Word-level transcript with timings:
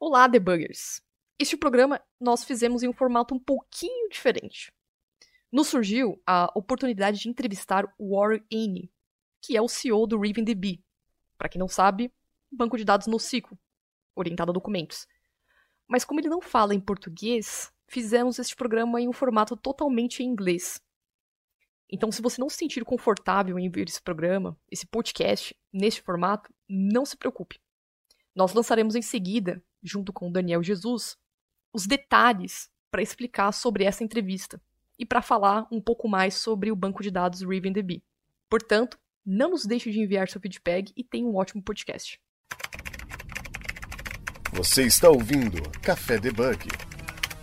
Olá, 0.00 0.28
debuggers! 0.28 1.02
Este 1.40 1.56
programa 1.56 2.00
nós 2.20 2.44
fizemos 2.44 2.84
em 2.84 2.88
um 2.88 2.92
formato 2.92 3.34
um 3.34 3.38
pouquinho 3.38 4.08
diferente. 4.08 4.72
Nos 5.50 5.66
surgiu 5.66 6.22
a 6.24 6.48
oportunidade 6.54 7.18
de 7.18 7.28
entrevistar 7.28 7.84
o 7.98 8.16
Warren 8.16 8.44
Ane, 8.52 8.92
que 9.42 9.56
é 9.56 9.60
o 9.60 9.66
CEO 9.66 10.06
do 10.06 10.16
RavenDB. 10.16 10.80
Para 11.36 11.48
quem 11.48 11.58
não 11.58 11.66
sabe, 11.66 12.12
banco 12.48 12.78
de 12.78 12.84
dados 12.84 13.08
NoSQL, 13.08 13.58
orientado 14.14 14.52
a 14.52 14.54
documentos. 14.54 15.04
Mas 15.88 16.04
como 16.04 16.20
ele 16.20 16.28
não 16.28 16.40
fala 16.40 16.76
em 16.76 16.80
português, 16.80 17.72
fizemos 17.88 18.38
este 18.38 18.54
programa 18.54 19.00
em 19.00 19.08
um 19.08 19.12
formato 19.12 19.56
totalmente 19.56 20.22
em 20.22 20.26
inglês. 20.26 20.80
Então, 21.90 22.12
se 22.12 22.22
você 22.22 22.40
não 22.40 22.48
se 22.48 22.58
sentir 22.58 22.84
confortável 22.84 23.58
em 23.58 23.68
ver 23.68 23.88
esse 23.88 24.00
programa, 24.00 24.56
esse 24.70 24.86
podcast, 24.86 25.56
neste 25.72 26.02
formato, 26.02 26.54
não 26.68 27.04
se 27.04 27.16
preocupe. 27.16 27.58
Nós 28.32 28.52
lançaremos 28.54 28.94
em 28.94 29.02
seguida, 29.02 29.60
junto 29.88 30.12
com 30.12 30.28
o 30.28 30.32
Daniel 30.32 30.62
Jesus, 30.62 31.16
os 31.72 31.86
detalhes 31.86 32.70
para 32.90 33.02
explicar 33.02 33.52
sobre 33.52 33.84
essa 33.84 34.04
entrevista 34.04 34.60
e 34.98 35.06
para 35.06 35.22
falar 35.22 35.66
um 35.70 35.80
pouco 35.80 36.08
mais 36.08 36.34
sobre 36.34 36.70
o 36.70 36.76
banco 36.76 37.02
de 37.02 37.10
dados 37.10 37.42
RavenDB. 37.42 38.02
Portanto, 38.48 38.98
não 39.24 39.50
nos 39.50 39.66
deixe 39.66 39.90
de 39.90 40.00
enviar 40.00 40.28
seu 40.28 40.40
feedback 40.40 40.92
e 40.96 41.04
tenha 41.04 41.26
um 41.26 41.36
ótimo 41.36 41.62
podcast. 41.62 42.20
Você 44.52 44.84
está 44.84 45.10
ouvindo 45.10 45.62
Café 45.82 46.18
Debug. 46.18 46.66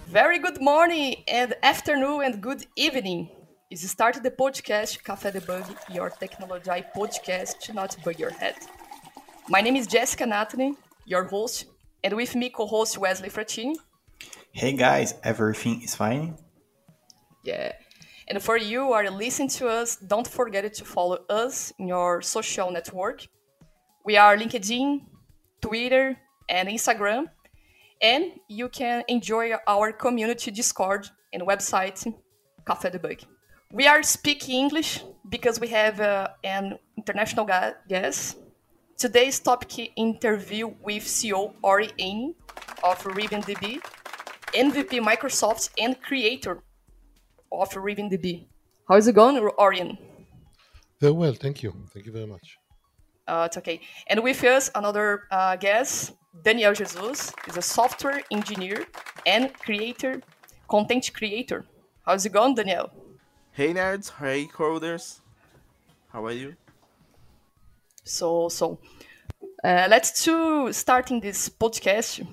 Very 0.08 0.39
good 0.39 0.59
morning 0.59 1.23
and 1.30 1.55
afternoon 1.62 2.22
and 2.22 2.41
good 2.41 2.67
evening. 2.75 3.30
Is 3.70 3.84
start 3.84 4.22
the 4.22 4.31
podcast 4.31 5.02
Café 5.03 5.31
Debug, 5.31 5.66
your 5.94 6.09
technology 6.12 6.84
podcast 6.95 7.59
to 7.66 7.73
not 7.73 7.95
bug 8.03 8.20
your 8.20 8.31
head. 8.31 8.55
My 9.48 9.62
name 9.62 9.75
is 9.75 9.88
Jessica 9.88 10.25
Nathalie, 10.25 10.75
your 11.05 11.25
host, 11.25 11.66
and 12.05 12.16
with 12.16 12.36
me 12.36 12.50
co-host 12.52 12.98
Weslley 13.00 13.32
Fratini. 13.32 13.76
Hey 14.52 14.73
guys, 14.73 15.16
everything 15.23 15.82
is 15.82 15.95
fine? 15.95 16.38
Yeah. 17.44 17.72
And 18.28 18.42
for 18.42 18.58
you 18.58 18.86
who 18.86 18.94
are 18.94 19.09
listening 19.09 19.50
to 19.58 19.67
us, 19.67 19.95
don't 19.95 20.28
forget 20.28 20.72
to 20.72 20.86
follow 20.86 21.17
us 21.30 21.73
in 21.80 21.88
your 21.88 22.22
social 22.22 22.70
network. 22.70 23.28
We 24.06 24.17
are 24.17 24.38
LinkedIn, 24.38 25.02
Twitter, 25.62 26.16
and 26.47 26.70
Instagram. 26.70 27.25
And 28.02 28.34
you 28.47 28.69
can 28.69 29.03
enjoy 29.08 29.53
our 29.67 29.92
community 29.92 30.52
Discord 30.52 31.09
and 31.34 31.42
website, 31.42 32.06
Café 32.67 32.92
Debug. 32.94 33.25
We 33.72 33.88
are 33.88 34.03
speaking 34.03 34.59
English 34.66 35.03
because 35.28 35.59
we 35.59 35.69
have 35.69 36.00
uh, 36.00 36.28
an 36.44 36.78
international 36.97 37.47
guest. 37.90 38.38
Today's 38.97 39.39
topic 39.41 39.91
interview 39.97 40.67
with 40.81 41.03
CEO 41.03 41.53
Oren 41.61 41.89
Eini 41.99 42.33
of 42.81 42.97
RavenDB, 43.03 43.81
MVP 44.53 45.01
Microsoft, 45.03 45.69
and 45.77 46.01
creator 46.01 46.63
of 47.51 47.69
RavenDB. 47.71 48.47
How's 48.88 49.07
it 49.09 49.13
going, 49.13 49.38
Orion? 49.59 49.97
Very 51.01 51.11
well, 51.11 51.33
thank 51.33 51.61
you. 51.61 51.73
Thank 51.93 52.05
you 52.05 52.13
very 52.13 52.25
much. 52.25 52.57
Uh, 53.27 53.43
it's 53.47 53.57
okay. 53.57 53.81
And 54.07 54.23
with 54.23 54.41
us, 54.45 54.71
another 54.75 55.23
uh, 55.29 55.57
guest, 55.57 56.13
Daniel 56.43 56.71
Jesus, 56.73 57.33
is 57.49 57.57
a 57.57 57.61
software 57.61 58.21
engineer 58.31 58.85
and 59.25 59.53
creator, 59.55 60.21
content 60.69 61.11
creator. 61.13 61.66
How's 62.05 62.25
it 62.25 62.31
going, 62.31 62.55
Daniel? 62.55 62.89
Hey 63.51 63.73
nerds, 63.73 64.13
hey 64.19 64.45
coders. 64.45 65.19
How 66.13 66.25
are 66.25 66.31
you? 66.31 66.55
So, 68.06 68.50
so 68.50 68.80
uh, 69.64 69.88
let's 69.89 70.23
to 70.23 70.72
starting 70.72 71.20
this 71.20 71.50
podcast. 71.50 72.25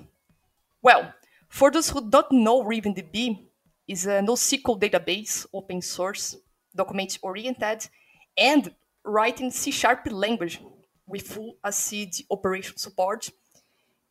Well, 0.81 1.13
for 1.49 1.71
those 1.71 1.89
who 1.89 2.09
don't 2.09 2.31
know 2.31 2.63
RavenDB, 2.63 3.47
is 3.87 4.05
a 4.05 4.21
NoSQL 4.21 4.79
database, 4.79 5.45
open 5.53 5.81
source, 5.81 6.37
document 6.75 7.17
oriented, 7.21 7.87
and 8.37 8.73
writing 9.03 9.51
C 9.51 9.71
sharp 9.71 10.07
language 10.09 10.61
with 11.05 11.23
full 11.23 11.57
ACID 11.63 12.23
operation 12.31 12.77
support. 12.77 13.29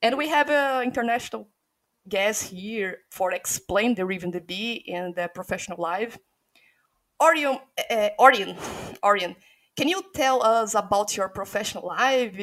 And 0.03 0.19
we 0.19 0.29
have 0.29 0.51
an 0.51 0.85
international 0.85 1.49
guest 2.09 2.51
here 2.51 2.99
for 3.11 3.33
explain 3.33 3.95
the 3.95 4.03
RavenDB 4.03 4.85
and 4.93 5.15
the 5.15 5.31
professional 5.33 5.79
live. 5.81 6.19
Orion, 7.23 7.59
uh, 7.89 8.09
Orion, 8.19 8.57
Orion, 9.03 9.37
can 9.77 9.89
you 9.89 10.03
tell 10.15 10.43
us 10.43 10.75
about 10.75 11.17
your 11.17 11.29
professional 11.29 11.87
life? 11.87 12.35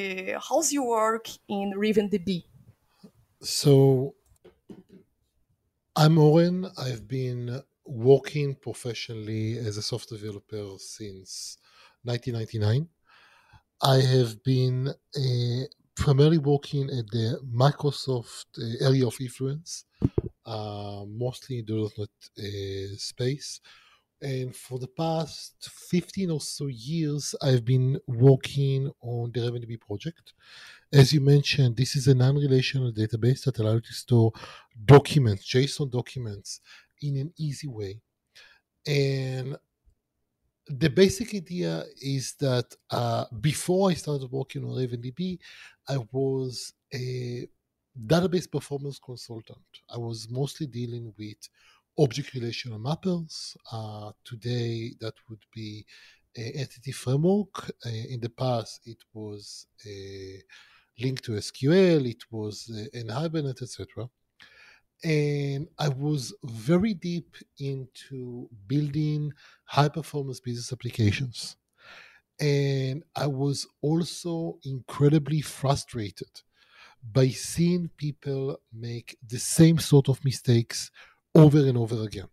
How's 0.48 0.72
your 0.74 0.88
work 0.88 1.28
in 1.48 1.74
RavenDB? 1.76 2.44
So, 3.42 4.16
I'm 5.96 6.18
Oren. 6.18 6.68
I've 6.78 7.08
been 7.08 7.62
working 7.86 8.56
professionally 8.56 9.58
as 9.58 9.78
a 9.78 9.82
software 9.82 10.20
developer 10.20 10.78
since 10.78 11.58
1999. 12.04 12.88
I 13.82 13.98
have 14.02 14.44
been 14.44 14.88
uh, 14.90 15.66
primarily 15.96 16.38
working 16.38 16.90
at 16.90 17.08
the 17.08 17.40
Microsoft 17.54 18.46
uh, 18.58 18.86
area 18.86 19.06
of 19.08 19.16
influence, 19.20 19.86
uh, 20.46 21.04
mostly 21.08 21.60
in 21.60 21.66
the 21.66 21.90
.NET 21.98 22.10
uh, 22.38 22.98
space. 22.98 23.62
And 24.22 24.54
for 24.54 24.80
the 24.80 24.88
past 24.88 25.70
15 25.72 26.32
or 26.32 26.42
so 26.42 26.68
years, 26.68 27.36
I've 27.42 27.64
been 27.64 28.00
working 28.06 28.92
on 29.02 29.32
the 29.32 29.40
RavenDB 29.40 29.80
project. 29.80 30.34
As 30.92 31.14
you 31.14 31.22
mentioned, 31.22 31.78
this 31.78 31.96
is 31.96 32.08
a 32.08 32.16
non-relational 32.16 32.92
database 32.92 33.46
that 33.46 33.60
allows 33.60 33.76
you 33.76 33.82
to 33.82 33.94
store 33.94 34.32
documents, 34.86 35.50
JSON 35.50 35.90
documents, 35.90 36.60
in 37.02 37.16
an 37.16 37.34
easy 37.38 37.68
way. 37.68 38.02
And 38.86 39.56
the 40.68 40.90
basic 40.90 41.34
idea 41.34 41.86
is 42.02 42.34
that 42.40 42.76
uh, 42.92 43.26
before 43.40 43.90
I 43.90 43.94
started 43.94 44.32
working 44.32 44.64
on 44.66 44.72
RavenDB, 44.72 45.40
I 45.88 45.98
was 46.12 46.74
a 46.94 47.48
database 48.06 48.50
performance 48.50 49.00
consultant. 49.00 49.60
I 49.90 49.98
was 49.98 50.30
mostly 50.30 50.68
dealing 50.68 51.14
with 51.18 51.38
object 52.00 52.34
relational 52.34 52.80
mappers. 52.80 53.56
Uh, 53.72 54.12
today, 54.24 54.94
that 55.02 55.14
would 55.30 55.44
be 55.54 55.86
an 56.36 56.52
entity 56.56 56.92
framework. 56.92 57.70
Uh, 57.86 57.90
in 58.10 58.20
the 58.22 58.30
past, 58.30 58.82
it 58.86 58.98
was 59.14 59.68
a 59.86 60.42
LINQ 61.02 61.22
to 61.22 61.32
SQL, 61.34 62.10
it 62.10 62.24
was 62.32 62.70
uh, 62.74 62.98
NHibernate, 62.98 63.62
etc. 63.62 64.10
And 65.04 65.68
I 65.78 65.90
was 65.90 66.34
very 66.44 66.94
deep 66.94 67.38
into 67.58 68.50
building 68.68 69.32
high 69.64 69.90
performance 69.90 70.40
business 70.42 70.74
applications. 70.74 71.56
And 72.40 73.04
I 73.16 73.28
was 73.28 73.68
also 73.82 74.60
incredibly 74.64 75.42
frustrated 75.42 76.30
by 77.14 77.30
seeing 77.30 77.90
people 77.98 78.60
make 78.74 79.18
the 79.26 79.40
same 79.40 79.80
sort 79.80 80.10
of 80.10 80.24
mistakes 80.26 80.92
over 81.36 81.60
and 81.60 81.78
over 81.78 82.04
again. 82.04 82.28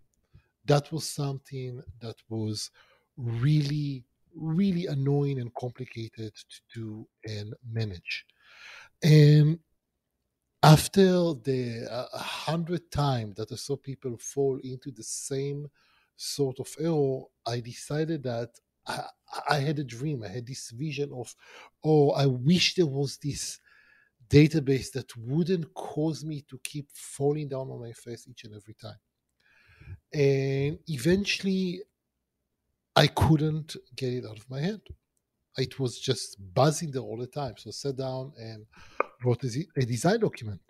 That 0.64 0.90
was 0.92 1.08
something 1.08 1.82
that 2.00 2.16
was 2.28 2.70
really, 3.16 4.04
really 4.34 4.86
annoying 4.86 5.38
and 5.40 5.54
complicated 5.54 6.34
to 6.34 6.80
do 6.80 7.08
and 7.24 7.54
manage. 7.70 8.26
And 9.02 9.58
after 10.62 11.34
the 11.34 11.86
uh, 11.90 12.18
hundred 12.18 12.90
time 12.90 13.34
that 13.36 13.52
I 13.52 13.56
saw 13.56 13.76
people 13.76 14.16
fall 14.18 14.58
into 14.64 14.90
the 14.90 15.04
same 15.04 15.68
sort 16.16 16.58
of 16.58 16.74
error, 16.80 17.22
I 17.46 17.60
decided 17.60 18.24
that 18.24 18.50
I, 18.86 19.04
I 19.48 19.58
had 19.58 19.78
a 19.78 19.84
dream. 19.84 20.24
I 20.24 20.28
had 20.28 20.46
this 20.46 20.70
vision 20.70 21.12
of, 21.12 21.34
oh, 21.84 22.10
I 22.10 22.26
wish 22.26 22.74
there 22.74 22.86
was 22.86 23.18
this 23.18 23.60
database 24.28 24.90
that 24.92 25.16
wouldn't 25.16 25.72
cause 25.74 26.24
me 26.24 26.44
to 26.50 26.58
keep 26.64 26.88
falling 26.92 27.48
down 27.48 27.70
on 27.70 27.80
my 27.80 27.92
face 27.92 28.26
each 28.28 28.44
and 28.44 28.54
every 28.54 28.74
time. 28.74 28.98
And 30.12 30.78
eventually, 30.88 31.82
I 32.94 33.06
couldn't 33.08 33.76
get 33.94 34.12
it 34.12 34.24
out 34.24 34.38
of 34.38 34.50
my 34.50 34.60
head. 34.60 34.80
It 35.58 35.78
was 35.78 35.98
just 35.98 36.36
buzzing 36.54 36.90
there 36.90 37.02
all 37.02 37.18
the 37.18 37.26
time. 37.26 37.54
So 37.56 37.68
I 37.68 37.72
sat 37.72 37.96
down 37.96 38.32
and 38.38 38.66
wrote 39.24 39.44
a 39.44 39.86
design 39.86 40.20
document. 40.20 40.60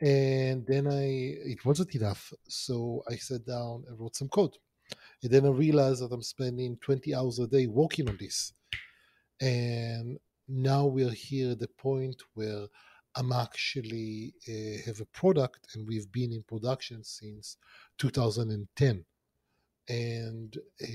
And 0.00 0.66
then 0.66 0.88
I, 0.88 1.04
it 1.52 1.64
wasn't 1.64 1.94
enough. 1.94 2.32
So 2.48 3.02
I 3.08 3.16
sat 3.16 3.46
down 3.46 3.84
and 3.86 3.98
wrote 3.98 4.16
some 4.16 4.28
code. 4.28 4.56
And 5.22 5.30
then 5.30 5.46
I 5.46 5.50
realized 5.50 6.02
that 6.02 6.12
I'm 6.12 6.22
spending 6.22 6.78
20 6.82 7.14
hours 7.14 7.38
a 7.38 7.46
day 7.46 7.66
working 7.66 8.08
on 8.08 8.16
this. 8.18 8.52
And 9.40 10.18
now 10.48 10.86
we're 10.86 11.10
here 11.10 11.52
at 11.52 11.58
the 11.58 11.68
point 11.68 12.22
where 12.34 12.66
I'm 13.14 13.32
actually 13.32 14.34
uh, 14.48 14.82
have 14.86 15.00
a 15.00 15.06
product 15.06 15.74
and 15.74 15.86
we've 15.86 16.10
been 16.10 16.32
in 16.32 16.42
production 16.42 17.04
since 17.04 17.56
2010. 17.98 19.04
And 19.88 20.56
uh, 20.82 20.86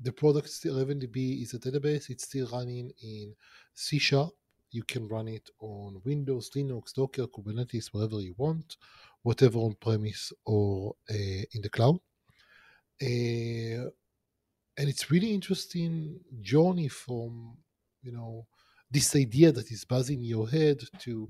the 0.00 0.12
product 0.12 0.48
still 0.50 0.76
RavenDB 0.76 1.42
is 1.42 1.54
a 1.54 1.58
database. 1.58 2.10
It's 2.10 2.24
still 2.24 2.48
running 2.52 2.92
in 3.02 3.34
C 3.74 3.98
Sharp. 3.98 4.30
You 4.70 4.84
can 4.84 5.08
run 5.08 5.28
it 5.28 5.50
on 5.60 6.00
Windows, 6.04 6.50
Linux, 6.56 6.94
Docker, 6.94 7.26
Kubernetes, 7.26 7.88
wherever 7.92 8.20
you 8.20 8.34
want, 8.38 8.76
whatever 9.22 9.58
on 9.58 9.76
premise 9.80 10.32
or 10.46 10.94
uh, 11.10 11.14
in 11.52 11.62
the 11.62 11.68
cloud. 11.68 11.98
And 13.00 14.88
it's 14.88 15.10
really 15.10 15.34
interesting 15.34 16.20
journey 16.40 16.88
from 16.88 17.58
you 18.02 18.12
know 18.12 18.46
this 18.92 19.16
idea 19.16 19.50
that 19.50 19.70
is 19.72 19.84
buzzing 19.84 20.18
in 20.18 20.24
your 20.24 20.48
head 20.48 20.78
to 20.98 21.28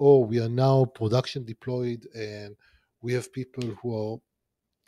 oh 0.00 0.20
we 0.20 0.40
are 0.40 0.48
now 0.48 0.84
production 0.84 1.44
deployed 1.44 2.06
and 2.14 2.56
we 3.02 3.12
have 3.12 3.32
people 3.32 3.64
who 3.80 3.88
are 3.94 4.18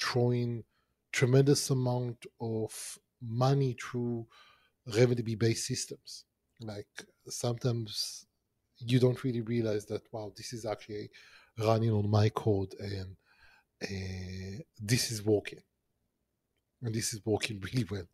throwing 0.00 0.64
tremendous 1.12 1.70
amount 1.70 2.26
of 2.40 2.98
money 3.22 3.76
through 3.80 4.26
RavenDB 4.88 5.38
based 5.38 5.66
systems. 5.66 6.24
Like 6.60 6.88
sometimes 7.28 8.26
you 8.78 8.98
don't 8.98 9.22
really 9.24 9.40
realize 9.40 9.86
that 9.86 10.02
wow, 10.12 10.32
this 10.36 10.52
is 10.52 10.64
actually 10.64 11.10
running 11.58 11.90
on 11.90 12.10
my 12.10 12.28
code 12.30 12.74
and 12.78 13.16
uh, 13.82 14.62
this 14.80 15.10
is 15.10 15.24
working, 15.24 15.60
and 16.82 16.94
this 16.94 17.12
is 17.12 17.20
working 17.24 17.60
really 17.72 17.86
well. 17.90 18.06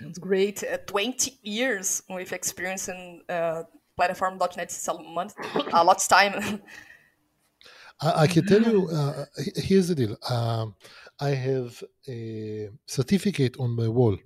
That's 0.00 0.18
great. 0.18 0.62
Uh, 0.64 0.78
Twenty 0.86 1.38
years 1.42 2.02
with 2.08 2.32
experience 2.32 2.88
in 2.88 3.22
uh, 3.28 3.62
platform.net 3.96 4.70
is 4.70 4.88
a 4.88 4.92
lot, 4.92 5.34
a 5.72 5.84
lot 5.84 5.96
of 5.96 6.08
time. 6.08 6.60
I, 8.00 8.22
I, 8.22 8.26
can 8.26 8.46
tell 8.46 8.62
you. 8.62 8.88
Uh, 8.88 9.24
here's 9.56 9.88
the 9.88 9.94
deal. 9.94 10.16
Um, 10.28 10.74
I 11.18 11.30
have 11.30 11.82
a 12.06 12.68
certificate 12.86 13.56
on 13.58 13.70
my 13.70 13.88
wall 13.88 14.18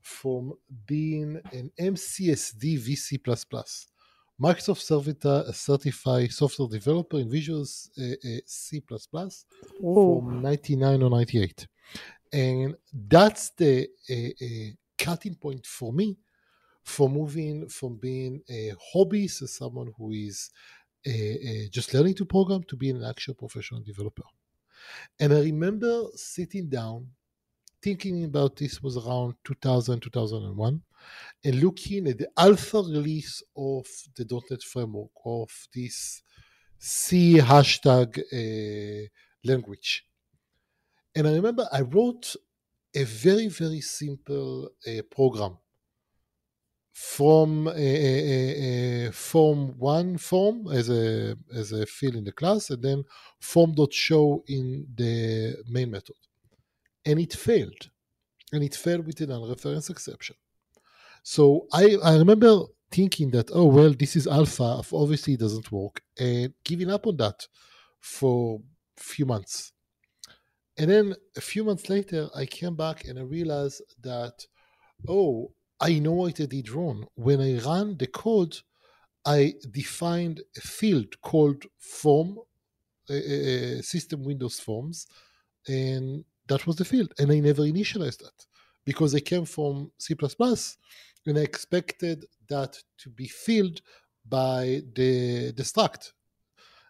from 0.00 0.54
being 0.86 1.40
an 1.52 1.70
MCSD 1.78 2.78
VC++, 2.78 3.18
Microsoft 4.40 5.54
certified 5.54 6.32
software 6.32 6.68
developer 6.68 7.18
in 7.18 7.30
Visual 7.30 7.62
uh, 7.62 8.02
uh, 8.02 8.38
C++ 8.46 8.82
from 9.80 10.42
99 10.42 11.02
or 11.02 11.10
98. 11.10 11.66
And 12.32 12.74
that's 13.08 13.50
the 13.50 13.88
uh, 14.10 14.74
cutting 14.98 15.34
point 15.34 15.66
for 15.66 15.92
me 15.92 16.16
for 16.82 17.08
moving 17.08 17.68
from 17.68 17.96
being 17.96 18.42
a 18.48 18.72
hobbyist 18.94 19.42
as 19.42 19.56
someone 19.56 19.90
who 19.96 20.10
is 20.10 20.50
just 21.70 21.92
learning 21.94 22.14
to 22.14 22.24
program 22.24 22.62
to 22.64 22.76
being 22.76 22.96
an 22.96 23.04
actual 23.04 23.34
professional 23.34 23.80
developer. 23.82 24.22
And 25.18 25.32
I 25.32 25.40
remember 25.40 26.04
sitting 26.14 26.68
down 26.68 27.08
thinking 27.82 28.24
about 28.24 28.56
this 28.56 28.82
was 28.82 28.96
around 28.96 29.34
2000, 29.44 30.00
2001, 30.00 30.82
and 31.44 31.54
looking 31.62 32.08
at 32.08 32.16
the 32.16 32.28
alpha 32.38 32.78
release 32.78 33.42
of 33.56 33.86
the 34.16 34.42
.NET 34.50 34.62
framework 34.62 35.10
of 35.26 35.50
this 35.74 36.22
C 36.78 37.34
hashtag 37.38 38.18
uh, 38.18 39.08
language. 39.44 40.06
And 41.14 41.28
I 41.28 41.34
remember 41.34 41.68
I 41.70 41.82
wrote 41.82 42.34
a 42.94 43.04
very, 43.04 43.48
very 43.48 43.80
simple 43.80 44.70
uh, 44.86 45.02
program 45.10 45.58
from 46.92 47.68
a, 47.74 49.10
form 49.12 49.76
one 49.78 50.16
form 50.16 50.68
as 50.72 50.88
a 50.88 51.36
as 51.52 51.72
a 51.72 51.84
field 51.86 52.14
in 52.14 52.22
the 52.22 52.30
class 52.30 52.70
and 52.70 52.82
then 52.82 53.02
form 53.40 53.74
dot 53.74 53.92
show 53.92 54.44
in 54.46 54.86
the 54.94 55.56
main 55.68 55.90
method 55.90 56.14
and 57.04 57.18
it 57.18 57.32
failed. 57.34 57.90
And 58.52 58.62
it 58.62 58.74
failed 58.74 59.06
with 59.06 59.20
an 59.20 59.30
unreferenced 59.30 59.90
exception. 59.90 60.36
So 61.22 61.66
I, 61.72 61.96
I 62.02 62.16
remember 62.16 62.60
thinking 62.90 63.30
that, 63.32 63.50
oh, 63.52 63.66
well, 63.66 63.92
this 63.92 64.14
is 64.16 64.26
alpha, 64.26 64.82
obviously 64.92 65.34
it 65.34 65.40
doesn't 65.40 65.72
work, 65.72 66.02
and 66.18 66.52
giving 66.64 66.90
up 66.90 67.06
on 67.06 67.16
that 67.16 67.46
for 68.00 68.60
a 68.96 69.00
few 69.00 69.26
months. 69.26 69.72
And 70.76 70.90
then 70.90 71.14
a 71.36 71.40
few 71.40 71.64
months 71.64 71.88
later, 71.88 72.28
I 72.34 72.46
came 72.46 72.74
back 72.74 73.06
and 73.06 73.18
I 73.18 73.22
realized 73.22 73.82
that, 74.02 74.46
oh, 75.08 75.52
I 75.80 75.98
know 75.98 76.12
what 76.12 76.40
I 76.40 76.46
did 76.46 76.70
wrong. 76.70 77.06
When 77.14 77.40
I 77.40 77.58
ran 77.58 77.96
the 77.96 78.06
code, 78.06 78.56
I 79.24 79.54
defined 79.70 80.42
a 80.56 80.60
field 80.60 81.20
called 81.22 81.64
form, 81.78 82.38
uh, 83.08 83.82
system 83.82 84.24
Windows 84.24 84.60
forms, 84.60 85.06
and 85.66 86.24
that 86.48 86.66
was 86.66 86.76
the 86.76 86.84
field. 86.84 87.12
And 87.18 87.30
I 87.30 87.38
never 87.38 87.62
initialized 87.62 88.18
that 88.18 88.46
because 88.84 89.14
I 89.14 89.20
came 89.20 89.44
from 89.44 89.90
C 89.98 90.14
and 91.26 91.38
I 91.38 91.42
expected 91.42 92.26
that 92.48 92.76
to 92.98 93.10
be 93.10 93.28
filled 93.28 93.80
by 94.28 94.82
the, 94.94 95.52
the 95.56 95.62
struct. 95.62 96.12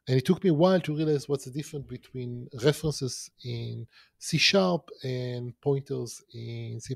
And 0.07 0.19
it 0.19 0.27
took 0.27 0.45
me 0.45 0.51
a 0.51 0.55
while 0.55 0.81
to 0.81 0.97
realize 0.97 1.29
what's 1.29 1.47
the 1.47 1.51
difference 1.51 1.87
between 1.87 2.49
references 2.63 3.31
in 3.43 3.87
C 4.19 4.37
sharp 4.37 4.91
and 5.03 5.59
pointers 5.63 6.23
in 6.35 6.79
C. 6.81 6.95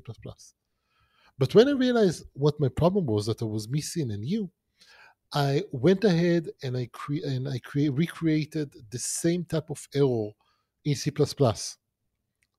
But 1.39 1.55
when 1.55 1.67
I 1.69 1.71
realized 1.71 2.25
what 2.33 2.59
my 2.59 2.69
problem 2.69 3.07
was 3.07 3.25
that 3.25 3.41
I 3.41 3.45
was 3.45 3.67
missing 3.67 4.11
and 4.11 4.21
new, 4.21 4.49
I 5.33 5.63
went 5.71 6.03
ahead 6.03 6.49
and 6.63 6.75
I 6.75 6.87
cre- 6.91 7.25
and 7.25 7.47
I 7.47 7.59
cre- 7.59 7.91
recreated 7.91 8.75
the 8.89 8.99
same 8.99 9.45
type 9.45 9.69
of 9.69 9.87
error 9.93 10.31
in 10.85 10.95
C++. 10.95 11.11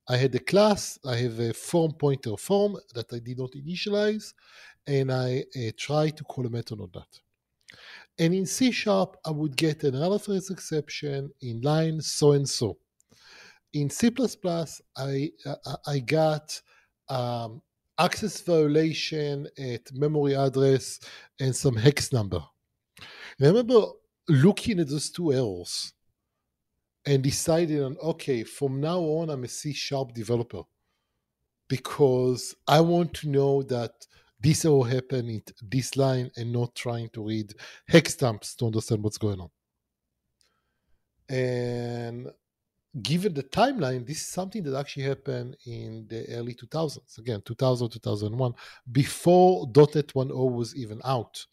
I 0.08 0.16
had 0.16 0.34
a 0.34 0.40
class, 0.40 0.98
I 1.04 1.16
have 1.16 1.38
a 1.38 1.52
form 1.52 1.92
pointer 1.92 2.36
form 2.36 2.76
that 2.94 3.12
I 3.12 3.18
did 3.18 3.38
not 3.38 3.52
initialize, 3.52 4.34
and 4.86 5.12
I 5.12 5.44
uh, 5.56 5.70
try 5.76 6.10
to 6.10 6.24
call 6.24 6.46
a 6.46 6.50
method 6.50 6.80
on 6.80 6.90
that. 6.94 7.20
And 8.20 8.34
in 8.34 8.46
C 8.46 8.70
sharp, 8.70 9.16
I 9.24 9.30
would 9.30 9.56
get 9.56 9.82
an 9.82 9.98
reference 9.98 10.50
exception 10.50 11.32
in 11.40 11.60
line 11.62 12.00
so 12.00 12.32
and 12.32 12.48
so. 12.48 12.76
In 13.72 13.88
C++, 13.88 14.10
I, 14.96 15.30
uh, 15.46 15.76
I 15.86 15.98
got 16.00 16.60
um, 17.08 17.62
access 17.98 18.40
violation 18.42 19.48
at 19.58 19.92
memory 19.92 20.34
address 20.36 21.00
and 21.40 21.56
some 21.56 21.76
hex 21.76 22.12
number. 22.12 22.44
And 23.38 23.46
I 23.46 23.46
remember 23.46 23.86
looking 24.28 24.80
at 24.80 24.88
those 24.88 25.10
two 25.10 25.32
errors 25.32 25.94
and 27.06 27.22
deciding 27.22 27.82
on 27.82 27.96
okay 28.02 28.44
from 28.44 28.80
now 28.80 29.00
on 29.00 29.30
i'm 29.30 29.44
a 29.44 29.48
c 29.48 29.72
sharp 29.72 30.12
developer 30.12 30.62
because 31.68 32.54
i 32.68 32.80
want 32.80 33.12
to 33.14 33.28
know 33.28 33.62
that 33.62 34.06
this 34.40 34.64
all 34.64 34.84
happen 34.84 35.28
in 35.28 35.42
this 35.62 35.96
line 35.96 36.30
and 36.36 36.52
not 36.52 36.74
trying 36.74 37.08
to 37.10 37.22
read 37.22 37.52
hex 37.88 38.14
stamps 38.14 38.54
to 38.56 38.66
understand 38.66 39.02
what's 39.02 39.18
going 39.18 39.40
on. 39.40 39.50
And 41.28 42.28
given 43.02 43.34
the 43.34 43.44
timeline 43.44 44.04
this 44.06 44.16
is 44.16 44.26
something 44.26 44.64
that 44.64 44.76
actually 44.76 45.04
happened 45.04 45.56
in 45.64 46.04
the 46.08 46.26
early 46.30 46.52
2000s 46.54 47.18
again 47.18 47.40
2000 47.44 47.88
2001 47.88 48.52
before 48.90 49.64
.NET 49.76 50.08
1.0 50.08 50.52
was 50.52 50.74
even 50.74 51.00
out. 51.04 51.44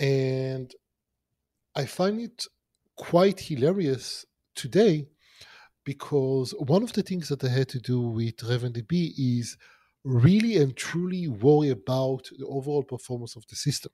And 0.00 0.74
i 1.76 1.84
find 1.84 2.20
it 2.20 2.46
quite 2.96 3.38
hilarious 3.38 4.24
today 4.54 5.06
because 5.84 6.52
one 6.58 6.82
of 6.82 6.92
the 6.92 7.02
things 7.02 7.28
that 7.28 7.44
I 7.44 7.48
had 7.48 7.68
to 7.68 7.78
do 7.78 8.00
with 8.00 8.38
RavenDB 8.38 9.12
is 9.16 9.56
really 10.06 10.56
and 10.56 10.76
truly 10.76 11.26
worry 11.26 11.70
about 11.70 12.28
the 12.38 12.46
overall 12.46 12.84
performance 12.84 13.34
of 13.34 13.44
the 13.48 13.56
system. 13.56 13.90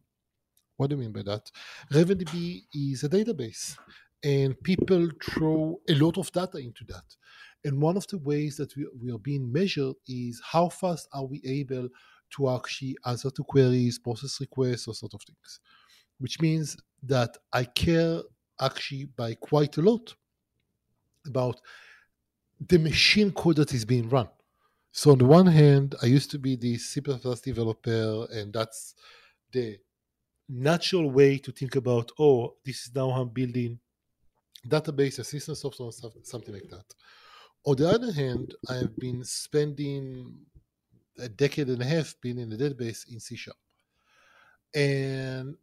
What 0.77 0.91
do 0.91 0.97
I 0.97 0.99
mean 0.99 1.13
by 1.13 1.23
that? 1.23 1.51
RavenDB 1.91 2.65
is 2.75 3.03
a 3.03 3.09
database, 3.09 3.77
and 4.23 4.61
people 4.63 5.09
throw 5.23 5.81
a 5.89 5.95
lot 5.95 6.19
of 6.19 6.31
data 6.31 6.59
into 6.59 6.85
that. 6.89 7.05
And 7.65 7.81
one 7.81 7.97
of 7.97 8.07
the 8.09 8.19
ways 8.19 8.57
that 8.57 8.77
we, 8.77 8.87
we 9.01 9.11
are 9.11 9.19
being 9.19 9.51
measured 9.51 9.95
is 10.07 10.43
how 10.45 10.69
fast 10.69 11.09
are 11.15 11.25
we 11.25 11.41
able 11.47 11.89
to 12.37 12.51
actually 12.51 12.97
answer 13.07 13.31
to 13.31 13.45
queries, 13.45 13.99
process 13.99 14.39
requests, 14.41 14.89
or 14.89 14.95
sort 14.95 15.15
of 15.15 15.23
things. 15.23 15.61
Which 16.19 16.41
means 16.41 16.77
that 17.05 17.37
I 17.53 17.65
care 17.65 18.21
actually 18.61 19.07
by 19.17 19.35
quite 19.35 19.79
a 19.79 19.83
lot 19.83 20.15
about 21.27 21.61
the 22.69 22.79
machine 22.79 23.33
code 23.33 23.57
that 23.57 23.73
is 23.73 23.85
being 23.85 24.09
run. 24.09 24.29
So 24.93 25.13
on 25.13 25.19
the 25.19 25.25
one 25.25 25.47
hand, 25.47 25.95
I 26.03 26.07
used 26.07 26.31
to 26.33 26.39
be 26.39 26.55
the 26.55 26.77
C++ 26.77 27.01
developer, 27.01 28.27
and 28.31 28.53
that's 28.53 28.95
the 29.51 29.79
natural 30.49 31.11
way 31.11 31.39
to 31.39 31.51
think 31.51 31.77
about, 31.77 32.13
oh, 32.19 32.57
this 32.65 32.87
is 32.87 32.95
now 32.95 33.11
I'm 33.11 33.31
building 33.31 33.81
database, 34.69 35.19
assistant 35.19 35.57
software, 35.57 35.91
something 36.23 36.55
like 36.55 36.69
that. 36.69 36.85
On 37.65 37.75
the 37.75 37.89
other 37.89 38.13
hand, 38.13 38.55
I 38.69 38.75
have 38.75 38.97
been 38.97 39.25
spending 39.25 40.47
a 41.19 41.29
decade 41.29 41.69
and 41.69 41.81
a 41.81 41.85
half 41.87 42.15
being 42.21 42.39
in 42.39 42.51
the 42.51 42.57
database 42.57 43.11
in 43.11 43.19
C 43.19 43.37
Sharp. 43.37 43.57
And 44.75 45.57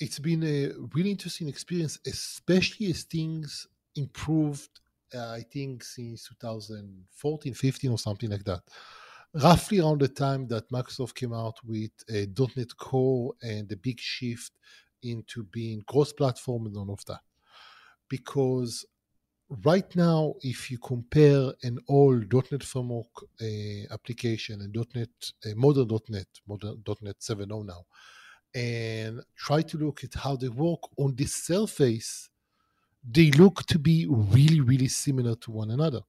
it's 0.00 0.18
been 0.18 0.42
a 0.42 0.72
really 0.94 1.10
interesting 1.10 1.48
experience, 1.48 1.98
especially 2.06 2.90
as 2.90 3.04
things 3.04 3.68
improved, 3.94 4.80
I 5.18 5.42
think, 5.52 5.84
since 5.84 6.28
2014, 6.28 7.54
15 7.54 7.90
or 7.90 7.98
something 7.98 8.30
like 8.30 8.44
that. 8.44 8.62
roughly 9.34 9.78
around 9.80 10.00
the 10.00 10.08
time 10.08 10.46
that 10.48 10.68
Microsoft 10.70 11.14
came 11.14 11.32
out 11.32 11.58
with 11.64 11.90
a 12.10 12.26
.NET 12.56 12.76
Core 12.76 13.34
and 13.42 13.68
the 13.68 13.76
big 13.76 13.98
shift 14.00 14.52
into 15.02 15.44
being 15.44 15.82
cross-platform 15.82 16.66
and 16.66 16.76
all 16.76 16.92
of 16.92 17.04
that. 17.06 17.20
Because 18.08 18.84
right 19.64 19.94
now, 19.94 20.34
if 20.42 20.70
you 20.70 20.78
compare 20.78 21.52
an 21.62 21.78
old 21.88 22.32
.NET 22.32 22.62
Framework 22.64 23.06
uh, 23.40 23.94
application 23.94 24.60
and 24.62 24.74
.NET 24.94 25.08
uh, 25.46 25.48
modern 25.56 25.88
.NET, 26.08 26.26
modern 26.46 26.82
.NET 27.02 27.18
7.0 27.20 27.66
now, 27.66 27.84
and 28.52 29.20
try 29.36 29.62
to 29.62 29.78
look 29.78 30.02
at 30.02 30.14
how 30.14 30.34
they 30.36 30.48
work 30.48 30.80
on 30.98 31.14
the 31.14 31.26
surface, 31.26 32.30
they 33.08 33.30
look 33.32 33.64
to 33.66 33.78
be 33.78 34.06
really, 34.08 34.60
really 34.60 34.88
similar 34.88 35.34
to 35.36 35.50
one 35.50 35.70
another. 35.70 36.00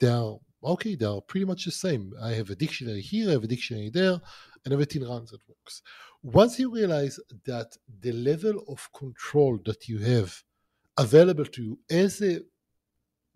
They 0.00 0.08
are 0.08 0.38
okay, 0.62 0.94
they 0.94 1.06
are 1.06 1.20
pretty 1.20 1.46
much 1.46 1.64
the 1.64 1.70
same. 1.70 2.12
I 2.22 2.32
have 2.32 2.50
a 2.50 2.56
dictionary 2.56 3.00
here, 3.00 3.28
I 3.28 3.32
have 3.32 3.44
a 3.44 3.48
dictionary 3.48 3.90
there, 3.90 4.20
and 4.64 4.72
everything 4.72 5.02
runs 5.02 5.32
and 5.32 5.40
works. 5.48 5.82
Once 6.22 6.58
you 6.58 6.72
realize 6.72 7.18
that 7.46 7.76
the 8.00 8.12
level 8.12 8.64
of 8.68 8.88
control 8.92 9.58
that 9.64 9.88
you 9.88 9.98
have 9.98 10.42
available 10.96 11.44
to 11.44 11.62
you 11.62 11.78
as 11.90 12.20
a 12.22 12.40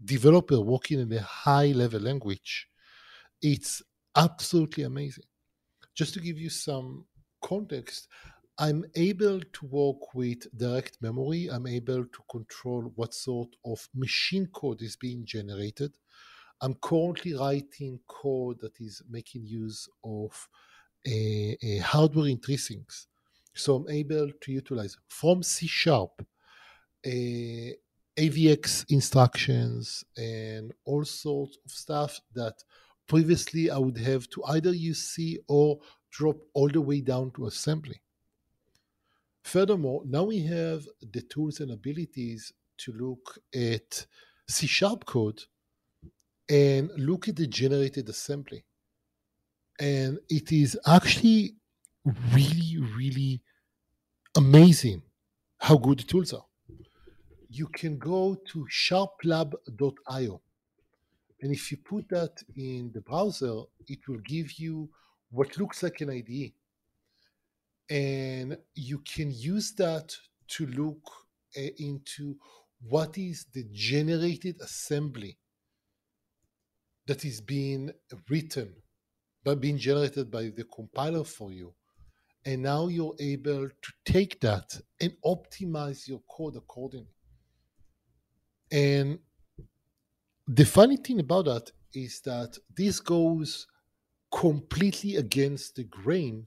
developer 0.05 0.61
working 0.61 0.99
in 0.99 1.13
a 1.13 1.21
high 1.21 1.67
level 1.67 2.01
language, 2.01 2.69
it's 3.41 3.83
absolutely 4.17 4.83
amazing. 4.85 5.25
Just 5.95 6.15
to 6.15 6.21
give 6.21 6.39
you 6.39 6.51
some 6.51 7.07
context, 7.43 8.09
I'm 8.59 8.85
able 8.95 9.41
to 9.41 9.67
work 9.67 10.15
with 10.15 10.47
direct 10.57 10.99
memory. 11.01 11.49
I'm 11.51 11.67
able 11.67 12.05
to 12.05 12.19
control 12.31 12.93
what 12.97 13.15
sort 13.15 13.49
of 13.65 13.89
machine 13.95 14.47
code 14.53 14.83
is 14.83 14.97
being 14.97 15.25
generated. 15.25 15.97
I'm 16.61 16.75
currently 16.75 17.35
writing 17.35 17.99
code 18.07 18.61
that 18.61 18.79
is 18.81 19.03
making 19.11 19.47
use 19.47 19.89
of 20.05 20.49
a, 21.07 21.57
a 21.63 21.79
hardware 21.79 22.27
intrinsics. 22.27 23.07
So 23.55 23.77
I'm 23.77 23.89
able 23.89 24.31
to 24.41 24.53
utilize 24.53 24.97
from 25.09 25.43
C 25.43 25.67
sharp 25.67 26.25
eh, 27.05 27.73
a 28.19 28.29
AVX 28.29 28.85
instructions 28.91 30.05
and 30.19 30.73
all 30.85 31.05
sorts 31.05 31.57
of 31.65 31.71
stuff 31.71 32.21
that 32.35 32.63
previously 33.09 33.71
I 33.71 33.79
would 33.79 33.97
have 33.99 34.29
to 34.31 34.45
either 34.45 34.73
use 34.73 35.03
C 35.03 35.39
or 35.49 35.81
drop 36.11 36.37
all 36.53 36.69
the 36.69 36.81
way 36.81 37.01
down 37.01 37.31
to 37.37 37.47
assembly. 37.47 38.02
Furthermore, 39.43 40.03
now 40.07 40.25
we 40.25 40.41
have 40.45 40.87
the 41.13 41.23
tools 41.23 41.61
and 41.61 41.73
abilities 41.73 42.53
to 42.79 42.93
look 42.93 43.39
at 43.55 44.07
C 44.49 44.67
sharp 44.67 45.05
code 45.05 45.43
and 46.49 46.91
look 46.97 47.29
at 47.29 47.37
the 47.37 47.47
generated 47.47 48.09
assembly. 48.09 48.65
And 49.81 50.19
it 50.29 50.53
is 50.53 50.79
actually 50.87 51.57
really, 52.33 52.79
really 52.97 53.41
amazing 54.37 55.03
how 55.59 55.77
good 55.77 56.01
the 56.01 56.05
tools 56.05 56.33
are. 56.33 56.45
You 57.49 57.67
can 57.69 57.99
go 57.99 58.37
to 58.53 58.67
sharplab.io. 58.71 60.41
And 61.41 61.53
if 61.53 61.71
you 61.71 61.79
put 61.79 62.09
that 62.11 62.43
in 62.57 62.93
the 62.95 63.01
browser, 63.01 63.63
it 63.89 64.07
will 64.09 64.21
give 64.21 64.53
you 64.59 64.89
what 65.31 65.59
looks 65.59 65.83
like 65.83 66.01
an 66.01 66.11
IDE. 66.11 66.53
And 67.91 68.57
you 68.75 68.99
can 69.01 69.31
use 69.31 69.73
that 69.73 70.15
to 70.49 70.67
look 70.67 71.03
uh, 71.57 71.61
into 71.79 72.37
what 72.89 73.17
is 73.19 73.47
the 73.53 73.65
generated 73.73 74.57
assembly 74.61 75.39
that 77.07 77.25
is 77.25 77.41
being 77.41 77.91
written, 78.29 78.75
but 79.45 79.61
being 79.61 79.79
generated 79.79 80.31
by 80.31 80.45
the 80.45 80.65
compiler 80.65 81.25
for 81.25 81.53
you. 81.53 81.75
And 82.45 82.63
now 82.63 82.89
you're 82.89 83.15
able 83.21 83.69
to 83.69 83.93
take 84.05 84.41
that 84.41 84.81
and 85.01 85.13
optimize 85.25 86.09
your 86.09 86.23
code 86.29 86.57
accordingly. 86.57 87.15
And 88.71 89.19
the 90.49 90.65
funny 90.65 90.97
thing 90.97 91.21
about 91.21 91.45
that 91.45 91.71
is 91.95 92.21
that 92.23 92.59
this 92.77 92.99
goes 92.99 93.67
completely 94.33 95.17
against 95.17 95.77
the 95.77 95.85
grain 95.85 96.47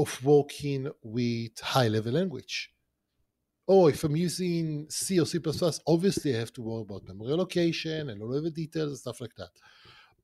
of 0.00 0.24
working 0.24 0.90
with 1.02 1.58
high 1.60 1.88
level 1.88 2.12
language. 2.12 2.72
Oh, 3.68 3.86
if 3.88 4.02
I'm 4.02 4.16
using 4.16 4.86
C 4.88 5.20
or 5.20 5.26
C, 5.26 5.38
obviously 5.86 6.34
I 6.34 6.38
have 6.38 6.52
to 6.54 6.62
worry 6.62 6.82
about 6.82 7.06
memory 7.06 7.32
allocation 7.32 8.10
and 8.10 8.22
all 8.22 8.34
of 8.34 8.42
the 8.42 8.50
details 8.50 8.88
and 8.88 8.98
stuff 8.98 9.20
like 9.20 9.34
that. 9.36 9.50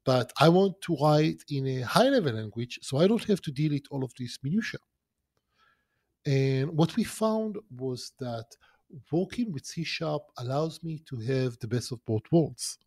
But 0.04 0.32
I 0.40 0.48
want 0.48 0.80
to 0.82 0.96
write 0.96 1.44
in 1.50 1.66
a 1.66 1.80
high 1.82 2.08
level 2.08 2.32
language 2.32 2.78
so 2.82 2.98
I 2.98 3.06
don't 3.06 3.24
have 3.24 3.42
to 3.42 3.52
deal 3.52 3.72
with 3.72 3.86
all 3.90 4.02
of 4.04 4.12
this 4.18 4.38
minutia. 4.42 4.80
And 6.24 6.76
what 6.76 6.96
we 6.96 7.04
found 7.04 7.56
was 7.76 8.12
that 8.18 8.46
working 9.12 9.52
with 9.52 9.66
C 9.66 9.84
sharp 9.84 10.22
allows 10.38 10.82
me 10.82 11.02
to 11.08 11.16
have 11.18 11.58
the 11.58 11.68
best 11.68 11.92
of 11.92 12.04
both 12.04 12.22
worlds 12.32 12.78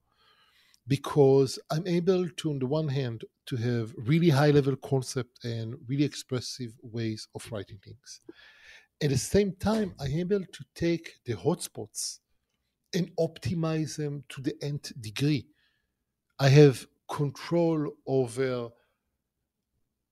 because 0.90 1.60
I'm 1.72 1.88
able 1.88 2.28
to, 2.28 2.50
on 2.50 2.60
the 2.60 2.66
one 2.66 2.88
hand, 2.88 3.24
to 3.46 3.56
have 3.56 3.94
really 3.96 4.30
high 4.30 4.50
level 4.50 4.76
concept 4.76 5.46
and 5.46 5.76
really 5.88 6.04
expressive 6.04 6.74
ways 6.82 7.28
of 7.36 7.50
writing 7.52 7.78
things. 7.78 8.22
At 9.02 9.12
the 9.12 9.18
same 9.18 9.54
time, 9.54 9.94
I'm 10.00 10.14
able 10.14 10.42
to 10.42 10.66
take 10.74 11.20
the 11.26 11.36
hotspots 11.36 12.20
and 12.94 13.12
optimize 13.18 13.98
them 13.98 14.24
to 14.30 14.42
the 14.42 14.56
nth 14.64 14.92
degree. 15.00 15.48
I 16.40 16.50
have 16.50 16.86
control 17.08 17.92
over 18.08 18.70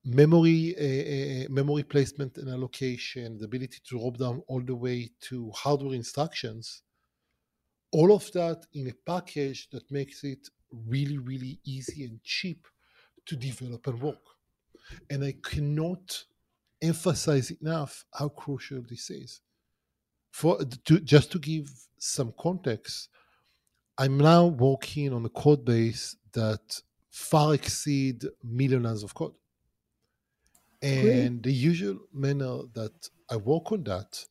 memory 0.05 0.75
uh, 0.77 1.49
memory 1.49 1.83
placement 1.83 2.37
and 2.37 2.49
allocation, 2.49 3.37
the 3.39 3.45
ability 3.45 3.79
to 3.83 3.97
drop 3.97 4.17
down 4.17 4.43
all 4.47 4.61
the 4.61 4.75
way 4.75 5.09
to 5.21 5.51
hardware 5.51 5.95
instructions, 5.95 6.83
all 7.91 8.13
of 8.13 8.31
that 8.33 8.65
in 8.73 8.87
a 8.87 8.93
package 9.05 9.69
that 9.71 9.89
makes 9.91 10.23
it 10.23 10.47
really, 10.71 11.17
really 11.17 11.59
easy 11.63 12.05
and 12.05 12.23
cheap 12.23 12.67
to 13.25 13.35
develop 13.35 13.87
and 13.87 14.01
work. 14.01 14.21
And 15.09 15.23
I 15.23 15.35
cannot 15.43 16.23
emphasize 16.81 17.51
enough 17.51 18.05
how 18.13 18.29
crucial 18.29 18.81
this 18.87 19.09
is. 19.09 19.41
For 20.31 20.59
to, 20.85 20.99
just 20.99 21.31
to 21.31 21.39
give 21.39 21.69
some 21.97 22.33
context, 22.39 23.09
I'm 23.97 24.17
now 24.17 24.45
working 24.45 25.13
on 25.13 25.25
a 25.25 25.29
code 25.29 25.65
base 25.65 26.15
that 26.33 26.81
far 27.09 27.55
exceed 27.55 28.23
millions 28.43 29.03
of 29.03 29.13
code. 29.15 29.33
And 30.81 31.41
Great. 31.41 31.43
the 31.43 31.53
usual 31.53 31.99
manner 32.13 32.59
that 32.73 33.09
I 33.29 33.37
work 33.37 33.71
on 33.71 33.83
that 33.85 34.23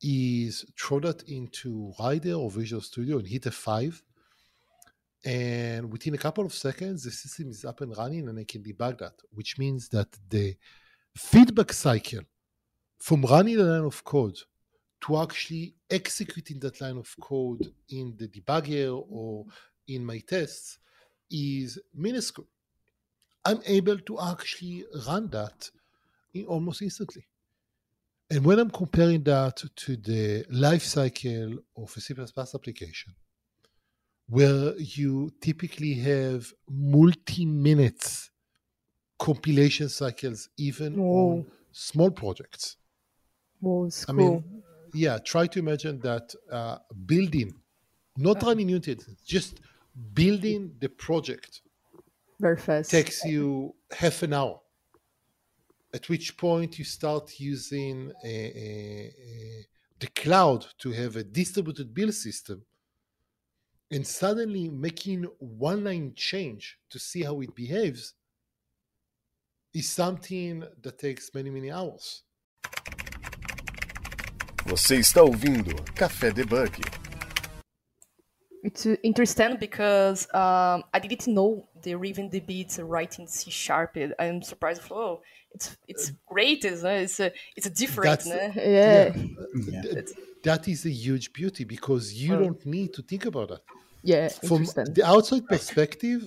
is 0.00 0.64
throw 0.78 1.00
that 1.00 1.22
into 1.24 1.92
Rider 2.00 2.32
or 2.34 2.50
Visual 2.50 2.80
Studio 2.80 3.18
and 3.18 3.26
hit 3.26 3.42
F5. 3.42 4.00
And 5.24 5.90
within 5.90 6.14
a 6.14 6.18
couple 6.18 6.44
of 6.44 6.52
seconds, 6.52 7.04
the 7.04 7.10
system 7.10 7.48
is 7.48 7.64
up 7.64 7.80
and 7.80 7.96
running 7.96 8.28
and 8.28 8.38
I 8.38 8.44
can 8.44 8.62
debug 8.62 8.98
that, 8.98 9.14
which 9.32 9.58
means 9.58 9.88
that 9.88 10.08
the 10.28 10.54
feedback 11.16 11.72
cycle 11.72 12.20
from 12.98 13.22
running 13.22 13.58
a 13.58 13.62
line 13.62 13.84
of 13.84 14.04
code 14.04 14.38
to 15.02 15.18
actually 15.18 15.74
executing 15.90 16.58
that 16.60 16.80
line 16.80 16.98
of 16.98 17.14
code 17.20 17.72
in 17.88 18.14
the 18.18 18.28
debugger 18.28 19.04
or 19.10 19.46
in 19.88 20.04
my 20.04 20.18
tests 20.18 20.78
is 21.30 21.78
minuscule. 21.94 22.46
I'm 23.44 23.60
able 23.66 23.98
to 23.98 24.20
actually 24.20 24.84
run 25.06 25.28
that 25.28 25.70
in 26.32 26.46
almost 26.46 26.82
instantly. 26.82 27.26
And 28.30 28.44
when 28.44 28.58
I'm 28.58 28.70
comparing 28.70 29.22
that 29.24 29.62
to 29.76 29.96
the 29.96 30.46
life 30.50 30.82
cycle 30.82 31.58
of 31.76 31.94
a 31.96 32.00
C++ 32.00 32.14
application, 32.54 33.14
where 34.28 34.74
you 34.78 35.30
typically 35.40 35.94
have 35.94 36.52
multi-minutes 36.68 38.30
compilation 39.18 39.88
cycles, 39.88 40.48
even 40.56 40.96
Whoa. 40.96 41.30
on 41.30 41.46
small 41.72 42.10
projects. 42.10 42.76
Whoa, 43.60 43.88
I 44.08 44.12
mean, 44.12 44.62
yeah, 44.92 45.18
try 45.18 45.46
to 45.46 45.58
imagine 45.58 46.00
that 46.00 46.34
uh, 46.50 46.78
building, 47.06 47.54
not 48.16 48.42
uh, 48.42 48.46
running 48.46 48.68
unit, 48.68 49.04
just 49.26 49.60
building 50.12 50.74
the 50.78 50.88
project 50.88 51.62
very 52.40 52.56
fast 52.56 52.90
takes 52.90 53.24
you 53.24 53.74
half 53.92 54.22
an 54.22 54.32
hour 54.32 54.60
at 55.94 56.08
which 56.08 56.36
point 56.36 56.78
you 56.78 56.84
start 56.84 57.38
using 57.38 58.12
a, 58.24 58.28
a, 58.28 59.14
a, 59.28 59.66
the 60.00 60.08
cloud 60.08 60.66
to 60.78 60.90
have 60.90 61.14
a 61.16 61.22
distributed 61.22 61.94
build 61.94 62.12
system 62.12 62.62
and 63.90 64.06
suddenly 64.06 64.68
making 64.68 65.24
one 65.38 65.84
line 65.84 66.12
change 66.16 66.78
to 66.90 66.98
see 66.98 67.22
how 67.22 67.40
it 67.40 67.54
behaves 67.54 68.14
is 69.72 69.90
something 69.90 70.64
that 70.82 70.98
takes 70.98 71.30
many 71.34 71.50
many 71.50 71.70
hours 71.70 72.22
Você 74.66 74.96
está 74.96 75.22
ouvindo 75.22 75.74
Café 75.94 76.32
Debug. 76.32 76.80
It's 78.64 78.86
uh, 78.86 78.96
interesting 79.02 79.56
because 79.60 80.26
um, 80.34 80.82
I 80.94 80.98
didn't 81.00 81.28
know 81.28 81.68
the 81.82 81.94
Raven 81.96 82.30
DB 82.30 82.66
is 82.66 82.78
writing 82.80 83.26
C 83.26 83.50
sharp. 83.50 83.96
I'm 84.18 84.40
surprised. 84.42 84.82
Oh, 84.90 85.20
it's 85.52 85.76
it's 85.86 86.12
great, 86.26 86.64
isn't? 86.64 86.90
It's 87.06 87.20
a 87.20 87.30
it's 87.56 87.66
a 87.66 87.70
different. 87.82 88.24
That's- 88.24 88.56
Yeah. 88.56 89.12
Yeah, 89.68 89.82
Yeah. 89.94 90.02
That 90.48 90.68
is 90.68 90.84
a 90.84 90.90
huge 90.90 91.32
beauty 91.32 91.64
because 91.64 92.04
you 92.12 92.34
Oh. 92.34 92.38
don't 92.42 92.66
need 92.66 92.92
to 92.94 93.02
think 93.02 93.24
about 93.26 93.48
that. 93.48 93.62
yeah, 94.02 94.28
From 94.28 94.64
the 94.98 95.02
outside 95.04 95.44
perspective, 95.46 96.20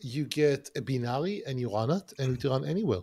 you 0.00 0.22
get 0.26 0.70
a 0.76 0.80
binary 0.88 1.36
and 1.46 1.54
you 1.60 1.68
run 1.72 1.90
it 1.98 2.08
and 2.18 2.36
it 2.36 2.44
run 2.48 2.64
anywhere. 2.74 3.02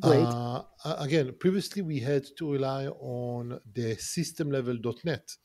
Great. 0.00 0.20
Uh, 0.20 0.62
again, 1.06 1.32
previously 1.44 1.82
we 1.82 1.98
had 2.00 2.24
to 2.38 2.52
rely 2.52 2.86
on 2.86 3.60
the 3.74 3.96
system 3.96 4.50
level 4.50 4.76
.NET, 5.04 5.36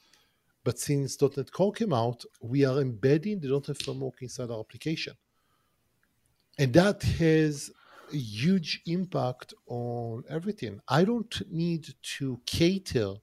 but 0.65 0.79
since 0.79 1.21
.NET 1.21 1.51
Core 1.51 1.71
came 1.71 1.93
out, 1.93 2.25
we 2.41 2.65
are 2.65 2.81
embedding 2.81 3.39
the 3.39 3.47
.NET 3.47 3.77
framework 3.77 4.21
inside 4.21 4.49
our 4.49 4.59
application, 4.59 5.13
and 6.57 6.73
that 6.73 7.03
has 7.03 7.71
a 8.11 8.17
huge 8.17 8.81
impact 8.87 9.53
on 9.67 10.23
everything. 10.29 10.81
I 10.89 11.05
don't 11.05 11.41
need 11.51 11.93
to 12.17 12.41
cater 12.45 13.13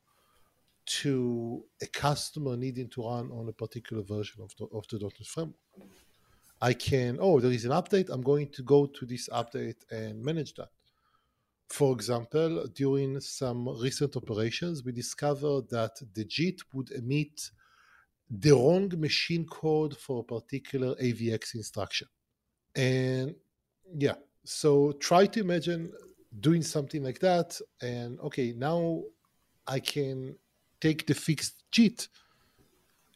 to 0.84 1.64
a 1.82 1.86
customer 1.86 2.56
needing 2.56 2.88
to 2.90 3.02
run 3.02 3.30
on 3.32 3.48
a 3.48 3.52
particular 3.52 4.02
version 4.02 4.42
of 4.42 4.50
the, 4.58 4.64
of 4.76 4.86
the 4.88 4.98
.NET 4.98 5.26
framework. 5.26 5.56
I 6.60 6.74
can, 6.74 7.18
oh, 7.20 7.40
there 7.40 7.50
is 7.50 7.64
an 7.64 7.72
update. 7.72 8.08
I'm 8.08 8.22
going 8.22 8.48
to 8.50 8.62
go 8.62 8.86
to 8.86 9.04
this 9.04 9.28
update 9.30 9.82
and 9.90 10.22
manage 10.22 10.54
that. 10.54 10.68
For 11.72 11.94
example, 11.94 12.66
during 12.74 13.18
some 13.20 13.66
recent 13.66 14.14
operations, 14.14 14.84
we 14.84 14.92
discovered 14.92 15.70
that 15.70 15.94
the 16.12 16.26
JIT 16.26 16.60
would 16.74 16.90
emit 16.90 17.50
the 18.28 18.52
wrong 18.52 18.92
machine 18.98 19.46
code 19.46 19.96
for 19.96 20.20
a 20.20 20.22
particular 20.22 20.94
AVX 20.96 21.54
instruction. 21.54 22.08
And 22.76 23.36
yeah, 23.96 24.16
so 24.44 24.92
try 25.00 25.24
to 25.24 25.40
imagine 25.40 25.90
doing 26.40 26.60
something 26.60 27.02
like 27.02 27.20
that. 27.20 27.58
And 27.80 28.20
okay, 28.20 28.52
now 28.54 29.04
I 29.66 29.80
can 29.80 30.36
take 30.78 31.06
the 31.06 31.14
fixed 31.14 31.64
JIT 31.70 32.06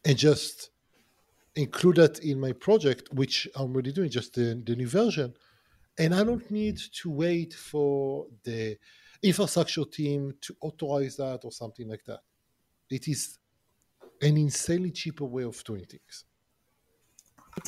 and 0.03 0.17
just 0.17 0.71
include 1.55 1.97
that 1.97 2.19
in 2.19 2.39
my 2.39 2.53
project, 2.53 3.13
which 3.13 3.47
I'm 3.55 3.71
already 3.71 3.91
doing, 3.91 4.09
just 4.09 4.33
the, 4.33 4.59
the 4.65 4.75
new 4.75 4.87
version. 4.87 5.35
And 5.99 6.13
I 6.13 6.23
don't 6.23 6.49
need 6.51 6.77
to 7.01 7.09
wait 7.09 7.53
for 7.53 8.27
the 8.43 8.77
infrastructure 9.21 9.83
team 9.85 10.33
to 10.41 10.55
authorize 10.61 11.17
that 11.17 11.41
or 11.43 11.51
something 11.51 11.87
like 11.87 12.03
that. 12.05 12.19
It 12.89 13.07
is 13.07 13.39
an 14.21 14.37
insanely 14.37 14.91
cheaper 14.91 15.25
way 15.25 15.43
of 15.43 15.61
doing 15.63 15.85
things. 15.85 16.25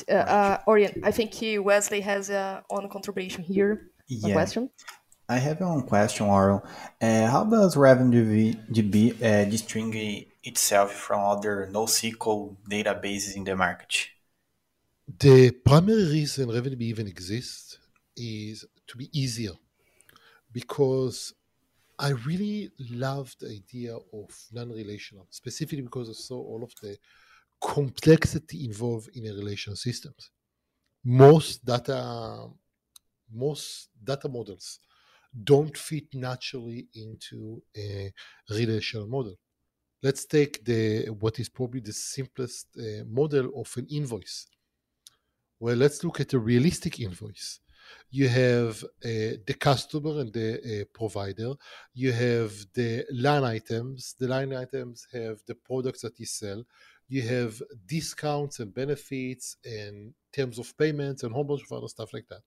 Uh, 0.08 0.12
uh, 0.14 0.58
Orion, 0.68 1.00
I 1.02 1.10
think 1.10 1.34
he- 1.34 1.58
Wesley 1.58 2.00
has 2.00 2.30
a 2.30 2.62
on 2.70 2.88
contribution 2.88 3.42
here. 3.42 3.90
Yeah. 4.06 4.32
question. 4.32 4.70
I 5.28 5.38
have 5.38 5.60
one 5.60 5.82
question, 5.82 6.26
Aaron. 6.26 6.60
Uh, 7.00 7.26
how 7.28 7.44
does 7.44 7.76
RavenDB 7.76 9.22
uh, 9.22 9.44
distinguish 9.48 10.24
itself 10.42 10.92
from 10.92 11.20
other 11.20 11.68
NoSQL 11.72 12.56
databases 12.68 13.36
in 13.36 13.44
the 13.44 13.54
market? 13.54 14.08
The 15.06 15.52
primary 15.52 16.04
reason 16.04 16.48
RavenDB 16.48 16.82
even 16.82 17.06
exists 17.06 17.78
is 18.20 18.66
to 18.86 18.96
be 18.96 19.08
easier 19.12 19.52
because 20.52 21.34
I 21.98 22.10
really 22.10 22.70
love 22.90 23.34
the 23.40 23.48
idea 23.48 23.94
of 23.94 24.28
non-relational, 24.52 25.26
specifically 25.30 25.82
because 25.82 26.08
I 26.08 26.14
saw 26.14 26.38
all 26.38 26.62
of 26.62 26.72
the 26.82 26.96
complexity 27.60 28.64
involved 28.64 29.10
in 29.14 29.26
a 29.26 29.34
relational 29.34 29.76
systems. 29.76 30.30
Most 31.04 31.64
data, 31.64 32.48
most 33.32 33.90
data 34.02 34.28
models 34.28 34.80
don't 35.44 35.76
fit 35.76 36.06
naturally 36.14 36.88
into 36.94 37.62
a 37.76 38.12
relational 38.50 39.06
model. 39.06 39.36
Let's 40.02 40.24
take 40.24 40.64
the 40.64 41.08
what 41.20 41.38
is 41.38 41.48
probably 41.50 41.80
the 41.80 41.92
simplest 41.92 42.68
uh, 42.78 43.04
model 43.06 43.50
of 43.60 43.70
an 43.76 43.86
invoice. 43.90 44.46
Well, 45.58 45.76
let's 45.76 46.02
look 46.02 46.20
at 46.20 46.32
a 46.32 46.38
realistic 46.38 47.00
invoice. 47.00 47.60
You 48.10 48.28
have 48.28 48.82
uh, 49.04 49.38
the 49.46 49.56
customer 49.58 50.20
and 50.20 50.32
the 50.32 50.82
uh, 50.82 50.84
provider. 50.92 51.52
You 51.94 52.12
have 52.12 52.52
the 52.74 53.04
line 53.12 53.44
items. 53.44 54.14
The 54.18 54.28
line 54.28 54.54
items 54.54 55.06
have 55.12 55.40
the 55.46 55.54
products 55.54 56.02
that 56.02 56.18
you 56.18 56.26
sell. 56.26 56.64
You 57.08 57.22
have 57.22 57.60
discounts 57.86 58.60
and 58.60 58.72
benefits 58.72 59.56
and 59.64 60.14
terms 60.32 60.58
of 60.58 60.76
payments 60.76 61.22
and 61.22 61.32
a 61.32 61.34
whole 61.34 61.44
bunch 61.44 61.62
of 61.62 61.72
other 61.72 61.88
stuff 61.88 62.12
like 62.12 62.26
that. 62.28 62.42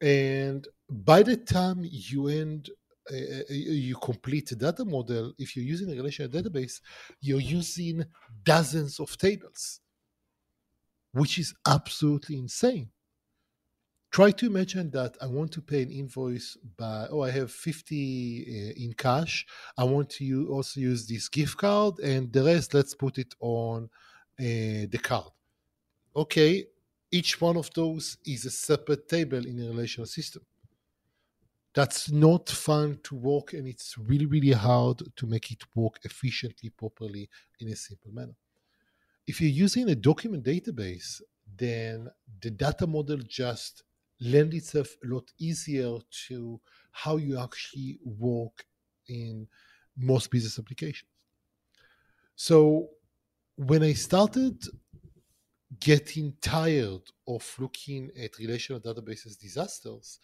And 0.00 0.66
by 0.90 1.22
the 1.22 1.36
time 1.36 1.78
you 1.82 2.26
end, 2.26 2.70
uh, 3.10 3.14
you 3.48 3.96
complete 3.96 4.52
data 4.56 4.84
model, 4.84 5.32
if 5.38 5.56
you're 5.56 5.64
using 5.64 5.90
a 5.90 5.94
relational 5.94 6.30
database, 6.30 6.80
you're 7.20 7.40
using 7.40 8.04
dozens 8.42 8.98
of 9.00 9.16
tables, 9.16 9.80
which 11.12 11.38
is 11.38 11.54
absolutely 11.66 12.38
insane. 12.38 12.90
Try 14.12 14.30
to 14.30 14.46
imagine 14.46 14.90
that 14.90 15.16
I 15.22 15.26
want 15.26 15.52
to 15.52 15.62
pay 15.62 15.80
an 15.82 15.90
invoice 15.90 16.58
by, 16.76 17.06
oh, 17.10 17.22
I 17.22 17.30
have 17.30 17.50
50 17.50 18.74
uh, 18.76 18.84
in 18.84 18.92
cash. 18.92 19.46
I 19.78 19.84
want 19.84 20.10
to 20.10 20.48
also 20.50 20.80
use 20.80 21.06
this 21.06 21.30
gift 21.30 21.56
card, 21.56 21.98
and 22.00 22.30
the 22.30 22.44
rest, 22.44 22.74
let's 22.74 22.94
put 22.94 23.16
it 23.16 23.34
on 23.40 23.88
uh, 24.38 24.84
the 24.92 25.00
card. 25.02 25.32
Okay, 26.14 26.66
each 27.10 27.40
one 27.40 27.56
of 27.56 27.70
those 27.74 28.18
is 28.26 28.44
a 28.44 28.50
separate 28.50 29.08
table 29.08 29.46
in 29.46 29.58
a 29.62 29.70
relational 29.70 30.06
system. 30.06 30.42
That's 31.74 32.10
not 32.10 32.50
fun 32.50 32.98
to 33.04 33.14
work, 33.14 33.54
and 33.54 33.66
it's 33.66 33.96
really, 33.96 34.26
really 34.26 34.52
hard 34.52 35.02
to 35.16 35.26
make 35.26 35.50
it 35.50 35.62
work 35.74 36.00
efficiently, 36.04 36.68
properly, 36.68 37.30
in 37.60 37.68
a 37.68 37.76
simple 37.76 38.12
manner. 38.12 38.36
If 39.26 39.40
you're 39.40 39.48
using 39.48 39.88
a 39.88 39.94
document 39.94 40.44
database, 40.44 41.22
then 41.56 42.08
the 42.42 42.50
data 42.50 42.86
model 42.86 43.18
just 43.26 43.84
lend 44.22 44.54
itself 44.54 44.96
a 45.04 45.08
lot 45.08 45.30
easier 45.38 45.98
to 46.28 46.60
how 46.92 47.16
you 47.16 47.38
actually 47.38 47.98
work 48.04 48.64
in 49.08 49.48
most 49.96 50.30
business 50.30 50.58
applications. 50.58 51.10
So 52.36 52.88
when 53.56 53.82
I 53.82 53.92
started 53.94 54.62
getting 55.80 56.34
tired 56.40 57.02
of 57.26 57.54
looking 57.58 58.10
at 58.22 58.38
relational 58.38 58.80
databases 58.80 59.38
disasters, 59.38 60.18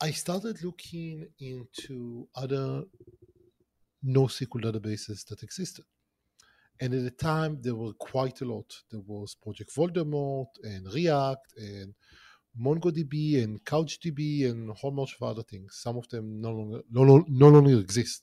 I 0.00 0.10
started 0.10 0.64
looking 0.64 1.28
into 1.38 2.26
other 2.34 2.84
NoSQL 4.04 4.64
databases 4.64 5.26
that 5.28 5.42
existed. 5.42 5.84
And 6.80 6.94
at 6.94 7.04
the 7.04 7.10
time, 7.10 7.58
there 7.60 7.74
were 7.74 7.92
quite 7.92 8.40
a 8.40 8.46
lot. 8.46 8.74
There 8.90 9.02
was 9.06 9.34
Project 9.34 9.74
Voldemort 9.74 10.48
and 10.64 10.86
Riak 10.86 11.36
and 11.58 11.94
MongoDB 12.58 13.42
and 13.42 13.64
CouchDB 13.64 14.50
and 14.50 14.70
a 14.70 14.74
whole 14.74 14.90
bunch 14.90 15.14
of 15.14 15.22
other 15.22 15.42
things. 15.42 15.78
Some 15.82 15.96
of 15.96 16.08
them 16.08 16.40
no 16.40 16.52
longer, 16.52 16.80
no, 16.90 17.24
no, 17.28 17.48
longer 17.48 17.78
exist. 17.78 18.22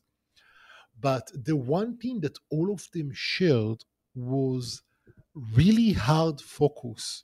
But 0.99 1.31
the 1.33 1.55
one 1.55 1.97
thing 1.97 2.21
that 2.21 2.37
all 2.49 2.73
of 2.73 2.87
them 2.93 3.11
shared 3.13 3.83
was 4.15 4.81
really 5.53 5.93
hard 5.93 6.41
focus 6.41 7.23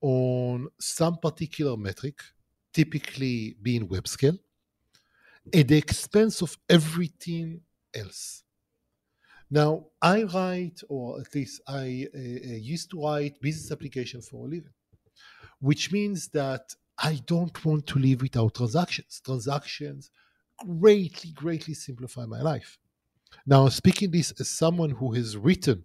on 0.00 0.68
some 0.80 1.16
particular 1.18 1.76
metric, 1.76 2.20
typically 2.72 3.56
being 3.62 3.88
web 3.88 4.08
scale, 4.08 4.38
at 5.54 5.68
the 5.68 5.76
expense 5.76 6.42
of 6.42 6.56
everything 6.68 7.60
else. 7.94 8.42
Now, 9.50 9.86
I 10.02 10.24
write, 10.24 10.80
or 10.88 11.20
at 11.20 11.34
least 11.34 11.62
I 11.66 12.06
uh, 12.14 12.18
uh, 12.18 12.56
used 12.56 12.90
to 12.90 13.02
write 13.02 13.40
business 13.40 13.72
application 13.72 14.20
for 14.20 14.46
a 14.46 14.50
living, 14.50 14.74
which 15.60 15.92
means 15.92 16.28
that 16.28 16.74
I 16.98 17.20
don't 17.26 17.64
want 17.64 17.86
to 17.88 17.98
live 17.98 18.22
without 18.22 18.54
transactions. 18.54 19.20
Transactions 19.24 20.10
greatly, 20.58 21.30
greatly 21.32 21.74
simplify 21.74 22.24
my 22.26 22.40
life. 22.40 22.78
Now, 23.46 23.68
speaking 23.68 24.10
this 24.10 24.32
as 24.40 24.48
someone 24.48 24.90
who 24.90 25.12
has 25.12 25.36
written 25.36 25.84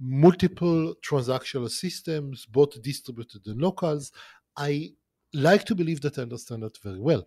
multiple 0.00 0.94
transactional 1.02 1.70
systems, 1.70 2.46
both 2.46 2.80
distributed 2.82 3.46
and 3.46 3.60
locals, 3.60 4.12
I 4.56 4.92
like 5.32 5.64
to 5.64 5.74
believe 5.74 6.00
that 6.02 6.18
I 6.18 6.22
understand 6.22 6.62
that 6.62 6.78
very 6.78 7.00
well. 7.00 7.26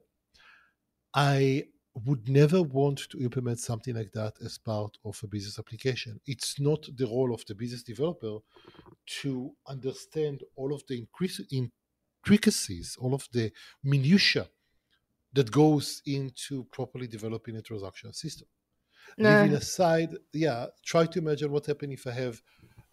I 1.14 1.66
would 2.06 2.30
never 2.30 2.62
want 2.62 3.10
to 3.10 3.20
implement 3.20 3.60
something 3.60 3.96
like 3.96 4.12
that 4.12 4.34
as 4.44 4.58
part 4.58 4.98
of 5.04 5.20
a 5.24 5.28
business 5.28 5.58
application. 5.60 6.20
It's 6.26 6.60
not 6.60 6.88
the 6.96 7.06
role 7.06 7.34
of 7.34 7.46
the 7.46 7.56
business 7.56 7.84
developer 7.84 8.38
to 9.22 9.52
understand 9.68 10.44
all 10.56 10.74
of 10.74 10.84
the 10.88 11.08
intricacies, 11.52 12.98
all 13.00 13.14
of 13.14 13.28
the 13.32 13.52
minutiae 13.84 14.48
that 15.34 15.52
goes 15.52 16.02
into 16.06 16.66
properly 16.72 17.08
developing 17.08 17.58
a 17.58 17.62
transactional 17.62 18.16
system. 18.16 18.48
No. 19.18 19.30
Leaving 19.30 19.56
aside, 19.56 20.16
yeah, 20.34 20.68
try 20.86 21.06
to 21.06 21.20
imagine 21.20 21.52
what 21.52 21.66
happens 21.66 21.94
if 21.94 22.08
I 22.08 22.12
have 22.12 22.42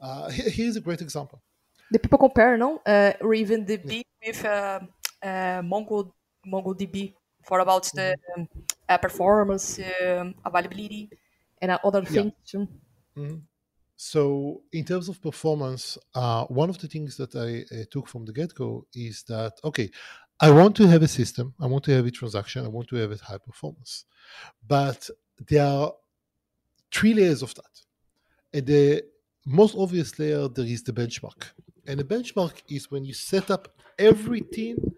Uh, 0.01 0.29
here's 0.31 0.77
a 0.77 0.81
great 0.81 1.01
example. 1.01 1.43
The 1.90 1.99
people 1.99 2.19
compare, 2.19 2.57
no, 2.57 2.81
uh, 2.85 3.12
RavenDB 3.21 4.03
with 4.25 4.45
uh, 4.45 4.81
uh, 5.23 5.62
Mongo 5.62 6.12
MongoDB 6.47 7.14
for 7.43 7.61
about 7.61 7.90
the 7.95 8.17
um, 8.37 8.49
uh, 8.88 8.99
performance, 8.99 9.79
um, 9.81 10.35
availability, 10.44 11.11
and 11.61 11.70
uh, 11.73 11.79
other 11.85 12.05
Yeah. 12.09 12.25
things 12.25 12.33
too. 12.47 12.68
Mhm. 13.16 13.42
So, 13.97 14.64
in 14.73 14.85
terms 14.85 15.09
of 15.09 15.23
performance, 15.23 15.99
uh, 16.14 16.47
one 16.47 16.70
of 16.70 16.79
the 16.79 16.88
things 16.88 17.16
that 17.18 17.35
I 17.37 17.51
uh, 17.75 17.85
took 17.90 18.09
from 18.09 18.25
the 18.27 18.33
get 18.33 18.55
go 18.55 18.87
is 18.94 19.25
that, 19.25 19.55
okay, 19.64 19.90
I 20.40 20.51
want 20.51 20.77
to 20.79 20.88
have 20.88 21.03
a 21.03 21.09
system, 21.09 21.55
I 21.61 21.66
want 21.66 21.85
to 21.85 21.92
have 21.92 22.07
a 22.07 22.11
transaction, 22.11 22.64
I 22.64 22.68
want 22.68 22.88
to 22.90 22.97
have 22.97 23.12
it 23.12 23.20
high 23.20 23.38
performance. 23.38 24.07
But 24.66 25.11
there 25.49 25.66
are 25.66 25.94
three 26.92 27.14
layers 27.14 27.42
of 27.42 27.55
that. 27.55 27.83
And 28.53 28.66
the 28.66 29.05
most 29.47 29.77
obvious 29.77 30.18
layer, 30.18 30.49
there 30.49 30.66
is 30.66 30.83
the 30.85 30.92
benchmark. 30.92 31.53
And 31.87 32.01
the 32.01 32.05
benchmark 32.05 32.62
is 32.68 32.90
when 32.90 33.05
you 33.05 33.14
set 33.14 33.51
up 33.51 33.68
everything 33.99 34.94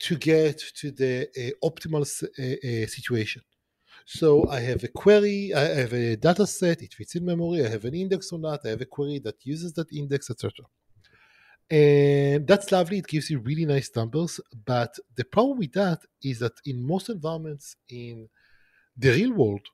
to 0.00 0.16
get 0.16 0.58
to 0.76 0.90
the 0.90 1.28
uh, 1.36 1.66
optimal 1.68 2.02
uh, 2.02 2.24
uh, 2.24 2.86
situation. 2.86 3.42
So 4.06 4.48
I 4.48 4.60
have 4.60 4.82
a 4.82 4.88
query, 4.88 5.52
I 5.54 5.60
have 5.60 5.92
a 5.92 6.16
data 6.16 6.46
set, 6.46 6.82
it 6.82 6.94
fits 6.94 7.14
in 7.14 7.24
memory, 7.24 7.64
I 7.64 7.68
have 7.68 7.84
an 7.84 7.94
index 7.94 8.32
on 8.32 8.42
that, 8.42 8.60
I 8.64 8.70
have 8.70 8.80
a 8.80 8.86
query 8.86 9.20
that 9.20 9.36
uses 9.44 9.72
that 9.74 9.92
index, 9.92 10.30
etc. 10.30 10.64
And 11.70 12.46
that's 12.46 12.72
lovely, 12.72 12.98
it 12.98 13.06
gives 13.06 13.30
you 13.30 13.38
really 13.38 13.66
nice 13.66 13.90
numbers. 13.94 14.40
But 14.64 14.98
the 15.14 15.24
problem 15.24 15.58
with 15.58 15.72
that 15.74 16.00
is 16.24 16.40
that 16.40 16.54
in 16.64 16.84
most 16.84 17.08
environments 17.08 17.76
in 17.88 18.28
the 18.96 19.10
real 19.10 19.32
world, 19.32 19.66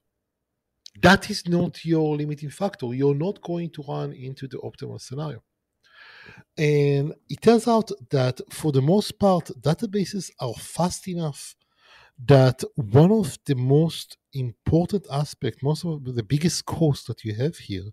that 1.01 1.31
is 1.31 1.47
not 1.49 1.85
your 1.85 2.17
limiting 2.17 2.51
factor. 2.51 2.93
You're 2.93 3.15
not 3.15 3.41
going 3.43 3.71
to 3.71 3.85
run 3.89 4.13
into 4.13 4.49
the 4.49 4.59
optimal 4.59 5.01
scenario. 5.01 5.43
And 6.59 7.15
it 7.29 7.43
turns 7.43 7.69
out 7.69 7.91
that 8.11 8.41
for 8.51 8.73
the 8.73 8.83
most 8.83 9.19
part, 9.19 9.51
databases 9.61 10.31
are 10.41 10.55
fast 10.55 11.07
enough 11.09 11.55
that 12.25 12.63
one 12.77 13.13
of 13.13 13.39
the 13.45 13.55
most 13.55 14.17
important 14.33 15.07
aspect, 15.13 15.63
most 15.63 15.85
of 15.85 16.03
the 16.15 16.23
biggest 16.23 16.65
cost 16.65 17.07
that 17.09 17.25
you 17.25 17.35
have 17.35 17.57
here 17.57 17.85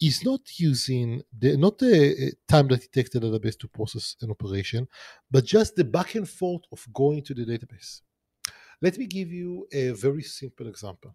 is 0.00 0.24
not 0.24 0.40
using 0.58 1.22
the 1.38 1.56
not 1.56 1.78
the 1.78 2.12
uh, 2.12 2.52
time 2.52 2.66
that 2.68 2.84
it 2.84 2.92
takes 2.92 3.10
the 3.10 3.20
database 3.20 3.58
to 3.58 3.68
process 3.68 4.16
an 4.22 4.30
operation, 4.30 4.88
but 5.30 5.44
just 5.44 5.76
the 5.76 5.84
back 5.84 6.16
and 6.16 6.28
forth 6.28 6.62
of 6.72 6.84
going 6.92 7.22
to 7.22 7.34
the 7.34 7.44
database. 7.44 8.00
Let 8.82 8.98
me 8.98 9.06
give 9.06 9.30
you 9.30 9.66
a 9.72 9.90
very 9.90 10.22
simple 10.22 10.66
example. 10.66 11.14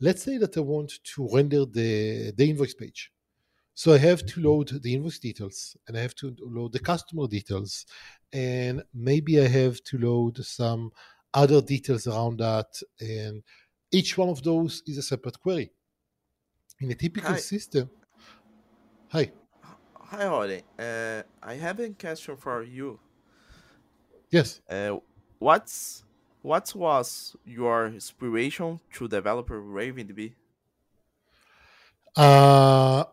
Let's 0.00 0.22
say 0.22 0.38
that 0.38 0.56
I 0.56 0.60
want 0.60 0.92
to 1.02 1.28
render 1.32 1.64
the, 1.64 2.32
the 2.36 2.50
invoice 2.50 2.74
page. 2.74 3.10
So 3.80 3.86
I 3.92 3.98
have 3.98 4.22
to 4.30 4.40
load 4.48 4.68
the 4.82 4.92
invoice 4.96 5.20
details 5.20 5.76
and 5.86 5.96
I 5.96 6.00
have 6.06 6.14
to 6.16 6.26
load 6.40 6.72
the 6.72 6.80
customer 6.90 7.26
details 7.28 7.86
and 8.32 8.82
maybe 8.92 9.40
I 9.40 9.46
have 9.60 9.76
to 9.90 9.98
load 9.98 10.34
some 10.44 10.82
other 11.42 11.60
details 11.62 12.06
around 12.06 12.40
that 12.40 12.70
and 13.00 13.42
each 13.98 14.18
one 14.18 14.28
of 14.30 14.42
those 14.42 14.82
is 14.86 14.98
a 14.98 15.02
separate 15.02 15.38
query. 15.40 15.70
In 16.80 16.90
a 16.90 16.94
typical 16.96 17.36
Hi. 17.36 17.38
system, 17.38 17.88
hi, 19.08 19.32
Hi, 20.10 20.24
Holly. 20.24 20.62
Uh, 20.78 21.22
I 21.42 21.54
have 21.54 21.80
a 21.80 21.90
question 21.90 22.36
for 22.36 22.62
you. 22.62 23.00
yes. 24.30 24.60
Uh, 24.68 24.98
what's 25.38 26.04
what 26.42 26.74
was 26.74 27.36
your 27.44 27.86
inspiration 27.86 28.80
to 28.92 29.08
develop 29.08 29.48
RavenDB? 29.48 30.34
Uh, 32.16 33.04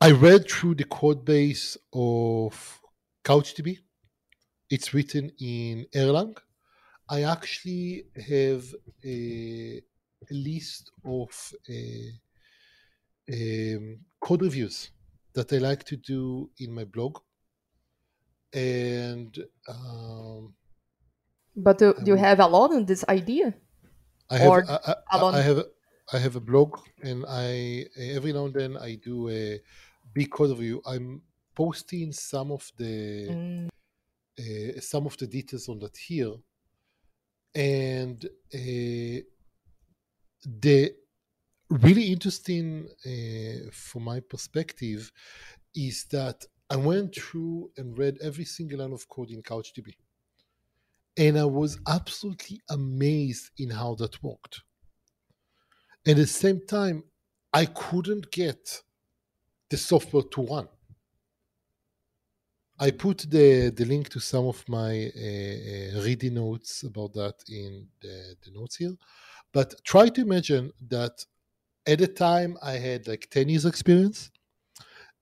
I 0.00 0.10
read 0.12 0.48
through 0.50 0.74
the 0.76 0.84
code 0.84 1.24
base 1.24 1.76
of 1.92 2.82
CouchDB. 3.24 3.78
It's 4.70 4.94
written 4.94 5.32
in 5.40 5.86
Erlang. 5.94 6.36
I 7.08 7.24
actually 7.24 8.04
have 8.28 8.64
a, 9.04 9.78
a 9.78 10.34
list 10.34 10.92
of 11.04 11.52
uh, 11.68 12.12
um, 13.32 14.04
code 14.20 14.42
reviews 14.42 14.90
that 15.34 15.52
I 15.52 15.58
like 15.58 15.84
to 15.84 15.96
do 15.96 16.50
in 16.58 16.72
my 16.72 16.84
blog. 16.84 17.18
And 18.52 19.36
um, 19.68 20.54
But 21.56 21.78
do, 21.78 21.94
do 21.94 22.12
you 22.12 22.16
have 22.16 22.40
a 22.40 22.46
lot 22.46 22.72
on 22.72 22.86
this 22.86 23.04
idea? 23.08 23.54
I 24.30 24.38
have 24.38 24.50
Or 24.50 24.64
I, 24.68 24.94
I- 25.10 25.20
I, 25.38 25.40
have 25.42 25.58
a- 25.58 25.70
I 26.12 26.18
have 26.18 26.36
a 26.36 26.40
blog, 26.40 26.80
and 27.02 27.24
I 27.28 27.86
every 27.96 28.32
now 28.32 28.46
and 28.46 28.54
then 28.54 28.76
I 28.76 28.96
do 28.96 29.28
a 29.28 29.60
big 30.12 30.40
of 30.40 30.62
you. 30.62 30.82
I'm 30.86 31.22
posting 31.54 32.12
some 32.12 32.52
of 32.52 32.70
the 32.76 33.28
Mm, 33.28 33.68
uh, 34.38 34.80
some 34.80 35.06
of 35.06 35.16
the 35.18 35.26
details 35.26 35.68
on 35.68 35.78
that 35.80 35.96
here, 35.96 36.34
and 37.54 38.24
uh, 38.54 39.20
the 40.44 40.94
really 41.70 42.12
interesting 42.12 42.88
uh, 43.06 43.70
from 43.72 44.04
my 44.04 44.20
perspective 44.20 45.12
is 45.74 46.04
that 46.10 46.44
I 46.70 46.76
went 46.76 47.14
through 47.14 47.70
and 47.76 47.96
read 47.98 48.18
every 48.22 48.44
single 48.44 48.80
line 48.80 48.92
of 48.92 49.08
code 49.08 49.30
in 49.30 49.42
CouchDB, 49.42 49.94
and 51.16 51.38
I 51.38 51.44
was 51.44 51.78
absolutely 51.86 52.60
amazed 52.70 53.50
in 53.58 53.70
how 53.70 53.94
that 53.96 54.22
worked. 54.22 54.62
At 56.06 56.16
the 56.16 56.26
same 56.26 56.60
time, 56.66 57.04
I 57.52 57.66
couldn't 57.66 58.30
get 58.30 58.82
the 59.70 59.76
software 59.76 60.24
to 60.24 60.42
run. 60.42 60.68
I 62.78 62.90
put 62.90 63.26
the, 63.30 63.70
the 63.70 63.84
link 63.84 64.08
to 64.10 64.20
some 64.20 64.46
of 64.46 64.66
my 64.68 65.10
uh, 65.14 65.98
uh, 65.98 66.02
reading 66.02 66.34
notes 66.34 66.82
about 66.82 67.12
that 67.14 67.34
in 67.48 67.86
the, 68.00 68.34
the 68.42 68.50
notes 68.52 68.76
here. 68.76 68.96
But 69.52 69.74
try 69.84 70.08
to 70.08 70.20
imagine 70.20 70.72
that 70.88 71.24
at 71.86 71.98
the 71.98 72.06
time 72.06 72.56
I 72.62 72.72
had 72.72 73.06
like 73.06 73.28
10 73.30 73.48
years 73.48 73.66
experience 73.66 74.30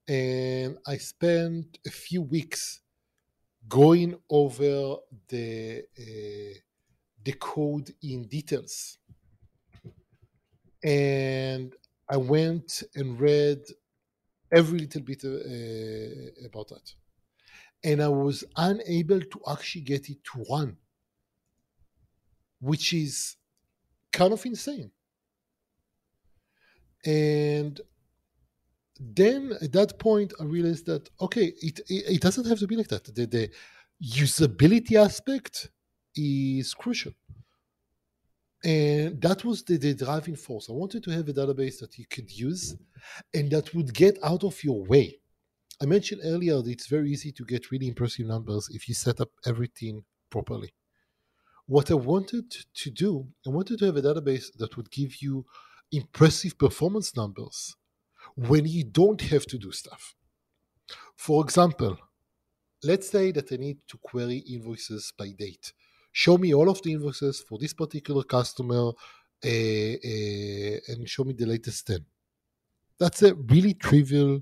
and 0.06 0.78
I 0.86 0.96
spent 0.96 1.78
a 1.86 1.90
few 1.90 2.22
weeks 2.22 2.80
going 3.68 4.16
over 4.30 4.96
the 5.28 5.82
uh, 5.98 6.58
the 7.24 7.32
code 7.32 7.90
in 8.02 8.22
details 8.22 8.98
and 10.82 11.74
I 12.08 12.16
went 12.16 12.82
and 12.94 13.20
read 13.20 13.60
every 14.50 14.78
little 14.80 15.02
bit 15.02 15.24
uh, 15.24 16.46
about 16.46 16.68
that. 16.68 16.94
And 17.84 18.02
I 18.02 18.08
was 18.08 18.44
unable 18.56 19.20
to 19.20 19.40
actually 19.48 19.82
get 19.82 20.08
it 20.10 20.24
to 20.24 20.44
run, 20.50 20.76
which 22.60 22.92
is 22.92 23.36
kind 24.12 24.32
of 24.32 24.44
insane. 24.44 24.90
And 27.04 27.80
then 28.98 29.52
at 29.62 29.72
that 29.72 29.98
point, 29.98 30.32
I 30.40 30.44
realized 30.44 30.86
that 30.86 31.08
okay, 31.20 31.52
it 31.62 31.78
it, 31.88 32.14
it 32.14 32.20
doesn't 32.20 32.46
have 32.46 32.58
to 32.58 32.66
be 32.66 32.76
like 32.76 32.88
that. 32.88 33.04
The, 33.14 33.26
the 33.26 33.50
usability 34.02 34.94
aspect 34.94 35.70
is 36.16 36.74
crucial 36.74 37.12
and 38.64 39.20
that 39.22 39.44
was 39.44 39.62
the, 39.62 39.76
the 39.76 39.94
driving 39.94 40.36
force. 40.36 40.68
I 40.68 40.72
wanted 40.72 41.04
to 41.04 41.10
have 41.10 41.28
a 41.28 41.32
database 41.32 41.78
that 41.78 41.96
you 41.96 42.06
could 42.06 42.30
use 42.30 42.76
and 43.32 43.50
that 43.50 43.74
would 43.74 43.94
get 43.94 44.18
out 44.22 44.42
of 44.44 44.62
your 44.64 44.84
way. 44.84 45.20
I 45.80 45.86
mentioned 45.86 46.22
earlier 46.24 46.60
that 46.60 46.70
it's 46.70 46.88
very 46.88 47.10
easy 47.12 47.30
to 47.32 47.44
get 47.44 47.70
really 47.70 47.86
impressive 47.86 48.26
numbers 48.26 48.68
if 48.72 48.88
you 48.88 48.94
set 48.94 49.20
up 49.20 49.30
everything 49.46 50.04
properly. 50.28 50.72
What 51.66 51.90
I 51.90 51.94
wanted 51.94 52.50
to 52.74 52.90
do, 52.90 53.28
I 53.46 53.50
wanted 53.50 53.78
to 53.78 53.86
have 53.86 53.96
a 53.96 54.02
database 54.02 54.46
that 54.56 54.76
would 54.76 54.90
give 54.90 55.22
you 55.22 55.44
impressive 55.92 56.58
performance 56.58 57.14
numbers 57.16 57.76
when 58.34 58.66
you 58.66 58.84
don't 58.84 59.20
have 59.20 59.46
to 59.46 59.58
do 59.58 59.70
stuff. 59.70 60.16
For 61.16 61.44
example, 61.44 61.96
let's 62.82 63.08
say 63.08 63.30
that 63.32 63.52
I 63.52 63.56
need 63.56 63.78
to 63.88 63.98
query 63.98 64.38
invoices 64.38 65.12
by 65.16 65.30
date 65.30 65.72
show 66.24 66.36
me 66.36 66.52
all 66.52 66.68
of 66.68 66.82
the 66.82 66.92
invoices 66.92 67.40
for 67.48 67.58
this 67.58 67.72
particular 67.72 68.24
customer 68.24 68.88
uh, 68.88 69.94
uh, 70.12 70.76
and 70.88 71.08
show 71.08 71.22
me 71.22 71.32
the 71.32 71.46
latest 71.46 71.86
10. 71.86 72.04
That's 72.98 73.22
a 73.22 73.34
really 73.34 73.74
trivial 73.74 74.40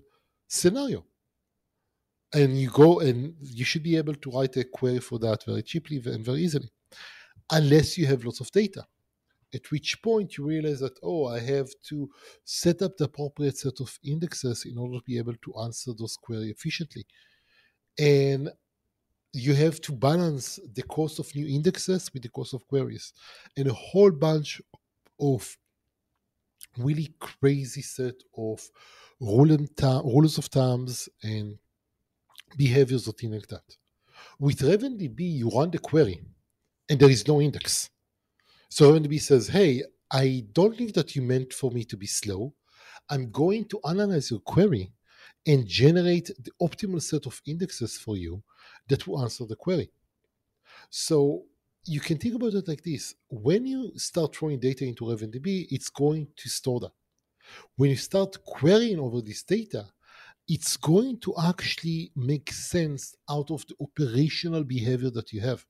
scenario. 0.49 1.05
And 2.33 2.59
you 2.59 2.71
go 2.71 3.01
and 3.01 3.35
you 3.43 3.67
should 3.67 3.83
be 3.83 3.99
able 3.99 4.15
to 4.15 4.31
write 4.31 4.57
a 4.57 4.65
query 4.65 5.01
for 5.01 5.19
that 5.19 5.45
very 5.45 5.63
cheaply 5.63 5.99
and 6.07 6.25
very 6.25 6.41
easily, 6.45 6.71
unless 7.51 7.99
you 7.99 8.07
have 8.07 8.25
lots 8.25 8.41
of 8.41 8.51
data. 8.51 8.83
At 9.55 9.71
which 9.71 10.01
point 10.01 10.39
you 10.39 10.47
realize 10.47 10.81
that, 10.81 10.99
oh, 11.03 11.27
I 11.27 11.41
have 11.41 11.69
to 11.89 12.09
set 12.43 12.81
up 12.81 12.97
the 12.97 13.05
appropriate 13.05 13.59
set 13.59 13.81
of 13.81 13.99
indexes 14.03 14.65
in 14.65 14.79
order 14.79 14.97
to 14.97 15.05
be 15.05 15.19
able 15.19 15.37
to 15.45 15.55
answer 15.63 15.93
those 15.93 16.17
queries 16.17 16.53
efficiently. 16.57 17.05
And 17.99 18.51
you 19.37 19.55
have 19.55 19.81
to 19.83 19.93
balance 19.93 20.59
the 20.75 20.83
cost 20.83 21.19
of 21.19 21.35
new 21.35 21.47
indexes 21.47 22.11
with 22.13 22.23
the 22.23 22.29
cost 22.31 22.55
of 22.55 22.67
queries 22.67 23.13
and 23.57 23.69
a 23.69 23.73
whole 23.73 24.11
bunch 24.11 24.63
of 25.21 25.57
really 26.79 27.15
crazy 27.21 27.83
set 27.83 28.15
of 28.37 28.67
rules 29.21 30.39
of 30.39 30.45
thumbs 30.47 31.09
and 31.23 31.59
behaviors 32.57 33.07
or 33.07 33.13
things 33.13 33.35
like 33.35 33.47
that. 33.49 33.77
With 34.39 34.61
RavenDB, 34.61 35.21
you 35.21 35.51
run 35.51 35.71
the 35.71 35.79
query 35.79 36.21
and 36.89 36.99
there 36.99 37.11
is 37.11 37.29
no 37.29 37.41
index. 37.41 37.91
So 38.71 38.93
RavenDB 38.93 39.21
says, 39.21 39.49
hey, 39.49 39.83
I 40.11 40.45
don't 40.53 40.77
think 40.77 40.95
that 40.95 41.15
you 41.15 41.23
meant 41.23 41.53
for 41.53 41.71
me 41.71 41.85
to 41.85 41.97
be 41.97 42.07
slow. 42.07 42.55
I'm 43.11 43.31
going 43.31 43.67
to 43.67 43.81
analyze 43.87 44.31
your 44.31 44.41
query 44.41 44.93
and 45.47 45.67
generate 45.67 46.31
the 46.43 46.53
optimal 46.61 47.03
set 47.03 47.27
of 47.27 47.41
indexes 47.47 47.99
for 47.99 48.17
you 48.17 48.43
that 48.89 49.07
will 49.07 49.23
answer 49.23 49.45
the 49.45 49.57
query. 49.57 49.91
So 50.91 51.45
you 51.85 52.01
can 52.01 52.19
think 52.19 52.35
about 52.35 52.55
it 52.55 52.69
like 52.69 52.83
this 52.83 53.15
when 53.29 53.67
you 53.67 53.93
start 53.97 54.35
throwing 54.35 54.59
data 54.59 54.85
into 54.85 55.05
RavenDB, 55.05 55.69
it's 55.71 55.89
going 55.89 56.29
to 56.37 56.49
store 56.49 56.81
that. 56.81 56.93
When 57.77 57.91
you 57.91 57.97
start 57.97 58.45
querying 58.45 58.99
over 58.99 59.21
this 59.21 59.43
data, 59.45 59.87
it's 60.49 60.77
going 60.77 61.19
to 61.21 61.35
actually 61.43 62.13
make 62.15 62.53
sense 62.53 63.15
out 63.29 63.51
of 63.51 63.67
the 63.67 63.75
operational 63.81 64.65
behavior 64.65 65.11
that 65.11 65.33
you 65.33 65.41
have. 65.41 65.65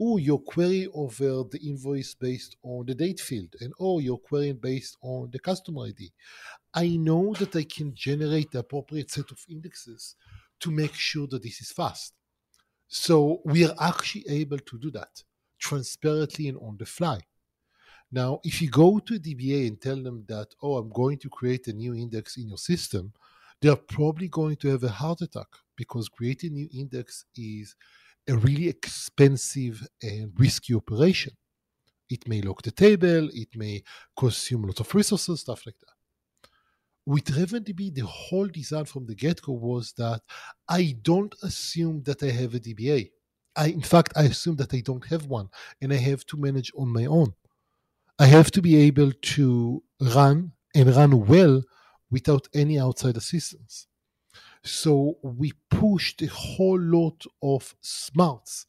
Oh, 0.00 0.16
your 0.16 0.40
query 0.40 0.88
over 0.92 1.44
the 1.48 1.60
invoice 1.64 2.14
based 2.14 2.56
on 2.64 2.86
the 2.86 2.96
date 2.96 3.20
field, 3.20 3.54
and 3.60 3.72
oh, 3.78 4.00
your 4.00 4.18
query 4.18 4.52
based 4.52 4.96
on 5.02 5.30
the 5.30 5.38
customer 5.38 5.86
ID. 5.86 6.12
I 6.74 6.88
know 6.96 7.32
that 7.34 7.54
I 7.54 7.62
can 7.62 7.94
generate 7.94 8.50
the 8.50 8.58
appropriate 8.58 9.12
set 9.12 9.30
of 9.30 9.38
indexes 9.48 10.16
to 10.60 10.72
make 10.72 10.94
sure 10.94 11.28
that 11.28 11.44
this 11.44 11.60
is 11.60 11.70
fast. 11.70 12.14
So 12.88 13.40
we 13.44 13.64
are 13.66 13.74
actually 13.80 14.24
able 14.28 14.58
to 14.58 14.78
do 14.78 14.90
that 14.92 15.22
transparently 15.58 16.48
and 16.48 16.58
on 16.58 16.76
the 16.78 16.86
fly. 16.86 17.20
Now, 18.12 18.40
if 18.44 18.62
you 18.62 18.70
go 18.70 18.98
to 19.00 19.18
DBA 19.18 19.66
and 19.66 19.80
tell 19.80 20.00
them 20.00 20.24
that, 20.28 20.48
oh, 20.62 20.76
I'm 20.76 20.90
going 20.90 21.18
to 21.18 21.28
create 21.28 21.66
a 21.66 21.72
new 21.72 21.94
index 21.94 22.36
in 22.36 22.48
your 22.48 22.58
system, 22.58 23.12
they're 23.60 23.76
probably 23.76 24.28
going 24.28 24.56
to 24.56 24.68
have 24.68 24.84
a 24.84 24.88
heart 24.88 25.22
attack 25.22 25.48
because 25.76 26.08
creating 26.08 26.50
a 26.50 26.54
new 26.54 26.68
index 26.72 27.24
is 27.36 27.74
a 28.28 28.36
really 28.36 28.68
expensive 28.68 29.86
and 30.02 30.32
risky 30.38 30.74
operation. 30.74 31.32
It 32.08 32.28
may 32.28 32.42
lock 32.42 32.62
the 32.62 32.70
table, 32.70 33.28
it 33.32 33.48
may 33.56 33.82
consume 34.16 34.62
lots 34.62 34.80
of 34.80 34.94
resources, 34.94 35.40
stuff 35.40 35.66
like 35.66 35.78
that. 35.80 35.93
With 37.06 37.26
RavenDB, 37.26 37.94
the 37.94 38.06
whole 38.06 38.46
design 38.46 38.86
from 38.86 39.06
the 39.06 39.14
get 39.14 39.42
go 39.42 39.52
was 39.52 39.92
that 39.98 40.22
I 40.68 40.96
don't 41.02 41.34
assume 41.42 42.02
that 42.04 42.22
I 42.22 42.30
have 42.30 42.54
a 42.54 42.60
DBA. 42.60 43.10
I, 43.56 43.66
in 43.68 43.82
fact, 43.82 44.14
I 44.16 44.24
assume 44.24 44.56
that 44.56 44.72
I 44.72 44.80
don't 44.80 45.04
have 45.06 45.26
one 45.26 45.48
and 45.80 45.92
I 45.92 45.96
have 45.96 46.24
to 46.26 46.36
manage 46.36 46.72
on 46.76 46.88
my 46.88 47.04
own. 47.04 47.34
I 48.18 48.26
have 48.26 48.50
to 48.52 48.62
be 48.62 48.76
able 48.76 49.12
to 49.12 49.82
run 50.00 50.52
and 50.74 50.96
run 50.96 51.26
well 51.26 51.62
without 52.10 52.48
any 52.54 52.78
outside 52.78 53.16
assistance. 53.16 53.86
So 54.62 55.18
we 55.22 55.52
pushed 55.68 56.22
a 56.22 56.26
whole 56.26 56.80
lot 56.80 57.24
of 57.42 57.74
smarts 57.82 58.66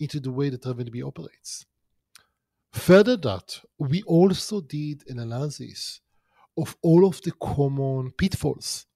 into 0.00 0.18
the 0.18 0.32
way 0.32 0.50
that 0.50 0.62
RavenDB 0.62 1.06
operates. 1.06 1.66
Further 2.72 3.16
that, 3.18 3.60
we 3.78 4.02
also 4.02 4.60
did 4.60 5.08
an 5.08 5.18
analysis 5.20 6.00
of 6.56 6.76
all 6.82 7.06
of 7.06 7.20
the 7.22 7.32
common 7.32 8.10
pitfalls 8.12 8.86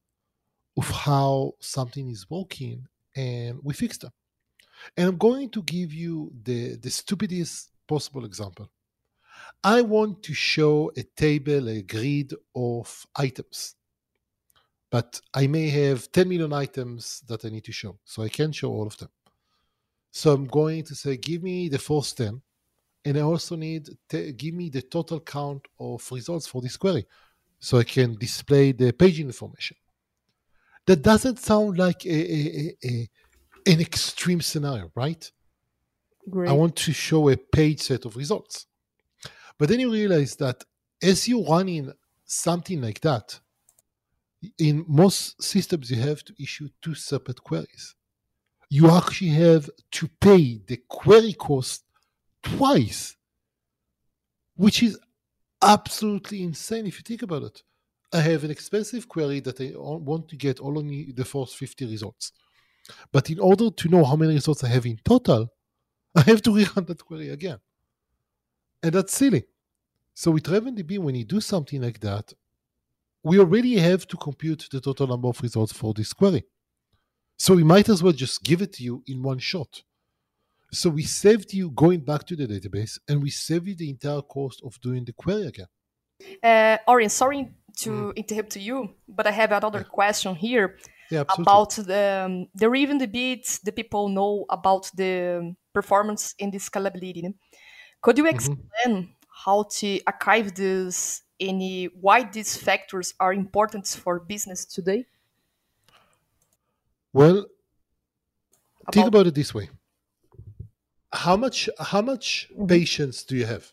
of 0.77 0.88
how 0.88 1.53
something 1.61 2.11
is 2.11 2.29
working 2.31 2.87
and 3.14 3.59
we 3.62 3.75
fixed 3.75 4.03
them. 4.03 4.12
And 4.96 5.09
I'm 5.09 5.18
going 5.18 5.51
to 5.51 5.62
give 5.62 5.92
you 5.92 6.33
the, 6.42 6.77
the 6.77 6.90
stupidest 6.90 7.70
possible 7.87 8.25
example. 8.25 8.70
I 9.62 9.83
want 9.83 10.23
to 10.25 10.35
show 10.35 10.90
a 10.96 11.03
table, 11.03 11.68
a 11.68 11.83
grid 11.83 12.35
of 12.55 13.07
items, 13.16 13.75
but 14.90 15.20
I 15.35 15.46
may 15.46 15.68
have 15.68 16.11
10 16.12 16.29
million 16.29 16.53
items 16.53 17.23
that 17.29 17.44
I 17.44 17.49
need 17.49 17.64
to 17.64 17.73
show. 17.73 17.99
So 18.05 18.23
I 18.23 18.29
can't 18.29 18.55
show 18.55 18.70
all 18.70 18.87
of 18.87 18.96
them. 18.96 19.11
So 20.12 20.33
I'm 20.33 20.46
going 20.46 20.85
to 20.85 20.94
say, 20.94 21.16
give 21.16 21.42
me 21.42 21.68
the 21.68 21.79
first 21.79 22.16
10. 22.16 22.40
And 23.05 23.16
I 23.16 23.23
also 23.23 23.57
need 23.57 23.88
to 24.11 24.33
give 24.33 24.55
me 24.55 24.68
the 24.68 24.83
total 24.83 25.20
count 25.20 25.66
of 25.79 26.07
results 26.11 26.46
for 26.46 26.61
this 26.61 26.77
query 26.77 27.07
so 27.61 27.79
I 27.79 27.85
can 27.85 28.16
display 28.16 28.73
the 28.73 28.92
page 28.92 29.20
information. 29.20 29.77
That 30.87 31.03
doesn't 31.03 31.38
sound 31.38 31.79
like 31.79 32.05
a, 32.07 32.09
a, 32.11 32.77
a, 32.85 33.09
an 33.66 33.81
extreme 33.81 34.40
scenario, 34.40 34.90
right? 34.96 35.31
Great. 36.29 36.49
I 36.49 36.53
want 36.53 36.75
to 36.77 36.92
show 36.92 37.29
a 37.29 37.37
page 37.37 37.83
set 37.83 38.07
of 38.07 38.16
results. 38.16 38.66
But 39.59 39.68
then 39.68 39.81
you 39.81 39.92
realize 39.92 40.37
that 40.37 40.64
as 41.03 41.29
you're 41.29 41.44
running 41.44 41.92
something 42.25 42.81
like 42.81 43.01
that, 43.01 43.38
in 44.59 44.85
most 44.88 45.42
systems, 45.42 45.90
you 45.90 46.01
have 46.01 46.25
to 46.25 46.42
issue 46.42 46.68
two 46.81 46.94
separate 46.94 47.42
queries. 47.42 47.94
You 48.70 48.90
actually 48.90 49.31
have 49.31 49.68
to 49.92 50.09
pay 50.20 50.61
the 50.66 50.79
query 50.88 51.35
cost 51.35 51.85
twice, 52.42 53.16
which 54.57 54.83
is 54.83 54.99
absolutely 55.62 56.42
insane 56.42 56.87
if 56.87 56.99
you 56.99 57.03
think 57.03 57.23
about 57.23 57.42
it. 57.42 57.62
I 58.12 58.20
have 58.20 58.44
an 58.44 58.51
expensive 58.51 59.09
query 59.09 59.40
that 59.40 59.61
I 59.61 59.73
want 59.77 60.29
to 60.29 60.37
get 60.37 60.61
only 60.61 61.12
the 61.12 61.25
first 61.25 61.57
50 61.57 61.87
results. 61.87 62.33
But 63.12 63.31
in 63.31 63.38
order 63.38 63.70
to 63.70 63.88
know 63.88 64.05
how 64.05 64.16
many 64.16 64.35
results 64.35 64.64
I 64.64 64.68
have 64.68 64.87
in 64.87 64.99
total, 65.05 65.53
I 66.16 66.23
have 66.23 66.42
to 66.42 66.51
rerun 66.51 66.87
that 66.87 67.05
query 67.05 67.29
again. 67.29 67.59
And 68.83 68.92
that's 68.92 69.14
silly. 69.14 69.44
So 70.14 70.33
with 70.33 70.44
RavenDB, 70.44 70.99
when 70.99 71.14
you 71.14 71.25
do 71.25 71.40
something 71.40 71.81
like 71.81 72.01
that, 72.01 72.33
we 73.23 73.38
already 73.38 73.77
have 73.79 74.07
to 74.09 74.16
compute 74.16 74.66
the 74.73 74.81
total 74.81 75.07
number 75.07 75.29
of 75.29 75.40
results 75.42 75.73
for 75.73 75.92
this 75.94 76.12
query. 76.12 76.44
So 77.38 77.55
we 77.55 77.64
might 77.64 77.88
as 77.88 78.03
well 78.03 78.12
just 78.12 78.42
give 78.42 78.61
it 78.61 78.73
to 78.75 78.83
you 78.83 79.03
in 79.07 79.23
one 79.23 79.38
shot. 79.38 79.83
So 80.72 80.88
we 80.88 81.02
saved 81.02 81.52
you 81.52 81.70
going 81.70 82.00
back 82.00 82.24
to 82.26 82.37
the 82.37 82.46
database 82.46 82.98
and 83.09 83.22
we 83.22 83.30
saved 83.30 83.66
you 83.66 83.74
the 83.74 83.90
entire 83.90 84.22
cost 84.22 84.62
of 84.64 84.80
doing 84.80 85.04
the 85.04 85.12
query 85.12 85.46
again. 85.46 85.66
Uh, 86.42 86.76
Orion, 86.87 87.11
sorry 87.11 87.48
to 87.78 87.90
mm. 87.90 88.16
interrupt 88.16 88.56
you, 88.56 88.90
but 89.09 89.26
I 89.26 89.33
have 89.33 89.52
another 89.52 89.80
yeah. 89.80 89.85
question 89.85 90.35
here 90.35 90.76
yeah, 91.11 91.24
about 91.38 91.74
the 91.74 92.24
um, 92.26 92.46
the 92.54 92.66
RavenDB. 92.66 93.62
The 93.62 93.72
people 93.72 94.09
know 94.09 94.44
about 94.48 94.90
the 94.94 95.56
performance 95.72 96.35
and 96.38 96.52
the 96.52 96.59
scalability. 96.59 97.35
Could 98.02 98.18
you 98.18 98.24
mm-hmm. 98.24 98.35
explain 98.35 98.61
mm-hmm. 98.87 99.11
how 99.44 99.64
to 99.78 100.00
archive 100.06 100.54
this 100.54 101.22
and 101.40 101.90
why 102.00 102.22
these 102.22 102.56
factors 102.56 103.14
are 103.18 103.33
important 103.33 103.87
for 103.88 104.20
business 104.20 104.66
today? 104.66 105.06
Well, 107.12 107.38
about- 108.83 108.94
think 108.94 109.06
about 109.09 109.26
it 109.26 109.35
this 109.35 109.52
way 109.52 109.70
how 111.24 111.37
much 111.37 111.68
how 111.78 112.00
much 112.00 112.48
mm-hmm. 112.50 112.66
patience 112.66 113.24
do 113.24 113.37
you 113.37 113.46
have? 113.54 113.66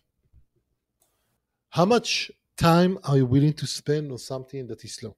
How 1.70 1.86
much 1.86 2.32
time 2.58 2.98
are 3.06 3.18
you 3.18 3.26
willing 3.26 3.54
to 3.54 3.68
spend 3.68 4.12
on 4.12 4.18
something 4.18 4.68
that 4.68 4.84
is 4.84 4.96
slow? 4.96 5.16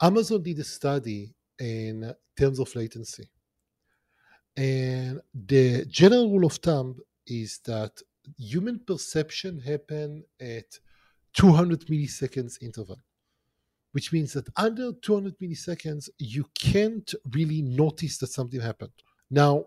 Amazon 0.00 0.42
did 0.42 0.58
a 0.60 0.64
study 0.64 1.34
in 1.58 2.14
terms 2.38 2.58
of 2.60 2.74
latency. 2.76 3.28
And 4.56 5.20
the 5.34 5.84
general 5.86 6.30
rule 6.30 6.46
of 6.46 6.56
thumb 6.66 6.96
is 7.26 7.60
that 7.64 7.92
human 8.38 8.78
perception 8.90 9.58
happen 9.60 10.24
at 10.40 10.68
200 11.34 11.86
milliseconds 11.86 12.62
interval 12.62 12.98
which 13.92 14.12
means 14.12 14.32
that 14.34 14.48
under 14.56 14.92
200 14.92 15.36
milliseconds 15.38 16.08
you 16.18 16.44
can't 16.54 17.12
really 17.32 17.62
notice 17.62 18.18
that 18.18 18.28
something 18.28 18.60
happened. 18.60 18.92
Now 19.30 19.64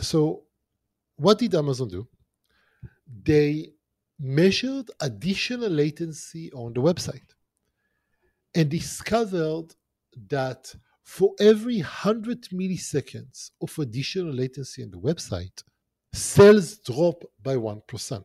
so 0.00 0.44
what 1.18 1.38
did 1.38 1.54
Amazon 1.54 1.88
do? 1.88 2.08
They 3.22 3.72
measured 4.18 4.90
additional 5.00 5.68
latency 5.68 6.50
on 6.52 6.72
the 6.72 6.80
website 6.80 7.34
and 8.54 8.68
discovered 8.68 9.74
that 10.28 10.74
for 11.04 11.32
every 11.40 11.78
100 11.78 12.48
milliseconds 12.50 13.50
of 13.62 13.78
additional 13.78 14.32
latency 14.32 14.82
on 14.82 14.90
the 14.90 14.98
website, 14.98 15.62
sales 16.12 16.78
drop 16.78 17.24
by 17.42 17.56
1%. 17.56 18.24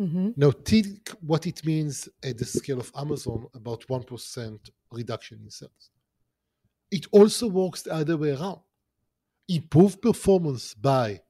Mm-hmm. 0.00 0.30
Now, 0.36 0.50
think 0.50 1.10
what 1.20 1.46
it 1.46 1.64
means 1.64 2.08
at 2.22 2.38
the 2.38 2.44
scale 2.44 2.80
of 2.80 2.92
Amazon 2.96 3.46
about 3.54 3.86
1% 3.88 4.58
reduction 4.92 5.40
in 5.42 5.50
sales. 5.50 5.90
It 6.90 7.06
also 7.10 7.48
works 7.48 7.82
the 7.82 7.94
other 7.94 8.16
way 8.16 8.30
around. 8.30 8.60
Improve 9.48 10.00
performance 10.00 10.74
by 10.74 11.20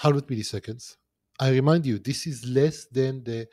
100 0.00 0.26
milliseconds. 0.26 0.96
I 1.38 1.50
remind 1.50 1.86
you, 1.86 1.98
this 1.98 2.26
is 2.26 2.46
less 2.46 2.86
than 2.86 3.24
the 3.24 3.48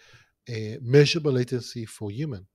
uh, 0.49 0.77
measurable 0.81 1.33
latency 1.33 1.85
for 1.85 2.11
human. 2.11 2.45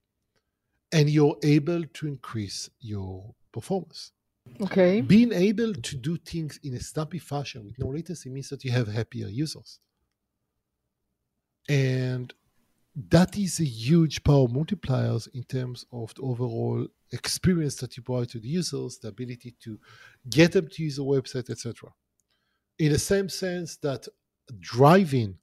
And 0.93 1.11
you're 1.11 1.37
able 1.43 1.85
to 1.85 2.07
increase 2.07 2.71
your 2.81 3.35
performance. 3.53 4.13
Okay. 4.61 5.01
Being 5.01 5.33
able 5.33 5.75
to 5.75 5.97
do 5.97 6.17
things 6.17 6.61
in 6.63 6.75
a 6.75 6.81
snappy 6.81 7.19
fashion 7.19 7.65
with 7.65 7.79
no 7.79 7.89
latency 7.89 8.31
means 8.31 8.49
that 8.51 8.65
you 8.65 8.71
have 8.71 8.89
happier 8.89 9.29
users. 9.29 9.81
And 11.69 12.33
that 13.11 13.37
is 13.37 13.61
a 13.61 13.65
huge 13.65 14.23
power 14.25 14.47
multipliers 14.47 15.29
in 15.35 15.43
terms 15.43 15.85
of 15.93 16.15
the 16.15 16.23
overall 16.23 16.87
experience 17.13 17.77
that 17.77 17.97
you 17.97 18.03
provide 18.03 18.31
to 18.31 18.41
the 18.41 18.49
users, 18.49 18.99
the 18.99 19.09
ability 19.09 19.55
to 19.65 19.79
get 20.31 20.53
them 20.53 20.69
to 20.69 20.83
use 20.83 20.99
a 20.99 21.03
website, 21.03 21.51
etc. 21.51 21.91
In 22.79 22.93
the 22.93 22.99
same 22.99 23.29
sense 23.29 23.77
that 23.79 24.07
driving 24.61 25.39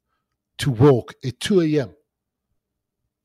to 0.60 0.72
work 0.72 1.16
at 1.26 1.40
2 1.40 1.62
a.m. 1.62 1.96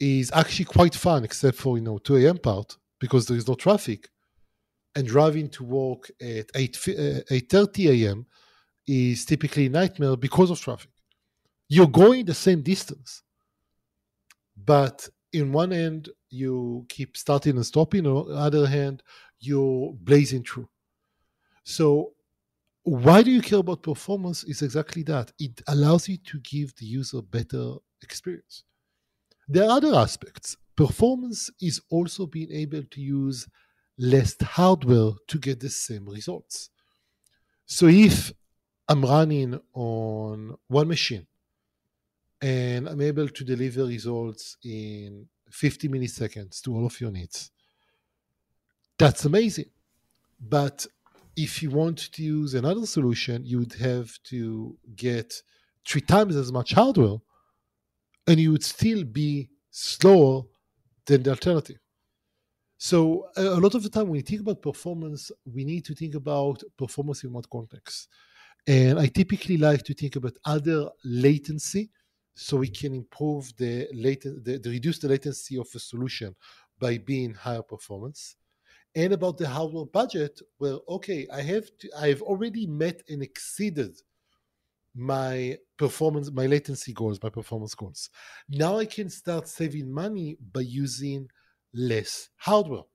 is 0.00 0.30
actually 0.32 0.64
quite 0.64 0.94
fun, 0.94 1.24
except 1.24 1.58
for 1.58 1.76
you 1.76 1.84
know 1.84 1.98
2 1.98 2.16
a.m. 2.16 2.38
part 2.38 2.76
because 3.00 3.26
there 3.26 3.36
is 3.36 3.46
no 3.46 3.54
traffic, 3.54 4.08
and 4.94 5.06
driving 5.06 5.48
to 5.50 5.64
work 5.64 6.10
at 6.20 6.46
8 6.54 6.72
8:30 7.30 7.86
uh, 7.86 7.90
a.m. 7.92 8.26
is 8.86 9.24
typically 9.24 9.66
a 9.66 9.70
nightmare 9.70 10.16
because 10.16 10.50
of 10.50 10.60
traffic. 10.60 10.90
You're 11.68 11.86
going 11.86 12.24
the 12.24 12.34
same 12.34 12.62
distance 12.62 13.22
but 14.64 15.08
in 15.32 15.52
one 15.52 15.72
end 15.72 16.08
you 16.30 16.84
keep 16.88 17.16
starting 17.16 17.56
and 17.56 17.66
stopping 17.66 18.06
on 18.06 18.28
the 18.28 18.34
other 18.34 18.66
hand 18.66 19.02
you're 19.40 19.92
blazing 20.00 20.42
through 20.42 20.68
so 21.64 22.12
why 22.88 23.22
do 23.22 23.30
you 23.30 23.42
care 23.42 23.58
about 23.58 23.82
performance 23.82 24.44
is 24.44 24.62
exactly 24.62 25.02
that 25.02 25.32
it 25.38 25.60
allows 25.68 26.08
you 26.08 26.16
to 26.16 26.38
give 26.40 26.74
the 26.76 26.86
user 26.86 27.20
better 27.22 27.74
experience 28.02 28.64
there 29.48 29.64
are 29.64 29.76
other 29.76 29.94
aspects 29.94 30.56
performance 30.76 31.50
is 31.60 31.80
also 31.90 32.26
being 32.26 32.50
able 32.52 32.82
to 32.90 33.00
use 33.00 33.48
less 33.98 34.36
hardware 34.40 35.10
to 35.26 35.38
get 35.38 35.60
the 35.60 35.68
same 35.68 36.08
results 36.08 36.70
so 37.66 37.86
if 37.86 38.32
i'm 38.88 39.02
running 39.04 39.58
on 39.74 40.56
one 40.68 40.88
machine 40.88 41.26
and 42.40 42.88
I'm 42.88 43.00
able 43.00 43.28
to 43.28 43.44
deliver 43.44 43.84
results 43.84 44.56
in 44.64 45.26
50 45.50 45.88
milliseconds 45.88 46.60
to 46.62 46.74
all 46.74 46.86
of 46.86 47.00
your 47.00 47.10
needs. 47.10 47.50
That's 48.98 49.24
amazing. 49.24 49.70
But 50.40 50.86
if 51.38 51.62
you 51.62 51.70
want 51.70 51.98
to 52.14 52.22
use 52.22 52.54
another 52.54 52.86
solution, 52.86 53.46
you 53.46 53.58
would 53.60 53.74
have 53.74 54.10
to 54.24 54.78
get 54.96 55.42
three 55.88 56.02
times 56.02 56.36
as 56.36 56.52
much 56.52 56.72
hardware 56.74 57.18
and 58.26 58.38
you 58.38 58.52
would 58.52 58.64
still 58.64 59.04
be 59.04 59.48
slower 59.70 60.42
than 61.06 61.22
the 61.22 61.30
alternative. 61.30 61.78
So 62.78 63.28
a 63.36 63.58
lot 63.60 63.74
of 63.74 63.82
the 63.82 63.88
time 63.90 64.04
when 64.04 64.12
we 64.12 64.20
think 64.22 64.40
about 64.42 64.62
performance, 64.62 65.32
we 65.44 65.64
need 65.64 65.84
to 65.86 65.94
think 65.94 66.14
about 66.14 66.62
performance 66.76 67.24
in 67.24 67.32
what 67.32 67.50
context. 67.50 68.08
And 68.66 68.98
I 68.98 69.06
typically 69.08 69.58
like 69.58 69.84
to 69.84 69.94
think 69.94 70.16
about 70.16 70.38
other 70.44 70.90
latency 71.04 71.90
so 72.34 72.58
we 72.58 72.68
can 72.70 72.94
improve 72.94 73.56
the, 73.58 73.88
laten- 73.94 74.42
the, 74.44 74.58
the 74.58 74.70
reduce 74.70 75.00
the 75.00 75.08
latency 75.08 75.58
of 75.58 75.68
a 75.74 75.80
solution 75.80 76.36
by 76.80 76.98
being 76.98 77.34
higher 77.34 77.62
performance 77.62 78.36
and 78.98 79.12
about 79.12 79.38
the 79.38 79.48
hardware 79.48 79.86
budget 79.86 80.40
well 80.58 80.82
okay 80.88 81.26
i 81.32 81.40
have 81.40 81.66
to 81.78 81.88
i've 81.98 82.22
already 82.22 82.66
met 82.66 83.02
and 83.08 83.22
exceeded 83.22 83.94
my 84.94 85.56
performance 85.76 86.30
my 86.30 86.46
latency 86.46 86.92
goals 86.92 87.22
my 87.22 87.30
performance 87.30 87.74
goals 87.74 88.10
now 88.48 88.76
i 88.78 88.84
can 88.84 89.08
start 89.08 89.48
saving 89.48 89.90
money 89.90 90.36
by 90.52 90.60
using 90.60 91.28
less 91.72 92.28
hardware 92.36 92.86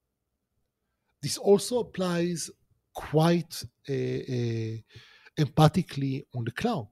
this 1.21 1.37
also 1.37 1.79
applies 1.79 2.51
quite 2.93 3.63
uh, 3.89 3.93
uh, 3.93 4.75
empathically 5.39 6.25
on 6.35 6.43
the 6.43 6.51
cloud 6.51 6.87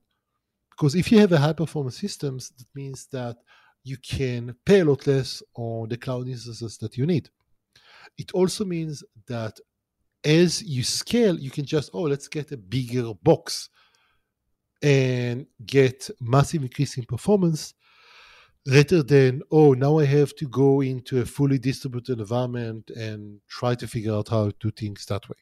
because 0.82 0.96
if 0.96 1.12
you 1.12 1.20
have 1.20 1.32
a 1.32 1.38
high 1.38 1.54
performance 1.54 2.00
systems, 2.00 2.50
that 2.58 2.66
means 2.74 3.06
that 3.12 3.38
you 3.84 3.98
can 3.98 4.56
pay 4.66 4.80
a 4.80 4.86
lot 4.86 5.06
less 5.06 5.44
on 5.54 5.88
the 5.88 5.96
cloud 5.96 6.28
instances 6.28 6.76
that 6.80 6.98
you 6.98 7.06
need. 7.06 7.30
It 8.18 8.32
also 8.34 8.66
means 8.66 9.04
that 9.28 9.60
as 10.24 10.62
you 10.62 10.84
scale, 10.84 11.40
you 11.40 11.50
can 11.50 11.66
just, 11.66 11.90
oh, 11.94 12.04
let's 12.04 12.28
get 12.28 12.52
a 12.52 12.58
bigger 12.58 13.14
box 13.14 13.70
and 14.82 15.46
get 15.66 16.10
massive 16.20 16.64
increase 16.64 16.98
in 16.98 17.06
performance 17.06 17.74
rather 18.68 19.04
than, 19.04 19.42
oh, 19.52 19.74
now 19.74 20.00
I 20.00 20.06
have 20.06 20.36
to 20.36 20.48
go 20.48 20.82
into 20.82 21.20
a 21.22 21.26
fully 21.26 21.58
distributed 21.58 22.20
environment 22.20 22.92
and 22.92 23.40
try 23.48 23.76
to 23.76 23.88
figure 23.88 24.14
out 24.14 24.30
how 24.30 24.50
to 24.50 24.56
do 24.60 24.72
things 24.72 25.06
that 25.08 25.28
way. 25.30 25.38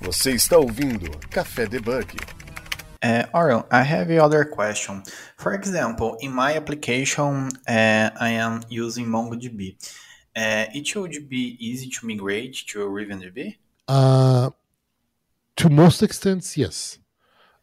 Você 0.00 0.32
está 0.32 0.58
ouvindo 0.58 1.06
Café 1.30 1.68
Debug. 1.68 2.41
Uh, 3.02 3.62
I 3.70 3.82
have 3.82 4.10
another 4.10 4.44
question. 4.44 5.02
For 5.36 5.54
example, 5.54 6.16
in 6.20 6.32
my 6.32 6.54
application, 6.54 7.48
uh, 7.66 8.10
I 8.20 8.30
am 8.30 8.62
using 8.68 9.06
MongoDB. 9.06 9.76
Uh, 10.34 10.66
it 10.72 10.86
should 10.86 11.28
be 11.28 11.56
easy 11.58 11.90
to 11.90 12.06
migrate 12.06 12.54
to 12.68 12.78
RavenDB? 12.78 13.56
Uh, 13.88 14.50
to 15.56 15.68
most 15.68 16.02
extents, 16.02 16.56
yes. 16.56 16.98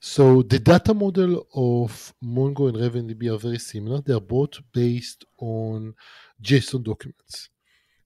So 0.02 0.42
the 0.44 0.60
data 0.60 0.94
model 0.94 1.48
of 1.54 2.14
Mongo 2.24 2.70
and 2.70 2.78
RavenDB 2.78 3.34
are 3.34 3.40
very 3.40 3.60
similar. 3.60 4.02
They 4.02 4.14
are 4.14 4.22
both 4.22 4.60
based 4.74 5.26
on 5.38 5.96
JSON 6.42 6.84
documents. 6.84 7.50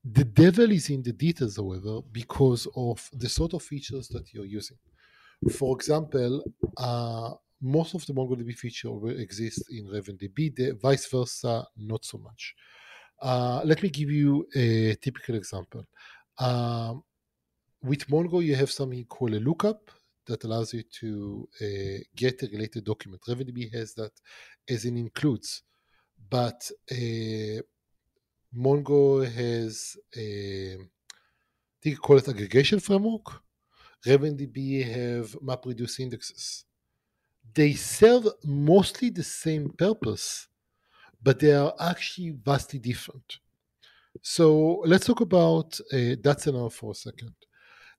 The 0.06 0.24
devil 0.24 0.72
is 0.72 0.90
in 0.90 1.02
the 1.02 1.14
details, 1.14 1.58
however, 1.58 2.02
because 2.12 2.68
of 2.76 3.10
the 3.14 3.30
sort 3.30 3.54
of 3.54 3.64
features 3.64 4.08
that 4.10 4.34
you're 4.34 4.46
using. 4.46 4.78
For 5.52 5.76
example, 5.76 6.44
uh, 6.78 7.32
most 7.62 7.96
of 7.96 8.06
the 8.06 8.14
MongoDB 8.14 8.56
feature 8.56 8.92
will 8.92 9.18
exist 9.20 9.64
in 9.70 9.88
RavenDB, 9.88 10.56
the 10.56 10.78
vice 10.82 11.10
versa, 11.10 11.66
not 11.78 12.06
so 12.06 12.18
much. 12.18 12.56
Uh, 13.22 13.62
let 13.64 13.82
me 13.82 13.90
give 13.90 14.12
you 14.12 14.46
a 14.56 14.96
typical 14.96 15.36
example. 15.36 15.86
Um, 16.40 17.04
with 17.82 18.08
Mongo, 18.08 18.44
you 18.44 18.56
have 18.56 18.72
something 18.72 19.06
called 19.06 19.34
a 19.34 19.40
lookup 19.40 19.92
that 20.26 20.44
allows 20.44 20.74
you 20.74 20.84
to 21.00 21.48
uh, 21.62 22.04
get 22.16 22.42
a 22.44 22.48
related 22.48 22.86
document. 22.86 23.22
RavenDB 23.28 23.74
has 23.74 23.94
that 23.96 24.12
as 24.70 24.86
an 24.86 24.98
includes, 24.98 25.64
but 26.30 26.70
uh, 26.92 27.62
Mongo 28.56 29.26
has 29.26 29.98
a, 30.16 30.76
I 30.76 31.80
think 31.82 31.96
you 31.96 31.98
call 31.98 32.18
it 32.18 32.28
aggregation 32.28 32.80
framework 32.80 33.42
RavenDB 34.06 34.84
have 34.86 35.32
MapReduce 35.42 36.00
indexes. 36.00 36.66
They 37.54 37.74
serve 37.74 38.28
mostly 38.46 39.10
the 39.10 39.24
same 39.24 39.70
purpose, 39.70 40.48
but 41.22 41.40
they 41.40 41.54
are 41.54 41.74
actually 41.80 42.32
vastly 42.32 42.80
different. 42.80 43.40
So 44.22 44.82
let's 44.86 45.06
talk 45.06 45.22
about 45.22 45.80
uh, 45.92 46.16
that 46.24 46.38
scenario 46.42 46.70
for 46.70 46.92
a 46.92 46.96
second. 46.96 47.36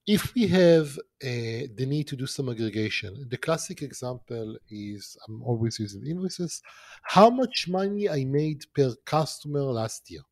If 0.06 0.34
we 0.34 0.46
have 0.48 0.98
uh, 0.98 1.68
the 1.78 1.86
need 1.86 2.08
to 2.08 2.16
do 2.16 2.26
some 2.26 2.48
aggregation, 2.50 3.26
the 3.30 3.38
classic 3.38 3.82
example 3.82 4.56
is 4.70 5.16
I'm 5.26 5.42
always 5.42 5.78
using 5.78 6.06
invoices. 6.06 6.62
How 7.02 7.30
much 7.30 7.68
money 7.68 8.08
I 8.08 8.24
made 8.24 8.64
per 8.74 8.94
customer 9.06 9.62
last 9.62 10.10
year? 10.10 10.22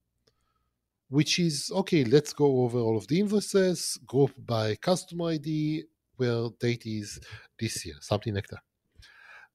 Which 1.12 1.38
is 1.38 1.70
okay, 1.75 2.05
let's 2.05 2.33
go 2.33 2.62
over 2.62 2.79
all 2.79 2.96
of 2.96 3.07
the 3.07 3.20
invoices, 3.20 3.98
group 4.07 4.33
by 4.38 4.75
customer 4.77 5.27
ID, 5.33 5.85
where 6.16 6.48
date 6.59 6.85
is 6.87 7.20
this 7.61 7.85
year, 7.85 7.96
something 8.01 8.35
like 8.35 8.48
that. 8.48 8.62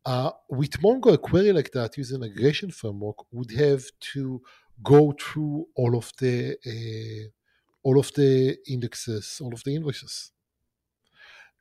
Uh, 0.05 0.31
with 0.51 0.79
Mongo, 0.83 1.11
a 1.13 1.17
query 1.17 1.51
like 1.51 1.71
that 1.71 1.97
using 1.97 2.23
aggregation 2.23 2.69
framework 2.69 3.17
would 3.31 3.51
have 3.53 3.83
to 3.99 4.39
go 4.83 5.11
through 5.19 5.65
all 5.75 5.97
of 5.97 6.11
the 6.19 6.55
uh, 6.73 7.27
all 7.81 7.97
of 7.97 8.13
the 8.13 8.55
indexes, 8.67 9.39
all 9.41 9.51
of 9.51 9.63
the 9.63 9.75
invoices, 9.75 10.31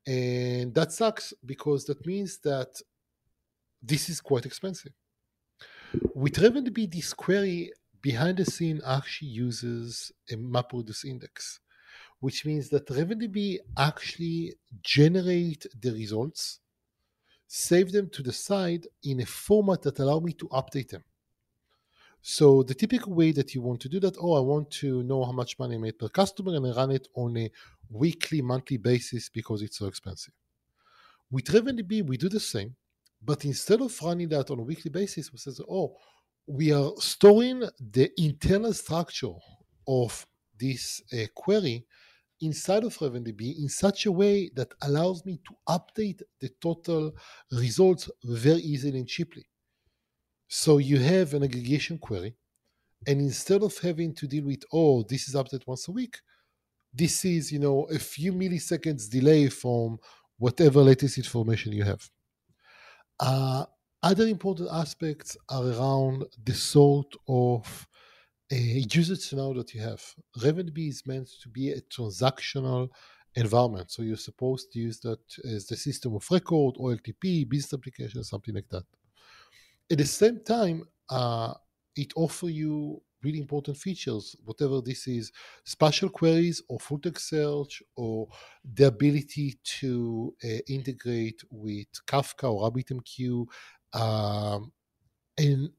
and 0.06 0.74
that 0.74 0.92
sucks 0.92 1.32
because 1.42 1.86
that 1.86 2.04
means 2.04 2.36
that 2.44 2.68
this 3.82 4.10
is 4.10 4.20
quite 4.20 4.44
expensive. 4.44 4.92
With 6.14 6.34
RavenDB, 6.34 6.92
this 6.92 7.14
query 7.14 7.72
behind 8.10 8.36
the 8.36 8.44
scene 8.44 8.80
actually 8.86 9.26
uses 9.46 10.12
a 10.30 10.36
MapReduce 10.36 11.04
index, 11.04 11.58
which 12.20 12.46
means 12.46 12.68
that 12.68 12.86
RavenDB 12.86 13.58
actually 13.76 14.54
generate 14.80 15.66
the 15.82 15.90
results, 15.90 16.60
save 17.48 17.90
them 17.90 18.08
to 18.10 18.22
the 18.22 18.32
side 18.32 18.86
in 19.02 19.18
a 19.18 19.26
format 19.26 19.82
that 19.82 19.98
allow 19.98 20.20
me 20.20 20.32
to 20.34 20.46
update 20.60 20.90
them. 20.90 21.02
So 22.22 22.62
the 22.62 22.76
typical 22.76 23.12
way 23.12 23.32
that 23.32 23.56
you 23.56 23.60
want 23.60 23.80
to 23.80 23.88
do 23.88 23.98
that, 23.98 24.16
oh, 24.20 24.34
I 24.34 24.40
want 24.52 24.70
to 24.82 25.02
know 25.02 25.24
how 25.24 25.32
much 25.32 25.58
money 25.58 25.74
I 25.74 25.78
made 25.78 25.98
per 25.98 26.08
customer 26.08 26.54
and 26.54 26.64
I 26.64 26.70
run 26.70 26.92
it 26.92 27.08
on 27.14 27.36
a 27.36 27.50
weekly, 27.90 28.40
monthly 28.40 28.76
basis 28.76 29.28
because 29.28 29.62
it's 29.62 29.78
so 29.78 29.86
expensive. 29.86 30.34
With 31.28 31.46
RavenDB, 31.46 32.06
we 32.06 32.16
do 32.16 32.28
the 32.28 32.38
same, 32.38 32.76
but 33.20 33.44
instead 33.44 33.80
of 33.80 34.00
running 34.00 34.28
that 34.28 34.48
on 34.52 34.60
a 34.60 34.68
weekly 34.70 34.92
basis, 34.92 35.32
we 35.32 35.38
say, 35.38 35.50
oh, 35.68 35.96
we 36.46 36.72
are 36.72 36.92
storing 36.98 37.64
the 37.80 38.10
internal 38.16 38.72
structure 38.72 39.34
of 39.86 40.26
this 40.58 41.02
uh, 41.12 41.26
query 41.34 41.86
inside 42.40 42.84
of 42.84 42.96
RavenDB 42.98 43.58
in 43.58 43.68
such 43.68 44.06
a 44.06 44.12
way 44.12 44.50
that 44.54 44.72
allows 44.82 45.24
me 45.24 45.40
to 45.46 45.54
update 45.68 46.22
the 46.40 46.50
total 46.60 47.12
results 47.50 48.10
very 48.24 48.60
easily 48.60 48.98
and 48.98 49.08
cheaply. 49.08 49.46
So 50.48 50.78
you 50.78 50.98
have 50.98 51.34
an 51.34 51.42
aggregation 51.42 51.98
query, 51.98 52.36
and 53.06 53.20
instead 53.20 53.62
of 53.62 53.76
having 53.78 54.14
to 54.14 54.26
deal 54.26 54.44
with, 54.44 54.62
oh, 54.72 55.02
this 55.02 55.28
is 55.28 55.34
updated 55.34 55.66
once 55.66 55.88
a 55.88 55.92
week, 55.92 56.18
this 56.94 57.24
is, 57.24 57.50
you 57.50 57.58
know, 57.58 57.84
a 57.84 57.98
few 57.98 58.32
milliseconds 58.32 59.10
delay 59.10 59.48
from 59.48 59.98
whatever 60.38 60.80
latest 60.82 61.18
information 61.18 61.72
you 61.72 61.84
have. 61.84 62.08
Uh, 63.18 63.64
other 64.02 64.26
important 64.26 64.68
aspects 64.72 65.36
are 65.48 65.64
around 65.64 66.24
the 66.44 66.54
sort 66.54 67.14
of 67.28 67.86
uh, 68.52 68.56
usage 68.56 69.20
scenario 69.20 69.54
that 69.54 69.74
you 69.74 69.80
have. 69.80 70.02
RavenDB 70.38 70.88
is 70.88 71.06
meant 71.06 71.28
to 71.42 71.48
be 71.48 71.70
a 71.70 71.80
transactional 71.80 72.88
environment. 73.34 73.90
So 73.90 74.02
you're 74.02 74.16
supposed 74.16 74.72
to 74.72 74.78
use 74.78 75.00
that 75.00 75.20
as 75.44 75.66
the 75.66 75.76
system 75.76 76.14
of 76.14 76.26
record, 76.30 76.76
OLTP, 76.76 77.48
business 77.48 77.74
application, 77.74 78.24
something 78.24 78.54
like 78.54 78.68
that. 78.70 78.84
At 79.90 79.98
the 79.98 80.06
same 80.06 80.40
time, 80.44 80.84
uh, 81.08 81.54
it 81.94 82.12
offers 82.16 82.52
you 82.52 83.00
really 83.22 83.40
important 83.40 83.76
features, 83.76 84.36
whatever 84.44 84.80
this 84.80 85.06
is, 85.06 85.32
spatial 85.64 86.08
queries 86.08 86.62
or 86.68 86.78
full 86.78 86.98
text 86.98 87.28
search 87.28 87.82
or 87.96 88.28
the 88.64 88.86
ability 88.86 89.54
to 89.64 90.34
uh, 90.44 90.58
integrate 90.68 91.42
with 91.50 91.88
Kafka 92.06 92.52
or 92.52 92.70
RabbitMQ. 92.70 93.46
Um, 93.96 94.72
and 95.38 95.70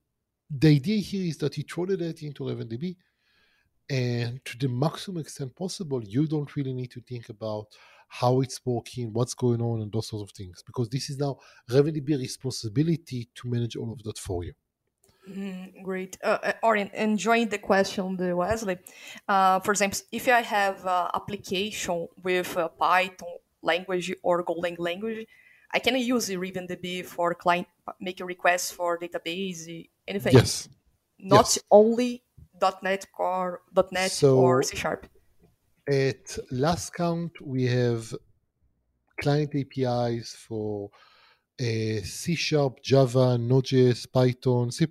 the 0.50 0.70
idea 0.70 0.98
here 0.98 1.28
is 1.28 1.38
that 1.38 1.58
you 1.58 1.64
throw 1.64 1.86
the 1.86 1.98
data 1.98 2.26
into 2.26 2.44
RavenDB 2.44 2.96
and 3.90 4.44
to 4.46 4.58
the 4.58 4.68
maximum 4.68 5.22
extent 5.22 5.56
possible, 5.56 6.04
you 6.04 6.28
don't 6.28 6.56
really 6.56 6.74
need 6.74 6.92
to 6.92 7.02
think 7.02 7.30
about 7.30 7.68
how 8.10 8.42
it's 8.42 8.60
working, 8.66 9.14
what's 9.14 9.34
going 9.34 9.62
on, 9.62 9.82
and 9.82 9.92
those 9.92 10.08
sorts 10.08 10.30
of 10.30 10.36
things, 10.36 10.64
because 10.66 10.90
this 10.90 11.10
is 11.10 11.18
now 11.18 11.38
RavenDB 11.70 12.18
responsibility 12.20 13.30
to 13.36 13.50
manage 13.50 13.76
all 13.76 13.92
of 13.92 14.04
that 14.04 14.18
for 14.18 14.44
you. 14.44 14.54
Mm, 15.30 15.84
great. 15.84 16.18
Uh, 16.24 16.38
uh, 16.42 16.54
or 16.64 16.78
enjoying 16.78 17.50
the 17.50 17.58
question, 17.58 18.16
the 18.16 18.36
Weslley. 18.36 18.80
Uh, 19.28 19.60
for 19.60 19.72
example, 19.72 20.00
if 20.12 20.28
I 20.30 20.42
have 20.42 20.86
an 20.86 21.10
application 21.14 22.08
with 22.24 22.58
Python 22.80 23.28
language 23.62 24.14
or 24.24 24.44
Golang 24.44 24.80
language, 24.80 25.28
I 25.74 25.80
can 25.80 25.96
use 25.98 26.28
the 26.28 26.36
RavenDB 26.38 27.06
for 27.06 27.34
client 27.36 27.68
making 28.00 28.26
requests 28.26 28.72
for 28.72 28.98
database, 28.98 29.90
anything. 30.08 30.34
Yes. 30.34 30.70
Not 31.20 31.46
yes. 31.46 31.60
only 31.72 32.24
.NET 32.84 33.08
Core, 33.12 33.62
.NET 33.92 34.12
so 34.12 34.38
or 34.38 34.64
C 34.64 34.78
Sharp. 34.78 35.08
At 35.88 36.38
last 36.52 36.94
count, 36.94 37.32
we 37.42 37.64
have 37.66 38.14
client 39.22 39.54
APIs 39.56 40.36
for 40.36 40.90
uh, 41.60 42.02
C 42.04 42.36
Sharp, 42.36 42.82
Java, 42.84 43.38
Node.js, 43.38 44.12
Python, 44.12 44.72
C++, 44.72 44.86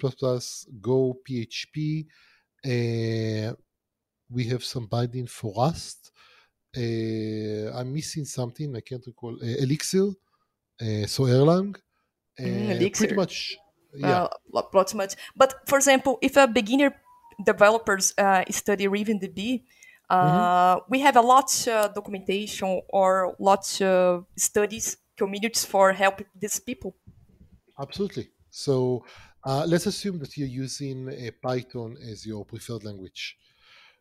Go, 0.81 1.17
PHP. 1.29 2.07
Uh, 2.65 3.55
we 4.29 4.45
have 4.45 4.65
some 4.65 4.87
binding 4.87 5.27
for 5.27 5.55
Rust. 5.57 6.11
Uh, 6.77 7.73
I'm 7.73 7.93
missing 7.93 8.25
something. 8.25 8.75
I 8.77 8.81
can't 8.81 9.07
recall. 9.07 9.37
Uh, 9.41 9.63
Elixir, 9.63 10.09
uh, 10.81 11.07
so 11.07 11.25
Erlang. 11.25 11.77
Mm, 12.39 12.95
Pretty 12.95 13.15
much. 13.15 13.57
Yeah. 13.95 14.29
Uh, 14.55 14.63
pretty 14.63 14.97
much. 14.97 15.15
But 15.37 15.55
for 15.67 15.77
example, 15.77 16.19
if 16.21 16.37
a 16.37 16.47
beginner 16.47 16.95
developers 17.45 18.13
uh, 18.19 18.45
study 18.51 18.87
RavenDB, 18.87 19.65
uh, 20.11 20.77
mm-hmm. 20.77 20.91
we 20.91 21.01
have 21.01 21.17
a 21.17 21.21
lot 21.21 21.69
of 21.69 21.95
documentation 21.95 22.83
or 22.91 23.35
lots 23.39 23.81
of 23.81 24.27
studies 24.37 24.99
communities 25.17 25.65
for 25.65 25.93
help 25.93 26.23
these 26.39 26.61
people. 26.61 26.95
Absolutely. 27.81 28.29
So 28.51 29.05
uh, 29.45 29.65
let's 29.67 29.87
assume 29.87 30.19
that 30.19 30.37
you're 30.37 30.49
using 30.49 31.11
Python 31.43 31.97
as 32.11 32.27
your 32.27 32.45
preferred 32.45 32.85
language. 32.85 33.37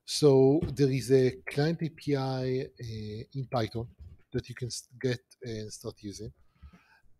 So 0.06 0.62
there 0.74 0.92
is 0.92 1.12
a 1.12 1.32
client 1.50 1.82
API 1.82 2.62
uh, 2.62 3.24
in 3.34 3.48
Python 3.50 3.88
that 4.34 4.48
you 4.50 4.56
can 4.56 4.70
get 5.02 5.22
and 5.42 5.72
start 5.72 5.96
using. 6.02 6.32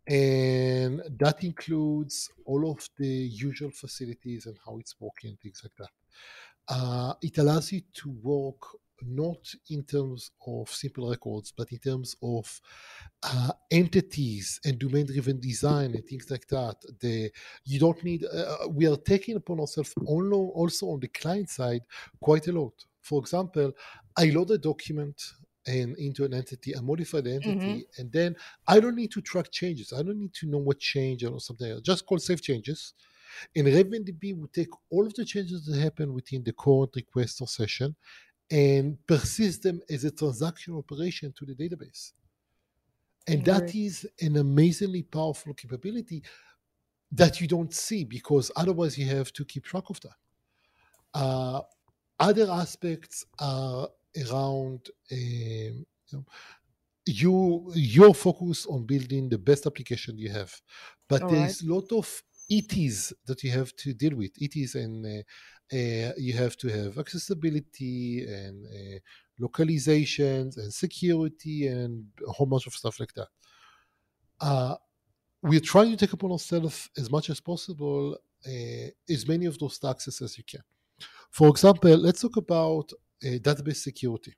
And 0.08 1.02
that 1.18 1.42
includes 1.42 2.30
all 2.44 2.70
of 2.70 2.88
the 2.96 3.06
usual 3.06 3.70
facilities 3.70 4.46
and 4.46 4.56
how 4.64 4.78
it's 4.78 4.94
working, 5.00 5.36
things 5.42 5.62
like 5.64 5.74
that. 5.78 5.90
Uh, 6.68 7.14
it 7.22 7.38
allows 7.38 7.72
you 7.72 7.80
to 7.94 8.10
work 8.22 8.58
not 9.02 9.52
in 9.70 9.82
terms 9.84 10.30
of 10.46 10.68
simple 10.70 11.10
records, 11.10 11.52
but 11.56 11.70
in 11.72 11.78
terms 11.78 12.16
of 12.22 12.60
uh, 13.22 13.50
entities 13.70 14.60
and 14.64 14.78
domain-driven 14.78 15.40
design 15.40 15.94
and 15.94 16.04
things 16.06 16.30
like 16.30 16.46
that. 16.48 16.76
The 17.00 17.30
you 17.64 17.78
don't 17.78 18.02
need. 18.02 18.24
Uh, 18.24 18.56
uh 18.64 18.68
we 18.68 18.86
are 18.86 18.96
taking 18.96 19.36
upon 19.36 19.60
ourselves 19.60 19.92
also 20.06 20.86
on 20.86 21.00
the 21.00 21.08
client 21.08 21.50
side 21.50 21.82
quite 22.20 22.46
a 22.48 22.52
lot. 22.52 22.72
For 23.02 23.20
example, 23.20 23.72
I 24.16 24.26
load 24.26 24.50
a 24.50 24.58
document 24.58 25.22
and 25.66 25.96
into 25.98 26.24
an 26.24 26.34
entity, 26.34 26.72
and 26.72 26.86
modify 26.86 27.20
the 27.20 27.34
entity, 27.34 27.56
mm-hmm. 27.56 28.00
and 28.00 28.12
then 28.12 28.36
I 28.66 28.80
don't 28.80 28.96
need 28.96 29.10
to 29.12 29.20
track 29.20 29.50
changes. 29.50 29.92
I 29.92 30.02
don't 30.02 30.18
need 30.18 30.34
to 30.34 30.46
know 30.46 30.58
what 30.58 30.78
change 30.78 31.24
or 31.24 31.40
something. 31.40 31.70
Else. 31.70 31.82
Just 31.82 32.06
call 32.06 32.18
save 32.18 32.42
changes. 32.42 32.94
And 33.54 33.66
RavenDB 33.66 34.38
will 34.38 34.48
take 34.48 34.68
all 34.90 35.06
of 35.06 35.14
the 35.14 35.24
changes 35.24 35.66
that 35.66 35.78
happen 35.78 36.14
within 36.14 36.42
the 36.42 36.52
current 36.52 36.90
request 36.94 37.40
or 37.40 37.48
session 37.48 37.94
and 38.50 38.96
persist 39.06 39.62
them 39.62 39.80
as 39.90 40.04
a 40.04 40.10
transaction 40.10 40.74
operation 40.74 41.34
to 41.36 41.44
the 41.44 41.54
database. 41.54 42.12
And 43.28 43.44
that 43.44 43.74
is 43.74 44.06
an 44.20 44.36
amazingly 44.36 45.02
powerful 45.02 45.52
capability 45.52 46.22
that 47.10 47.40
you 47.40 47.48
don't 47.48 47.74
see 47.74 48.04
because 48.04 48.52
otherwise 48.54 48.96
you 48.96 49.06
have 49.06 49.32
to 49.32 49.44
keep 49.44 49.64
track 49.64 49.84
of 49.90 50.00
that. 50.00 50.16
Uh, 51.12 51.60
other 52.20 52.48
aspects 52.50 53.24
are 53.40 53.88
around 54.24 54.90
um, 55.12 55.86
you, 57.06 57.70
your 57.74 58.14
focus 58.14 58.66
on 58.66 58.84
building 58.84 59.28
the 59.28 59.38
best 59.38 59.66
application 59.66 60.18
you 60.18 60.30
have, 60.30 60.60
but 61.08 61.22
All 61.22 61.28
there's 61.28 61.62
a 61.62 61.72
lot 61.72 61.92
of 61.92 62.22
ETs 62.50 63.12
that 63.26 63.42
you 63.44 63.50
have 63.50 63.74
to 63.76 63.92
deal 63.94 64.16
with. 64.16 64.32
ETs 64.40 64.74
and 64.74 65.04
uh, 65.06 65.22
uh, 65.76 66.12
you 66.16 66.32
have 66.34 66.56
to 66.56 66.68
have 66.68 66.98
accessibility 66.98 68.24
and 68.26 68.66
uh, 68.66 68.98
localizations 69.40 70.56
and 70.56 70.72
security 70.72 71.66
and 71.68 72.06
a 72.26 72.32
whole 72.32 72.46
bunch 72.46 72.66
of 72.66 72.74
stuff 72.74 72.98
like 73.00 73.12
that. 73.14 73.28
Uh, 74.40 74.76
we're 75.42 75.60
trying 75.60 75.90
to 75.90 75.96
take 75.98 76.12
upon 76.14 76.32
ourselves 76.32 76.90
as 76.98 77.10
much 77.10 77.30
as 77.30 77.40
possible 77.40 78.14
uh, 78.46 78.88
as 79.10 79.26
many 79.28 79.46
of 79.46 79.58
those 79.58 79.78
taxes 79.78 80.22
as 80.22 80.38
you 80.38 80.44
can. 80.44 80.62
For 81.30 81.48
example, 81.48 81.96
let's 81.96 82.22
talk 82.22 82.36
about 82.36 82.92
database 83.22 83.76
security. 83.76 84.34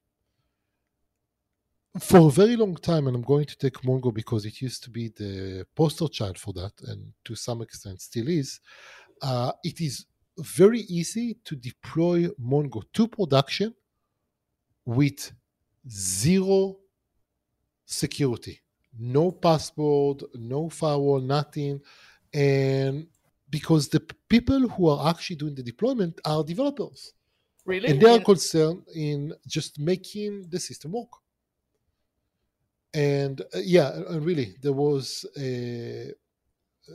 For 2.00 2.28
a 2.28 2.30
very 2.30 2.54
long 2.54 2.76
time, 2.76 3.06
and 3.06 3.16
I'm 3.16 3.22
going 3.22 3.46
to 3.46 3.56
take 3.56 3.82
Mongo 3.82 4.12
because 4.12 4.44
it 4.44 4.60
used 4.60 4.84
to 4.84 4.90
be 4.90 5.08
the 5.08 5.66
poster 5.74 6.06
child 6.06 6.38
for 6.38 6.52
that, 6.52 6.72
and 6.86 7.12
to 7.24 7.34
some 7.34 7.62
extent 7.62 8.00
still 8.00 8.28
is. 8.28 8.60
Uh, 9.20 9.52
it 9.64 9.80
is 9.80 10.06
very 10.38 10.80
easy 10.80 11.38
to 11.44 11.56
deploy 11.56 12.28
Mongo 12.40 12.82
to 12.92 13.08
production 13.08 13.74
with 14.84 15.32
zero 15.88 16.76
security, 17.84 18.60
no 18.98 19.32
password, 19.32 20.22
no 20.34 20.68
firewall, 20.68 21.20
nothing. 21.20 21.80
And 22.32 23.08
because 23.50 23.88
the 23.88 24.00
people 24.28 24.68
who 24.68 24.88
are 24.88 25.10
actually 25.10 25.36
doing 25.36 25.54
the 25.54 25.62
deployment 25.62 26.20
are 26.24 26.44
developers. 26.44 27.14
Really? 27.68 27.90
And 27.90 28.00
they 28.00 28.10
are 28.10 28.20
concerned 28.20 28.84
in 28.94 29.34
just 29.46 29.78
making 29.78 30.48
the 30.48 30.58
system 30.58 30.92
work. 30.92 31.10
And 32.94 33.42
uh, 33.42 33.58
yeah, 33.62 33.90
and 34.08 34.24
really, 34.24 34.56
there 34.62 34.72
was 34.72 35.26
a 35.38 36.10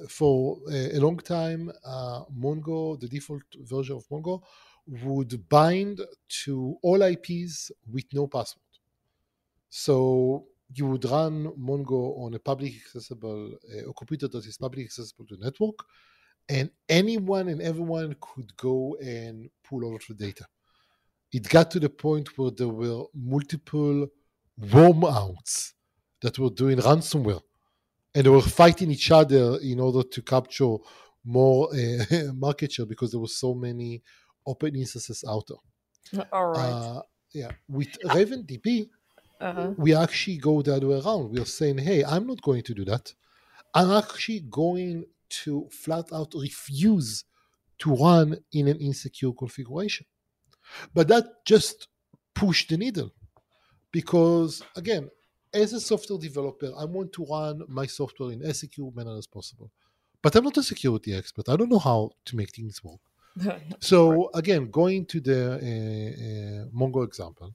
for 0.09 0.57
a, 0.71 0.97
long 0.97 1.19
time, 1.19 1.71
uh, 1.85 2.23
Mongo, 2.35 2.99
the 2.99 3.07
default 3.07 3.43
version 3.59 3.97
of 3.97 4.07
Mongo, 4.09 4.41
would 4.87 5.47
bind 5.47 6.01
to 6.43 6.75
all 6.81 7.03
IPs 7.03 7.71
with 7.91 8.05
no 8.11 8.25
password. 8.25 8.63
So 9.69 10.47
you 10.73 10.87
would 10.87 11.05
run 11.05 11.49
Mongo 11.51 12.17
on 12.17 12.33
a 12.33 12.39
public 12.39 12.73
accessible, 12.83 13.53
uh, 13.71 13.91
a 13.91 13.93
computer 13.93 14.27
that 14.27 14.43
is 14.43 14.57
public 14.57 14.85
accessible 14.85 15.27
to 15.27 15.35
the 15.35 15.45
network, 15.45 15.85
and 16.49 16.71
anyone 16.89 17.49
and 17.49 17.61
everyone 17.61 18.15
could 18.19 18.57
go 18.57 18.97
and 18.99 19.51
pull 19.63 19.85
all 19.85 19.95
of 19.95 20.03
the 20.09 20.15
data. 20.15 20.47
It 21.33 21.49
got 21.49 21.71
to 21.71 21.79
the 21.79 21.89
point 21.89 22.37
where 22.37 22.51
there 22.51 22.67
were 22.67 23.05
multiple 23.13 24.07
wormouts 24.61 25.73
that 26.21 26.37
were 26.37 26.51
doing 26.51 26.77
ransomware 26.77 27.41
and 28.13 28.25
they 28.25 28.29
were 28.29 28.41
fighting 28.41 28.91
each 28.91 29.09
other 29.11 29.57
in 29.61 29.79
order 29.79 30.07
to 30.07 30.21
capture 30.21 30.75
more 31.25 31.69
uh, 31.73 32.31
market 32.35 32.71
share 32.71 32.85
because 32.85 33.11
there 33.11 33.19
were 33.19 33.27
so 33.27 33.53
many 33.53 34.03
open 34.45 34.75
instances 34.75 35.23
out 35.27 35.47
there. 35.47 36.25
All 36.31 36.47
right. 36.47 36.69
Uh, 36.69 37.01
yeah, 37.33 37.51
with 37.67 37.97
RavenDB, 38.03 38.89
uh-huh. 39.41 39.71
we 39.77 39.95
actually 39.95 40.37
go 40.37 40.61
the 40.61 40.75
other 40.75 40.87
way 40.87 41.01
around. 41.03 41.31
We 41.31 41.39
are 41.39 41.45
saying, 41.45 41.79
hey, 41.79 42.03
I'm 42.03 42.27
not 42.27 42.41
going 42.41 42.61
to 42.63 42.73
do 42.73 42.85
that. 42.85 43.11
I'm 43.73 43.91
actually 43.91 44.41
going 44.41 45.05
to 45.29 45.67
flat 45.71 46.13
out 46.13 46.33
refuse 46.35 47.23
to 47.79 47.95
run 47.95 48.37
in 48.51 48.67
an 48.67 48.77
insecure 48.77 49.31
configuration. 49.33 50.05
But 50.93 51.07
that 51.09 51.45
just 51.45 51.87
pushed 52.33 52.69
the 52.69 52.77
needle 52.77 53.11
because, 53.91 54.63
again, 54.75 55.09
as 55.53 55.73
a 55.73 55.79
software 55.79 56.19
developer, 56.19 56.71
I 56.77 56.85
want 56.85 57.13
to 57.13 57.25
run 57.25 57.63
my 57.67 57.85
software 57.85 58.31
in 58.31 58.41
as 58.41 58.59
secure 58.59 58.91
manner 58.95 59.17
as 59.17 59.27
possible. 59.27 59.71
But 60.21 60.35
I'm 60.35 60.43
not 60.45 60.57
a 60.57 60.63
security 60.63 61.13
expert. 61.13 61.49
I 61.49 61.55
don't 61.55 61.69
know 61.69 61.79
how 61.79 62.11
to 62.25 62.35
make 62.35 62.55
things 62.55 62.83
work. 62.83 63.01
so 63.79 64.29
again, 64.33 64.69
going 64.71 65.05
to 65.07 65.19
the 65.19 65.53
uh, 65.53 65.55
uh, 65.55 66.65
Mongo 66.75 67.03
example, 67.03 67.53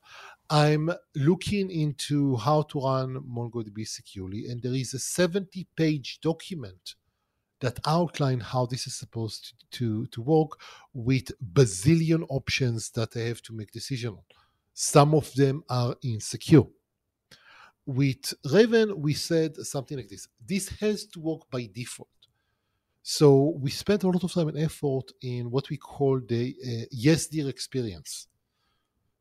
I'm 0.50 0.90
looking 1.14 1.70
into 1.70 2.36
how 2.36 2.62
to 2.62 2.80
run 2.80 3.20
MongoDB 3.20 3.86
securely, 3.86 4.46
and 4.46 4.62
there 4.62 4.74
is 4.74 4.94
a 4.94 4.98
70 4.98 5.66
page 5.76 6.20
document 6.20 6.94
that 7.60 7.78
outline 7.86 8.40
how 8.40 8.66
this 8.66 8.86
is 8.86 8.94
supposed 8.94 9.54
to, 9.72 10.06
to, 10.06 10.22
work 10.22 10.60
with 10.94 11.32
bazillion 11.52 12.24
options 12.28 12.90
that 12.90 13.16
I 13.16 13.20
have 13.20 13.42
to 13.42 13.52
make 13.52 13.72
decision 13.72 14.10
on. 14.10 14.22
Some 14.74 15.14
of 15.14 15.32
them 15.34 15.64
are 15.68 15.96
insecure. 16.02 16.62
With 17.84 18.34
Raven, 18.52 19.00
we 19.00 19.14
said 19.14 19.56
something 19.56 19.96
like 19.96 20.08
this. 20.08 20.28
This 20.46 20.68
has 20.80 21.06
to 21.06 21.20
work 21.20 21.50
by 21.50 21.68
default. 21.74 22.08
So 23.02 23.54
we 23.58 23.70
spent 23.70 24.04
a 24.04 24.08
lot 24.08 24.22
of 24.22 24.32
time 24.32 24.48
and 24.48 24.58
effort 24.58 25.10
in 25.22 25.50
what 25.50 25.70
we 25.70 25.78
call 25.78 26.20
the 26.20 26.54
uh, 26.62 26.86
yes 26.90 27.26
dear 27.26 27.48
experience. 27.48 28.28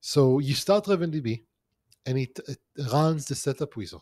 So 0.01 0.39
you 0.39 0.53
start 0.53 0.85
RavenDB 0.85 1.43
and 2.05 2.17
it, 2.17 2.39
it 2.47 2.59
runs 2.91 3.25
the 3.25 3.35
setup 3.35 3.75
wizard. 3.75 4.01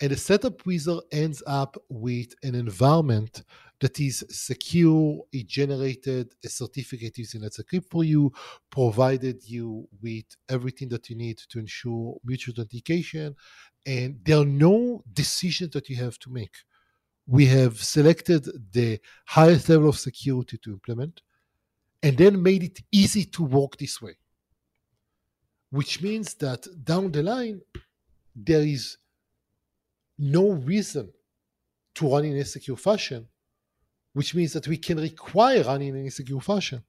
And 0.00 0.10
the 0.10 0.16
setup 0.16 0.64
wizard 0.64 1.00
ends 1.12 1.42
up 1.46 1.76
with 1.88 2.34
an 2.42 2.54
environment 2.54 3.42
that 3.80 4.00
is 4.00 4.24
secure. 4.30 5.20
It 5.32 5.46
generated 5.46 6.32
a 6.44 6.48
certificate 6.48 7.18
using 7.18 7.42
Let's 7.42 7.58
Encrypt 7.60 7.90
for 7.90 8.04
you, 8.04 8.32
provided 8.70 9.42
you 9.44 9.86
with 10.02 10.24
everything 10.48 10.88
that 10.90 11.10
you 11.10 11.16
need 11.16 11.38
to 11.50 11.58
ensure 11.58 12.16
mutual 12.24 12.54
authentication. 12.54 13.36
And 13.86 14.18
there 14.24 14.38
are 14.38 14.44
no 14.44 15.02
decisions 15.12 15.70
that 15.72 15.88
you 15.88 15.96
have 15.96 16.18
to 16.20 16.30
make. 16.30 16.54
We 17.26 17.46
have 17.46 17.82
selected 17.82 18.48
the 18.72 19.00
highest 19.26 19.68
level 19.68 19.90
of 19.90 19.98
security 19.98 20.58
to 20.58 20.70
implement 20.70 21.22
and 22.02 22.16
then 22.16 22.42
made 22.42 22.62
it 22.62 22.80
easy 22.90 23.24
to 23.24 23.44
work 23.44 23.76
this 23.76 24.00
way 24.00 24.16
which 25.70 26.02
means 26.02 26.34
that 26.34 26.66
down 26.84 27.12
the 27.12 27.22
line, 27.22 27.60
there 28.34 28.62
is 28.62 28.98
no 30.20 30.50
reason 30.50 31.10
to 31.94 32.12
run 32.12 32.26
in 32.26 32.36
a 32.36 32.44
secure 32.44 32.76
fashion, 32.76 33.26
which 34.12 34.34
means 34.34 34.52
that 34.52 34.68
we 34.68 34.76
can 34.76 34.98
require 34.98 35.62
running 35.62 35.96
in 35.96 36.06
a 36.06 36.10
secure 36.10 36.40
fashion. 36.40 36.84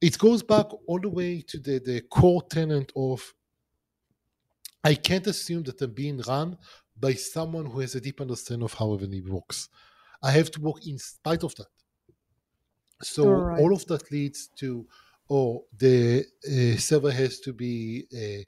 It 0.00 0.18
goes 0.18 0.42
back 0.42 0.66
all 0.86 1.00
the 1.00 1.08
way 1.08 1.42
to 1.42 1.58
the, 1.58 1.78
the 1.78 2.00
core 2.02 2.42
tenant 2.42 2.92
of 2.96 3.34
I 4.84 4.94
can't 4.94 5.26
assume 5.26 5.62
that 5.64 5.80
I'm 5.80 5.92
being 5.92 6.20
run 6.20 6.56
by 6.98 7.14
someone 7.14 7.66
who 7.66 7.80
has 7.80 7.94
a 7.94 8.00
deep 8.00 8.20
understanding 8.20 8.64
of 8.64 8.74
how 8.74 8.94
everything 8.94 9.32
works. 9.32 9.68
I 10.22 10.30
have 10.32 10.50
to 10.52 10.60
work 10.60 10.86
in 10.86 10.98
spite 10.98 11.44
of 11.44 11.54
that. 11.56 11.66
So 13.02 13.30
right. 13.30 13.60
all 13.60 13.72
of 13.72 13.86
that 13.86 14.10
leads 14.10 14.48
to 14.58 14.86
or 15.28 15.62
the 15.76 16.24
uh, 16.46 16.78
server 16.78 17.10
has 17.10 17.38
to 17.40 17.52
be 17.52 18.06
uh, 18.12 18.42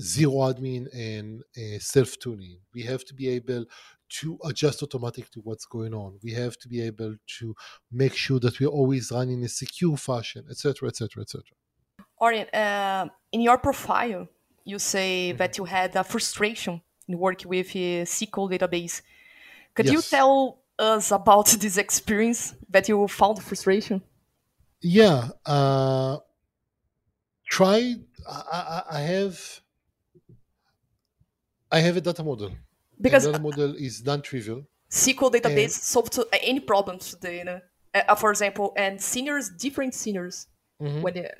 zero 0.00 0.32
admin 0.32 0.88
and 0.92 1.42
uh, 1.56 1.78
self 1.78 2.18
tuning. 2.18 2.58
We 2.74 2.82
have 2.82 3.04
to 3.04 3.14
be 3.14 3.28
able 3.28 3.66
to 4.08 4.38
adjust 4.44 4.82
automatic 4.82 5.30
to 5.30 5.40
what's 5.40 5.64
going 5.66 5.94
on. 5.94 6.18
We 6.22 6.32
have 6.32 6.56
to 6.58 6.68
be 6.68 6.80
able 6.82 7.16
to 7.38 7.54
make 7.90 8.14
sure 8.14 8.38
that 8.40 8.58
we're 8.60 8.68
always 8.68 9.10
running 9.10 9.38
in 9.38 9.44
a 9.44 9.48
secure 9.48 9.96
fashion, 9.96 10.44
etc., 10.50 10.88
etc., 10.88 11.22
etc. 11.22 11.42
Uh, 12.20 13.08
in 13.32 13.40
your 13.40 13.58
profile, 13.58 14.28
you 14.64 14.78
say 14.78 15.30
mm-hmm. 15.30 15.38
that 15.38 15.58
you 15.58 15.64
had 15.64 15.94
a 15.96 16.04
frustration 16.04 16.80
in 17.08 17.18
working 17.18 17.48
with 17.48 17.74
a 17.76 18.02
SQL 18.02 18.50
database. 18.50 19.02
Could 19.74 19.86
yes. 19.86 19.94
you 19.94 20.02
tell 20.02 20.58
us 20.78 21.12
about 21.12 21.46
this 21.60 21.76
experience 21.76 22.54
that 22.70 22.88
you 22.88 23.06
found 23.08 23.42
frustration? 23.42 24.02
Yeah. 24.80 25.28
Uh, 25.44 26.18
try. 27.48 27.96
I, 28.28 28.82
I, 28.90 29.00
have. 29.00 29.60
I 31.70 31.80
have 31.80 31.96
a 31.96 32.00
data 32.00 32.22
model. 32.22 32.50
Because 33.00 33.24
and 33.24 33.34
data 33.34 33.42
model 33.42 33.74
is 33.76 34.04
non-trivial. 34.04 34.64
SQL 34.90 35.32
database 35.32 35.62
and, 35.64 35.72
solve 35.72 36.10
to, 36.10 36.22
uh, 36.22 36.38
any 36.42 36.60
problems 36.60 37.10
today. 37.14 37.38
You 37.38 37.44
know? 37.44 37.60
uh, 38.08 38.14
for 38.14 38.30
example, 38.30 38.72
and 38.76 39.00
seniors, 39.00 39.50
different 39.50 39.94
seniors, 39.94 40.46
mm-hmm. 40.82 41.02
when 41.02 41.14
they, 41.14 41.30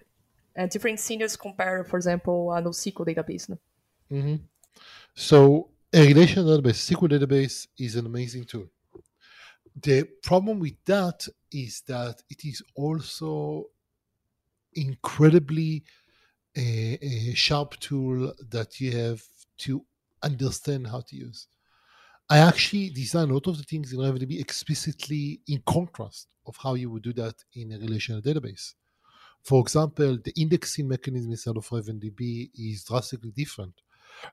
and 0.55 0.70
different 0.70 1.01
seniors 1.01 1.37
compare, 1.37 1.84
for 1.84 1.97
example, 1.97 2.53
a 2.53 2.62
NoSQL 2.62 3.07
database. 3.07 3.49
No? 3.49 3.59
Mm-hmm. 4.12 4.37
So 5.14 5.70
a 5.93 6.07
relational 6.07 6.59
database, 6.59 6.95
SQL 6.95 7.11
database, 7.11 7.66
is 7.78 7.97
an 7.97 8.07
amazing 8.07 8.45
tool. 8.45 8.66
The 9.83 10.09
problem 10.22 10.59
with 10.61 10.83
that 10.87 11.27
is 11.53 11.83
that 11.87 12.22
it 12.31 12.45
is 12.45 12.62
also 12.74 13.66
incredibly 14.74 15.85
a, 16.57 16.99
a 17.03 17.35
sharp 17.35 17.79
tool 17.81 18.33
that 18.51 18.81
you 18.81 18.97
have 18.97 19.22
to 19.59 19.85
understand 20.22 20.87
how 20.87 21.01
to 21.01 21.16
use. 21.16 21.49
I 22.29 22.39
actually 22.39 22.91
design 22.91 23.31
a 23.31 23.35
lot 23.35 23.47
of 23.47 23.59
the 23.59 23.62
things 23.62 23.93
in 23.93 24.01
RavenDB 24.01 24.41
explicitly 24.41 25.41
in 25.47 25.62
contrast 25.66 26.29
of 26.47 26.57
how 26.57 26.74
you 26.74 26.91
would 26.91 27.03
do 27.03 27.12
that 27.12 27.35
in 27.55 27.72
a 27.72 27.79
relational 27.79 28.22
database. 28.22 28.74
For 29.43 29.61
example, 29.61 30.18
the 30.24 30.33
indexing 30.37 30.89
mechanism 30.89 31.31
inside 31.31 31.57
of 31.57 31.68
RavenDB 31.68 32.51
is 32.59 32.85
drastically 32.85 33.31
different 33.31 33.74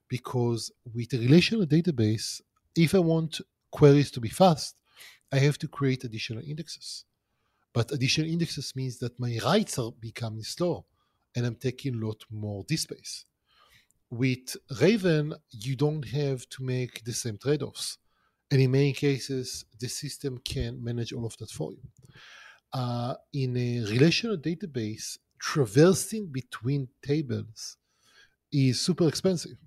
because 0.07 0.71
with 0.93 1.13
a 1.13 1.17
relational 1.19 1.67
database, 1.67 2.41
if 2.75 2.95
I 2.95 2.99
want 2.99 3.41
queries 3.69 4.09
to 4.11 4.21
be 4.21 4.29
fast, 4.29 4.75
I 5.31 5.39
have 5.39 5.57
to 5.59 5.67
create 5.67 6.03
additional 6.03 6.43
indexes. 6.43 7.05
But 7.73 7.91
additional 7.91 8.29
indexes 8.29 8.75
means 8.75 8.99
that 8.99 9.19
my 9.19 9.39
writes 9.43 9.79
are 9.79 9.91
becoming 9.91 10.43
slow 10.43 10.85
and 11.35 11.45
I'm 11.45 11.55
taking 11.55 11.95
a 11.95 12.05
lot 12.05 12.23
more 12.29 12.63
disk 12.67 12.83
space. 12.83 13.25
With 14.09 14.55
Raven, 14.79 15.33
you 15.49 15.75
don't 15.75 16.07
have 16.09 16.47
to 16.49 16.63
make 16.63 17.03
the 17.03 17.13
same 17.13 17.39
trade 17.39 17.63
offs. 17.63 17.97
And 18.51 18.61
in 18.61 18.69
many 18.69 18.93
cases, 18.93 19.65
the 19.79 19.87
system 19.87 20.37
can 20.45 20.83
manage 20.83 21.11
all 21.11 21.25
of 21.25 21.35
that 21.37 21.49
for 21.49 21.71
you. 21.71 21.81
Uh, 22.71 23.15
in 23.33 23.57
a 23.57 23.79
relational 23.89 24.37
database, 24.37 25.17
traversing 25.39 26.27
between 26.27 26.87
tables 27.01 27.77
is 28.51 28.79
super 28.79 29.07
expensive 29.07 29.57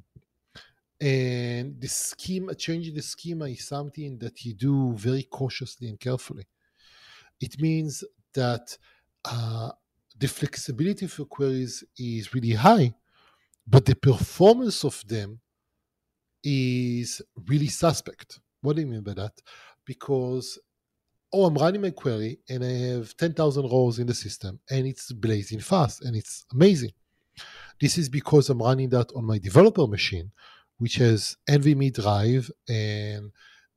and 1.01 1.81
the 1.81 1.89
schema 1.89 2.55
changing 2.55 2.95
the 2.95 3.03
schema 3.03 3.47
is 3.47 3.67
something 3.67 4.19
that 4.19 4.45
you 4.45 4.55
do 4.55 4.93
very 4.95 5.25
cautiously 5.25 5.89
and 5.89 6.01
carefully. 6.01 6.47
It 7.41 7.61
means 7.61 8.03
that 8.35 8.77
uh, 9.25 9.71
the 10.19 10.29
flexibility 10.29 11.07
for 11.07 11.25
queries 11.27 11.85
is 11.99 12.33
really 12.35 12.53
high 12.53 12.95
but 13.67 13.85
the 13.85 13.97
performance 13.97 14.85
of 14.85 15.03
them 15.09 15.41
is 16.45 17.21
really 17.49 17.67
suspect. 17.67 18.39
What 18.61 18.77
do 18.77 18.83
you 18.83 18.87
mean 18.87 19.03
by 19.03 19.15
that? 19.15 19.33
Because 19.85 20.59
oh 21.33 21.45
i'm 21.45 21.57
running 21.57 21.81
my 21.81 21.91
query 21.91 22.39
and 22.49 22.65
i 22.65 22.69
have 22.69 23.17
10000 23.17 23.65
rows 23.65 23.99
in 23.99 24.07
the 24.07 24.15
system 24.15 24.61
and 24.71 24.87
it's 24.87 25.11
blazing 25.11 25.59
fast 25.59 26.05
and 26.05 26.15
it's 26.15 26.47
amazing. 26.53 26.93
This 27.81 27.99
is 27.99 28.09
because 28.09 28.49
i'm 28.49 28.63
running 28.63 28.89
that 28.91 29.11
on 29.17 29.25
my 29.25 29.39
developer 29.39 29.87
machine 29.89 30.31
which 30.79 30.97
has 30.97 31.37
NVMe 31.49 31.93
drive 31.93 32.51
and 32.69 33.33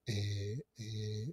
a, 0.10 0.58
a 0.80 1.28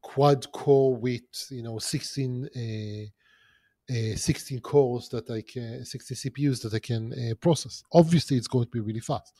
quad 0.00 0.50
core 0.52 0.94
with 0.94 1.46
you 1.50 1.62
know 1.62 1.78
16 1.78 2.48
uh, 2.56 3.92
uh, 3.92 4.16
16 4.16 4.60
cores 4.60 5.08
that 5.08 5.30
I 5.30 5.42
can 5.42 5.84
16 5.84 6.16
CPUs 6.16 6.62
that 6.62 6.74
I 6.74 6.78
can 6.78 7.12
uh, 7.12 7.34
process. 7.36 7.82
Obviously, 7.92 8.36
it's 8.36 8.46
going 8.48 8.64
to 8.64 8.70
be 8.70 8.80
really 8.80 9.00
fast, 9.00 9.34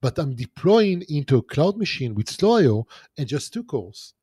but 0.00 0.18
I'm 0.18 0.34
deploying 0.34 1.04
into 1.08 1.38
a 1.38 1.42
cloud 1.42 1.76
machine 1.76 2.14
with 2.14 2.30
slow 2.30 2.86
and 3.18 3.26
just 3.26 3.52
two 3.52 3.64
cores, 3.64 4.14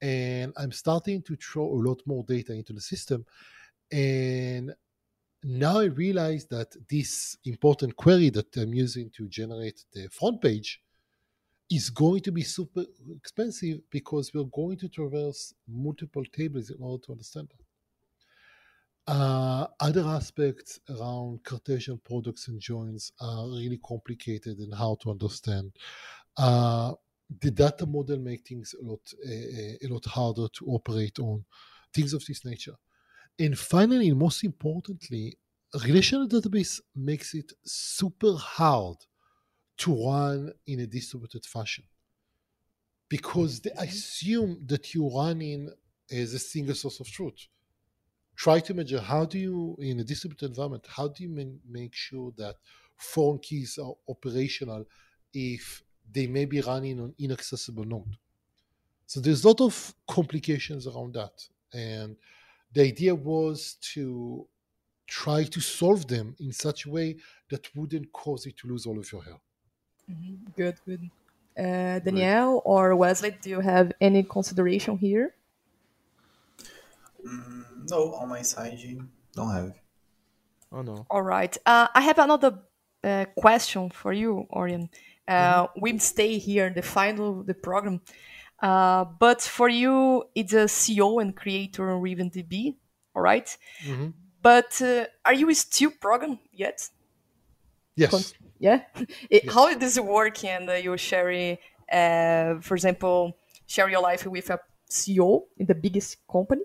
and 0.00 0.52
I'm 0.56 0.72
starting 0.72 1.22
to 1.22 1.36
throw 1.36 1.66
a 1.66 1.82
lot 1.88 2.02
more 2.06 2.24
data 2.24 2.52
into 2.52 2.72
the 2.72 2.80
system, 2.80 3.24
and 3.90 4.74
now 5.44 5.80
I 5.80 5.84
realize 5.84 6.46
that 6.46 6.74
this 6.88 7.36
important 7.44 7.96
query 7.96 8.30
that 8.30 8.56
I'm 8.56 8.74
using 8.74 9.10
to 9.16 9.26
generate 9.28 9.84
the 9.92 10.08
front 10.08 10.40
page 10.40 10.80
is 11.70 11.90
going 11.90 12.20
to 12.20 12.32
be 12.32 12.42
super 12.42 12.84
expensive 13.16 13.80
because 13.90 14.32
we're 14.34 14.44
going 14.44 14.76
to 14.78 14.88
traverse 14.88 15.54
multiple 15.66 16.24
tables 16.32 16.70
in 16.70 16.76
order 16.80 17.02
to 17.06 17.12
understand 17.12 17.48
that. 17.48 19.12
Uh, 19.12 19.66
other 19.80 20.02
aspects 20.06 20.78
around 20.90 21.42
Cartesian 21.42 21.98
products 22.04 22.46
and 22.48 22.60
joins 22.60 23.10
are 23.20 23.48
really 23.48 23.80
complicated 23.84 24.58
and 24.58 24.72
how 24.72 24.96
to 25.00 25.10
understand. 25.10 25.72
Uh, 26.36 26.92
the 27.40 27.50
data 27.50 27.86
model 27.86 28.18
make 28.18 28.46
things 28.46 28.74
a 28.80 28.84
lot 28.84 29.00
a 29.26 29.88
lot 29.88 30.04
harder 30.04 30.46
to 30.52 30.66
operate 30.66 31.18
on 31.18 31.42
things 31.94 32.12
of 32.12 32.24
this 32.26 32.44
nature 32.44 32.76
and 33.38 33.58
finally 33.58 34.08
and 34.08 34.18
most 34.18 34.44
importantly 34.44 35.36
relational 35.84 36.28
database 36.28 36.80
makes 36.94 37.34
it 37.34 37.52
super 37.64 38.34
hard 38.34 38.96
to 39.76 40.06
run 40.06 40.52
in 40.66 40.80
a 40.80 40.86
distributed 40.86 41.44
fashion 41.44 41.84
because 43.08 43.60
they 43.60 43.70
mm-hmm. 43.70 43.84
assume 43.84 44.58
that 44.66 44.94
you 44.94 45.08
run 45.08 45.40
in 45.40 45.70
as 46.10 46.34
a 46.34 46.38
single 46.38 46.74
source 46.74 47.00
of 47.00 47.06
truth 47.06 47.46
try 48.36 48.60
to 48.60 48.74
measure 48.74 49.00
how 49.00 49.24
do 49.24 49.38
you 49.38 49.76
in 49.80 50.00
a 50.00 50.04
distributed 50.04 50.50
environment 50.50 50.84
how 50.88 51.08
do 51.08 51.22
you 51.22 51.58
make 51.68 51.94
sure 51.94 52.32
that 52.36 52.56
foreign 52.96 53.38
keys 53.38 53.78
are 53.82 53.94
operational 54.08 54.84
if 55.34 55.82
they 56.10 56.26
may 56.26 56.44
be 56.44 56.60
running 56.60 57.00
on 57.00 57.14
inaccessible 57.18 57.84
node. 57.84 58.16
So 59.06 59.20
there's 59.20 59.44
a 59.44 59.48
lot 59.48 59.60
of 59.60 59.94
complications 60.08 60.86
around 60.86 61.14
that. 61.14 61.46
And 61.72 62.16
the 62.74 62.82
idea 62.82 63.14
was 63.14 63.76
to 63.92 64.46
try 65.06 65.44
to 65.44 65.60
solve 65.60 66.06
them 66.06 66.34
in 66.40 66.52
such 66.52 66.86
a 66.86 66.90
way 66.90 67.16
that 67.50 67.68
wouldn't 67.76 68.10
cause 68.12 68.46
you 68.46 68.52
to 68.52 68.68
lose 68.68 68.86
all 68.86 68.98
of 68.98 69.10
your 69.12 69.22
hair. 69.22 69.38
Mm-hmm. 70.10 70.34
Good, 70.56 70.76
good. 70.86 71.10
Uh, 71.58 71.98
Daniel 71.98 72.62
or 72.64 72.94
Weslley, 72.96 73.38
do 73.42 73.50
you 73.50 73.60
have 73.60 73.92
any 74.00 74.22
consideration 74.22 74.96
here? 74.96 75.34
Mm, 77.26 77.90
no, 77.90 78.14
on 78.14 78.28
my 78.28 78.42
side, 78.42 78.78
don't 79.34 79.52
have. 79.52 79.74
Oh 80.72 80.82
no. 80.82 81.06
All 81.10 81.22
right. 81.22 81.56
Uh, 81.66 81.88
I 81.94 82.00
have 82.00 82.18
another 82.18 82.58
uh, 83.04 83.26
question 83.36 83.90
for 83.90 84.12
you, 84.12 84.46
Oren. 84.50 84.88
Uh, 85.28 85.64
mm-hmm. 85.66 85.80
We 85.80 85.98
stay 85.98 86.38
here 86.38 86.66
in 86.66 86.74
the 86.74 86.82
final 86.82 87.42
the 87.42 87.54
program, 87.54 88.00
uh, 88.62 89.04
but 89.18 89.42
for 89.42 89.68
you, 89.68 90.24
it's 90.34 90.52
a 90.52 90.66
CEO 90.66 91.20
and 91.20 91.34
creator 91.34 91.90
on 91.90 92.00
RavenDB, 92.00 92.76
all 93.14 93.22
right? 93.22 93.56
mm-hmm. 93.84 94.10
But 94.40 94.80
uh, 94.80 95.06
are 95.24 95.34
you 95.34 95.52
still 95.54 95.90
program 96.00 96.38
yet? 96.52 96.88
Yes. 97.96 98.10
Con- 98.10 98.48
yeah. 98.58 98.82
it, 99.30 99.44
yes. 99.44 99.54
How 99.54 99.74
does 99.74 99.96
it 99.96 100.04
work? 100.04 100.44
And 100.44 100.70
uh, 100.70 100.74
you 100.74 100.96
share, 100.96 101.58
uh, 101.92 102.60
for 102.60 102.74
example, 102.74 103.36
share 103.66 103.88
your 103.88 104.00
life 104.00 104.26
with 104.26 104.50
a 104.50 104.60
CEO 104.88 105.42
in 105.56 105.66
the 105.66 105.74
biggest 105.74 106.18
company, 106.30 106.62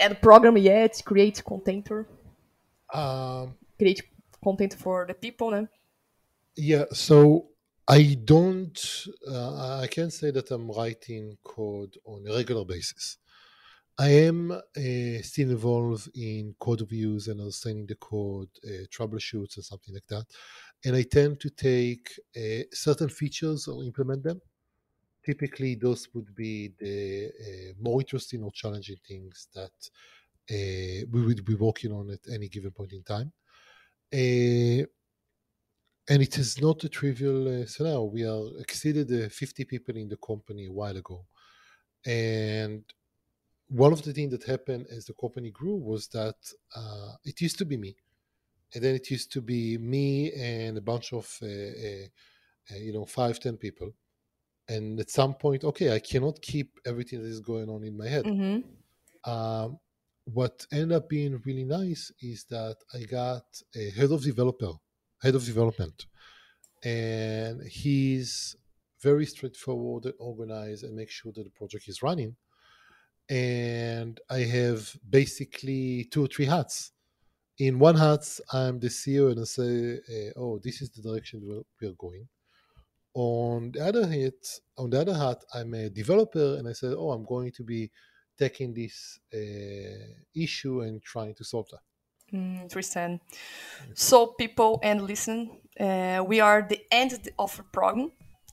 and 0.00 0.20
program 0.20 0.56
yet 0.56 1.00
create 1.04 1.42
content. 1.44 1.88
Um, 2.92 3.54
create 3.78 4.02
content 4.42 4.74
for 4.74 5.06
the 5.06 5.14
people. 5.14 5.50
No? 5.50 5.68
Yeah. 6.56 6.84
So 6.92 7.46
I 7.88 8.16
don't, 8.24 8.78
uh, 9.28 9.80
I 9.80 9.86
can't 9.88 10.12
say 10.12 10.30
that 10.30 10.50
I'm 10.50 10.70
writing 10.70 11.36
code 11.44 11.96
on 12.04 12.24
a 12.26 12.34
regular 12.34 12.64
basis. 12.64 13.18
I 13.98 14.10
am 14.10 14.52
uh, 14.52 15.22
still 15.22 15.50
involved 15.50 16.10
in 16.16 16.54
code 16.60 16.80
reviews 16.82 17.28
and 17.28 17.40
understanding 17.40 17.86
the 17.86 17.96
code, 17.96 18.48
uh, 18.64 18.86
troubleshoots, 18.94 19.56
and 19.56 19.64
something 19.64 19.94
like 19.94 20.06
that. 20.08 20.26
And 20.84 20.96
I 20.96 21.02
tend 21.02 21.40
to 21.40 21.50
take 21.50 22.08
uh, 22.36 22.64
certain 22.72 23.08
features 23.10 23.68
or 23.68 23.84
implement 23.84 24.24
them. 24.24 24.40
Typically, 25.24 25.76
those 25.76 26.08
would 26.14 26.34
be 26.34 26.72
the 26.78 27.26
uh, 27.28 27.74
more 27.80 28.00
interesting 28.00 28.42
or 28.42 28.52
challenging 28.52 28.98
things 29.06 29.48
that 29.54 29.72
uh, 30.50 31.06
we 31.12 31.22
would 31.26 31.44
be 31.44 31.54
working 31.54 31.92
on 31.92 32.10
at 32.10 32.20
any 32.32 32.48
given 32.48 32.72
point 32.72 32.92
in 32.92 33.04
time. 33.04 33.32
And 36.12 36.20
it 36.20 36.36
is 36.36 36.60
not 36.60 36.84
a 36.84 36.90
trivial 36.90 37.62
uh, 37.62 37.64
scenario. 37.64 38.02
We 38.02 38.26
are 38.26 38.44
exceeded 38.60 39.10
uh, 39.10 39.30
50 39.30 39.64
people 39.64 39.96
in 39.96 40.10
the 40.10 40.18
company 40.18 40.66
a 40.66 40.70
while 40.70 40.94
ago. 40.94 41.24
And 42.04 42.84
one 43.68 43.94
of 43.94 44.02
the 44.02 44.12
things 44.12 44.30
that 44.32 44.44
happened 44.44 44.88
as 44.94 45.06
the 45.06 45.14
company 45.14 45.50
grew 45.50 45.76
was 45.76 46.08
that 46.08 46.36
uh, 46.76 47.12
it 47.24 47.40
used 47.40 47.56
to 47.60 47.64
be 47.64 47.78
me. 47.78 47.96
And 48.74 48.84
then 48.84 48.94
it 48.94 49.10
used 49.10 49.32
to 49.32 49.40
be 49.40 49.78
me 49.78 50.30
and 50.34 50.76
a 50.76 50.82
bunch 50.82 51.14
of, 51.14 51.26
uh, 51.42 51.46
uh, 51.46 52.06
uh, 52.70 52.76
you 52.76 52.92
know, 52.92 53.06
five, 53.06 53.40
ten 53.40 53.56
people. 53.56 53.90
And 54.68 55.00
at 55.00 55.08
some 55.08 55.32
point, 55.32 55.64
okay, 55.64 55.94
I 55.94 55.98
cannot 55.98 56.42
keep 56.42 56.78
everything 56.84 57.22
that 57.22 57.28
is 57.28 57.40
going 57.40 57.70
on 57.70 57.84
in 57.84 57.96
my 57.96 58.08
head. 58.08 58.26
Mm-hmm. 58.26 59.30
Um, 59.30 59.78
what 60.24 60.66
ended 60.70 60.92
up 60.92 61.08
being 61.08 61.40
really 61.46 61.64
nice 61.64 62.12
is 62.20 62.44
that 62.50 62.76
I 62.92 63.04
got 63.04 63.46
a 63.74 63.88
head 63.92 64.10
of 64.12 64.22
developer 64.22 64.74
head 65.22 65.34
of 65.34 65.44
development, 65.44 66.06
and 66.84 67.62
he's 67.66 68.56
very 69.00 69.26
straightforward 69.26 70.04
and 70.06 70.14
organized 70.18 70.84
and 70.84 70.94
make 70.96 71.10
sure 71.10 71.32
that 71.32 71.44
the 71.44 71.50
project 71.50 71.88
is 71.88 72.02
running. 72.02 72.36
And 73.28 74.20
I 74.30 74.40
have 74.40 74.96
basically 75.08 76.04
two 76.04 76.24
or 76.24 76.28
three 76.28 76.46
hats. 76.46 76.92
In 77.58 77.78
one 77.78 77.96
hat, 77.96 78.24
I'm 78.52 78.80
the 78.80 78.88
CEO 78.88 79.30
and 79.30 79.40
I 79.40 79.44
say, 79.44 80.00
eh, 80.08 80.30
"Oh, 80.36 80.58
this 80.58 80.82
is 80.82 80.90
the 80.90 81.02
direction 81.02 81.64
we 81.80 81.86
are 81.88 81.92
going." 82.06 82.28
On 83.14 83.70
the 83.72 83.80
other 83.88 84.06
hat, 84.06 84.42
on 84.78 84.90
the 84.90 85.00
other 85.00 85.14
hat, 85.14 85.44
I'm 85.54 85.74
a 85.74 85.90
developer 85.90 86.56
and 86.58 86.66
I 86.68 86.72
say, 86.72 86.88
"Oh, 86.88 87.10
I'm 87.12 87.24
going 87.24 87.52
to 87.52 87.64
be 87.64 87.90
taking 88.38 88.72
this 88.74 89.20
uh, 89.34 90.06
issue 90.34 90.80
and 90.80 91.02
trying 91.02 91.34
to 91.36 91.44
solve 91.44 91.68
that." 91.70 91.91
Mm, 92.32 92.62
understand. 92.62 93.20
So, 93.94 94.28
people 94.38 94.80
and 94.82 95.02
listen, 95.02 95.50
uh, 95.78 96.24
we 96.26 96.40
are 96.40 96.66
the 96.66 96.80
end 96.90 97.12
of 97.12 97.22
the 97.56 97.62
program, 97.72 98.12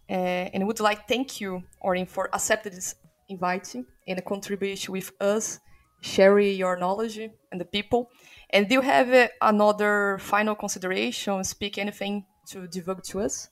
uh, 0.09 0.13
and 0.13 0.67
would 0.67 0.79
like 0.79 1.07
thank 1.07 1.39
you, 1.39 1.63
Oren, 1.81 2.05
for 2.05 2.29
accepting 2.33 2.73
this 2.73 2.95
invite 3.29 3.75
and 4.07 4.25
contribution 4.25 4.91
with 4.91 5.11
us, 5.21 5.59
sharing 6.01 6.57
your 6.57 6.77
knowledge 6.77 7.17
and 7.17 7.61
the 7.61 7.65
people. 7.65 8.09
And 8.49 8.67
do 8.67 8.75
you 8.75 8.81
have 8.81 9.13
uh, 9.13 9.27
another 9.41 10.17
final 10.19 10.55
consideration? 10.55 11.43
Speak 11.43 11.77
anything 11.77 12.25
to 12.49 12.67
divulge 12.67 13.07
to 13.09 13.21
us? 13.21 13.49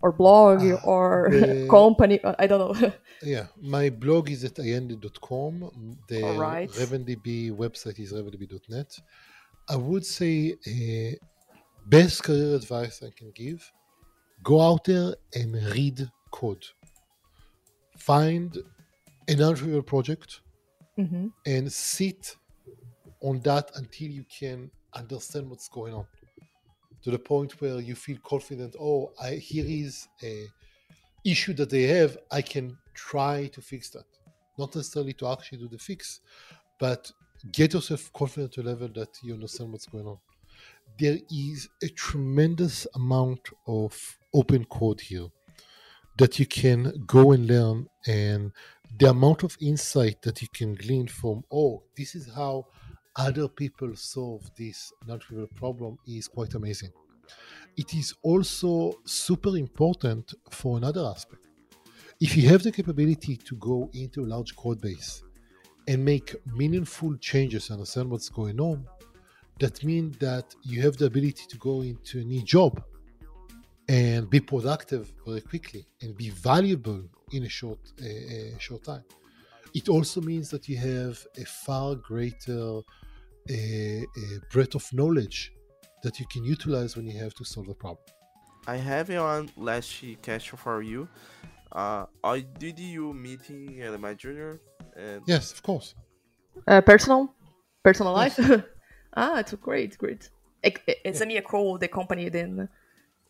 Or 0.00 0.12
blog 0.12 0.62
uh, 0.62 0.78
or 0.84 1.28
the, 1.30 1.66
company? 1.70 2.20
Uh, 2.22 2.34
I 2.38 2.46
don't 2.46 2.80
know. 2.80 2.92
yeah, 3.22 3.46
my 3.60 3.90
blog 3.90 4.30
is 4.30 4.44
at 4.44 4.54
ayende.com. 4.54 5.98
The 6.08 6.22
All 6.22 6.38
right. 6.38 6.70
RavenDB 6.70 7.52
website 7.52 7.98
is 8.00 8.12
ravendb.net. 8.12 9.00
I 9.68 9.76
would 9.76 10.04
say 10.04 10.54
uh, 10.66 11.16
best 11.86 12.22
career 12.22 12.56
advice 12.56 13.02
I 13.02 13.10
can 13.16 13.30
give: 13.34 13.70
go 14.42 14.60
out 14.60 14.84
there 14.84 15.14
and 15.34 15.54
read 15.72 16.10
code. 16.30 16.64
Find 17.98 18.56
an 19.28 19.38
untrivial 19.38 19.82
project 19.82 20.40
mm-hmm. 20.98 21.28
and 21.46 21.72
sit 21.72 22.36
on 23.20 23.40
that 23.40 23.70
until 23.76 24.08
you 24.08 24.24
can 24.24 24.70
understand 24.92 25.48
what's 25.48 25.68
going 25.68 25.94
on. 25.94 26.06
To 27.02 27.10
the 27.10 27.18
point 27.18 27.60
where 27.60 27.80
you 27.80 27.94
feel 27.94 28.18
confident. 28.24 28.76
Oh, 28.80 29.12
I 29.22 29.34
here 29.34 29.64
is 29.66 30.08
a 30.22 30.46
issue 31.24 31.54
that 31.54 31.70
they 31.70 31.82
have. 31.82 32.16
I 32.30 32.42
can 32.42 32.76
try 32.94 33.46
to 33.48 33.60
fix 33.60 33.90
that. 33.90 34.06
Not 34.58 34.74
necessarily 34.74 35.12
to 35.14 35.28
actually 35.28 35.58
do 35.58 35.68
the 35.68 35.78
fix, 35.78 36.20
but 36.78 37.10
get 37.52 37.74
yourself 37.74 38.12
confident 38.12 38.52
to 38.52 38.62
a 38.62 38.64
level 38.64 38.88
that 38.94 39.18
you 39.22 39.34
understand 39.34 39.72
what's 39.72 39.86
going 39.86 40.06
on. 40.06 40.18
There 40.98 41.18
is 41.30 41.68
a 41.82 41.88
tremendous 41.88 42.86
amount 42.94 43.48
of 43.66 44.18
open 44.32 44.64
code 44.66 45.00
here 45.00 45.26
that 46.18 46.38
you 46.38 46.46
can 46.46 46.92
go 47.06 47.32
and 47.32 47.46
learn, 47.46 47.88
and 48.06 48.52
the 48.98 49.10
amount 49.10 49.42
of 49.42 49.56
insight 49.60 50.22
that 50.22 50.40
you 50.40 50.48
can 50.54 50.74
glean 50.74 51.08
from, 51.08 51.42
oh, 51.50 51.82
this 51.96 52.14
is 52.14 52.32
how 52.32 52.66
other 53.16 53.48
people 53.48 53.94
solve 53.96 54.48
this 54.56 54.92
non-trivial 55.06 55.48
problem 55.56 55.98
is 56.06 56.28
quite 56.28 56.54
amazing. 56.54 56.90
It 57.76 57.94
is 57.94 58.14
also 58.22 59.00
super 59.04 59.56
important 59.56 60.34
for 60.50 60.76
another 60.76 61.04
aspect. 61.06 61.48
If 62.20 62.36
you 62.36 62.48
have 62.48 62.62
the 62.62 62.70
capability 62.70 63.36
to 63.36 63.56
go 63.56 63.90
into 63.92 64.24
a 64.24 64.26
large 64.26 64.54
code 64.54 64.80
base 64.80 65.22
and 65.86 66.04
make 66.04 66.34
meaningful 66.46 67.16
changes, 67.16 67.70
understand 67.70 68.10
what's 68.10 68.28
going 68.28 68.60
on, 68.60 68.86
that 69.60 69.84
means 69.84 70.16
that 70.18 70.54
you 70.62 70.82
have 70.82 70.96
the 70.96 71.06
ability 71.06 71.44
to 71.48 71.56
go 71.58 71.82
into 71.82 72.20
a 72.20 72.24
new 72.24 72.42
job 72.42 72.82
and 73.88 74.30
be 74.30 74.40
productive 74.40 75.12
very 75.26 75.40
quickly 75.42 75.86
and 76.00 76.16
be 76.16 76.30
valuable 76.30 77.02
in 77.32 77.44
a 77.44 77.48
short 77.48 77.78
short 78.58 78.82
time. 78.82 79.04
It 79.74 79.88
also 79.88 80.20
means 80.20 80.50
that 80.50 80.68
you 80.68 80.76
have 80.78 81.24
a 81.36 81.44
far 81.44 81.94
greater 81.96 82.80
breadth 84.50 84.74
of 84.74 84.90
knowledge 84.92 85.52
that 86.02 86.18
you 86.18 86.26
can 86.26 86.44
utilize 86.44 86.96
when 86.96 87.06
you 87.06 87.18
have 87.18 87.34
to 87.34 87.44
solve 87.44 87.68
a 87.68 87.74
problem. 87.74 88.04
I 88.66 88.76
have 88.76 89.10
one 89.10 89.50
last 89.56 90.02
question 90.22 90.56
for 90.56 90.80
you. 90.80 91.08
Uh, 91.74 92.06
I 92.22 92.40
did 92.58 92.78
you 92.78 93.12
meet 93.12 93.40
Elemar 93.48 94.16
Junior 94.16 94.60
and 94.96 95.22
yes, 95.26 95.52
of 95.52 95.62
course. 95.62 95.94
Uh, 96.66 96.80
personal, 96.80 97.34
personal 97.82 98.12
life. 98.12 98.38
ah, 99.16 99.38
it's 99.38 99.52
great, 99.54 99.98
great. 99.98 100.30
It, 100.62 100.78
it's 100.86 101.20
yeah. 101.20 101.38
a 101.38 101.42
cool 101.42 101.78
the 101.78 101.88
company 101.88 102.28
then 102.28 102.68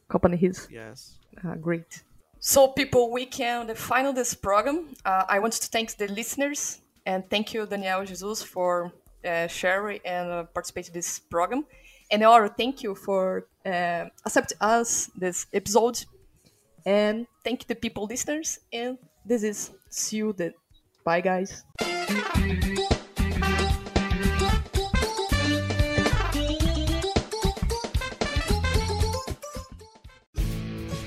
company 0.08 0.36
his. 0.36 0.68
Yes. 0.70 1.18
Uh, 1.42 1.54
great. 1.54 2.02
So, 2.38 2.68
people, 2.68 3.10
we 3.10 3.24
can 3.24 3.66
the 3.66 3.74
final 3.74 4.12
this 4.12 4.34
program. 4.34 4.94
Uh, 5.04 5.24
I 5.28 5.38
want 5.38 5.54
to 5.54 5.68
thank 5.68 5.96
the 5.96 6.08
listeners 6.08 6.80
and 7.06 7.28
thank 7.30 7.54
you, 7.54 7.66
Daniel 7.66 8.04
Jesus, 8.04 8.42
for 8.42 8.92
uh, 9.24 9.46
sharing 9.46 10.00
and 10.04 10.30
uh, 10.30 10.44
participating 10.44 10.90
in 10.90 10.98
this 10.98 11.18
program. 11.18 11.64
And 12.10 12.22
Laura, 12.22 12.48
thank 12.48 12.82
you 12.82 12.94
for 12.94 13.46
uh, 13.64 14.04
accepting 14.26 14.58
us 14.60 15.10
this 15.16 15.46
episode. 15.52 16.04
And 16.86 17.26
thank 17.44 17.66
the 17.66 17.74
people 17.74 18.04
listeners. 18.04 18.58
And 18.72 18.98
this 19.24 19.42
is 19.42 19.70
see 19.90 20.18
you 20.18 20.32
then. 20.32 20.52
Bye, 21.04 21.20
guys. 21.20 21.64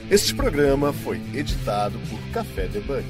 Este 0.10 0.34
programa 0.34 0.94
foi 0.94 1.18
editado 1.36 2.00
por 2.10 2.20
Café 2.32 2.68
Debug. 2.70 3.04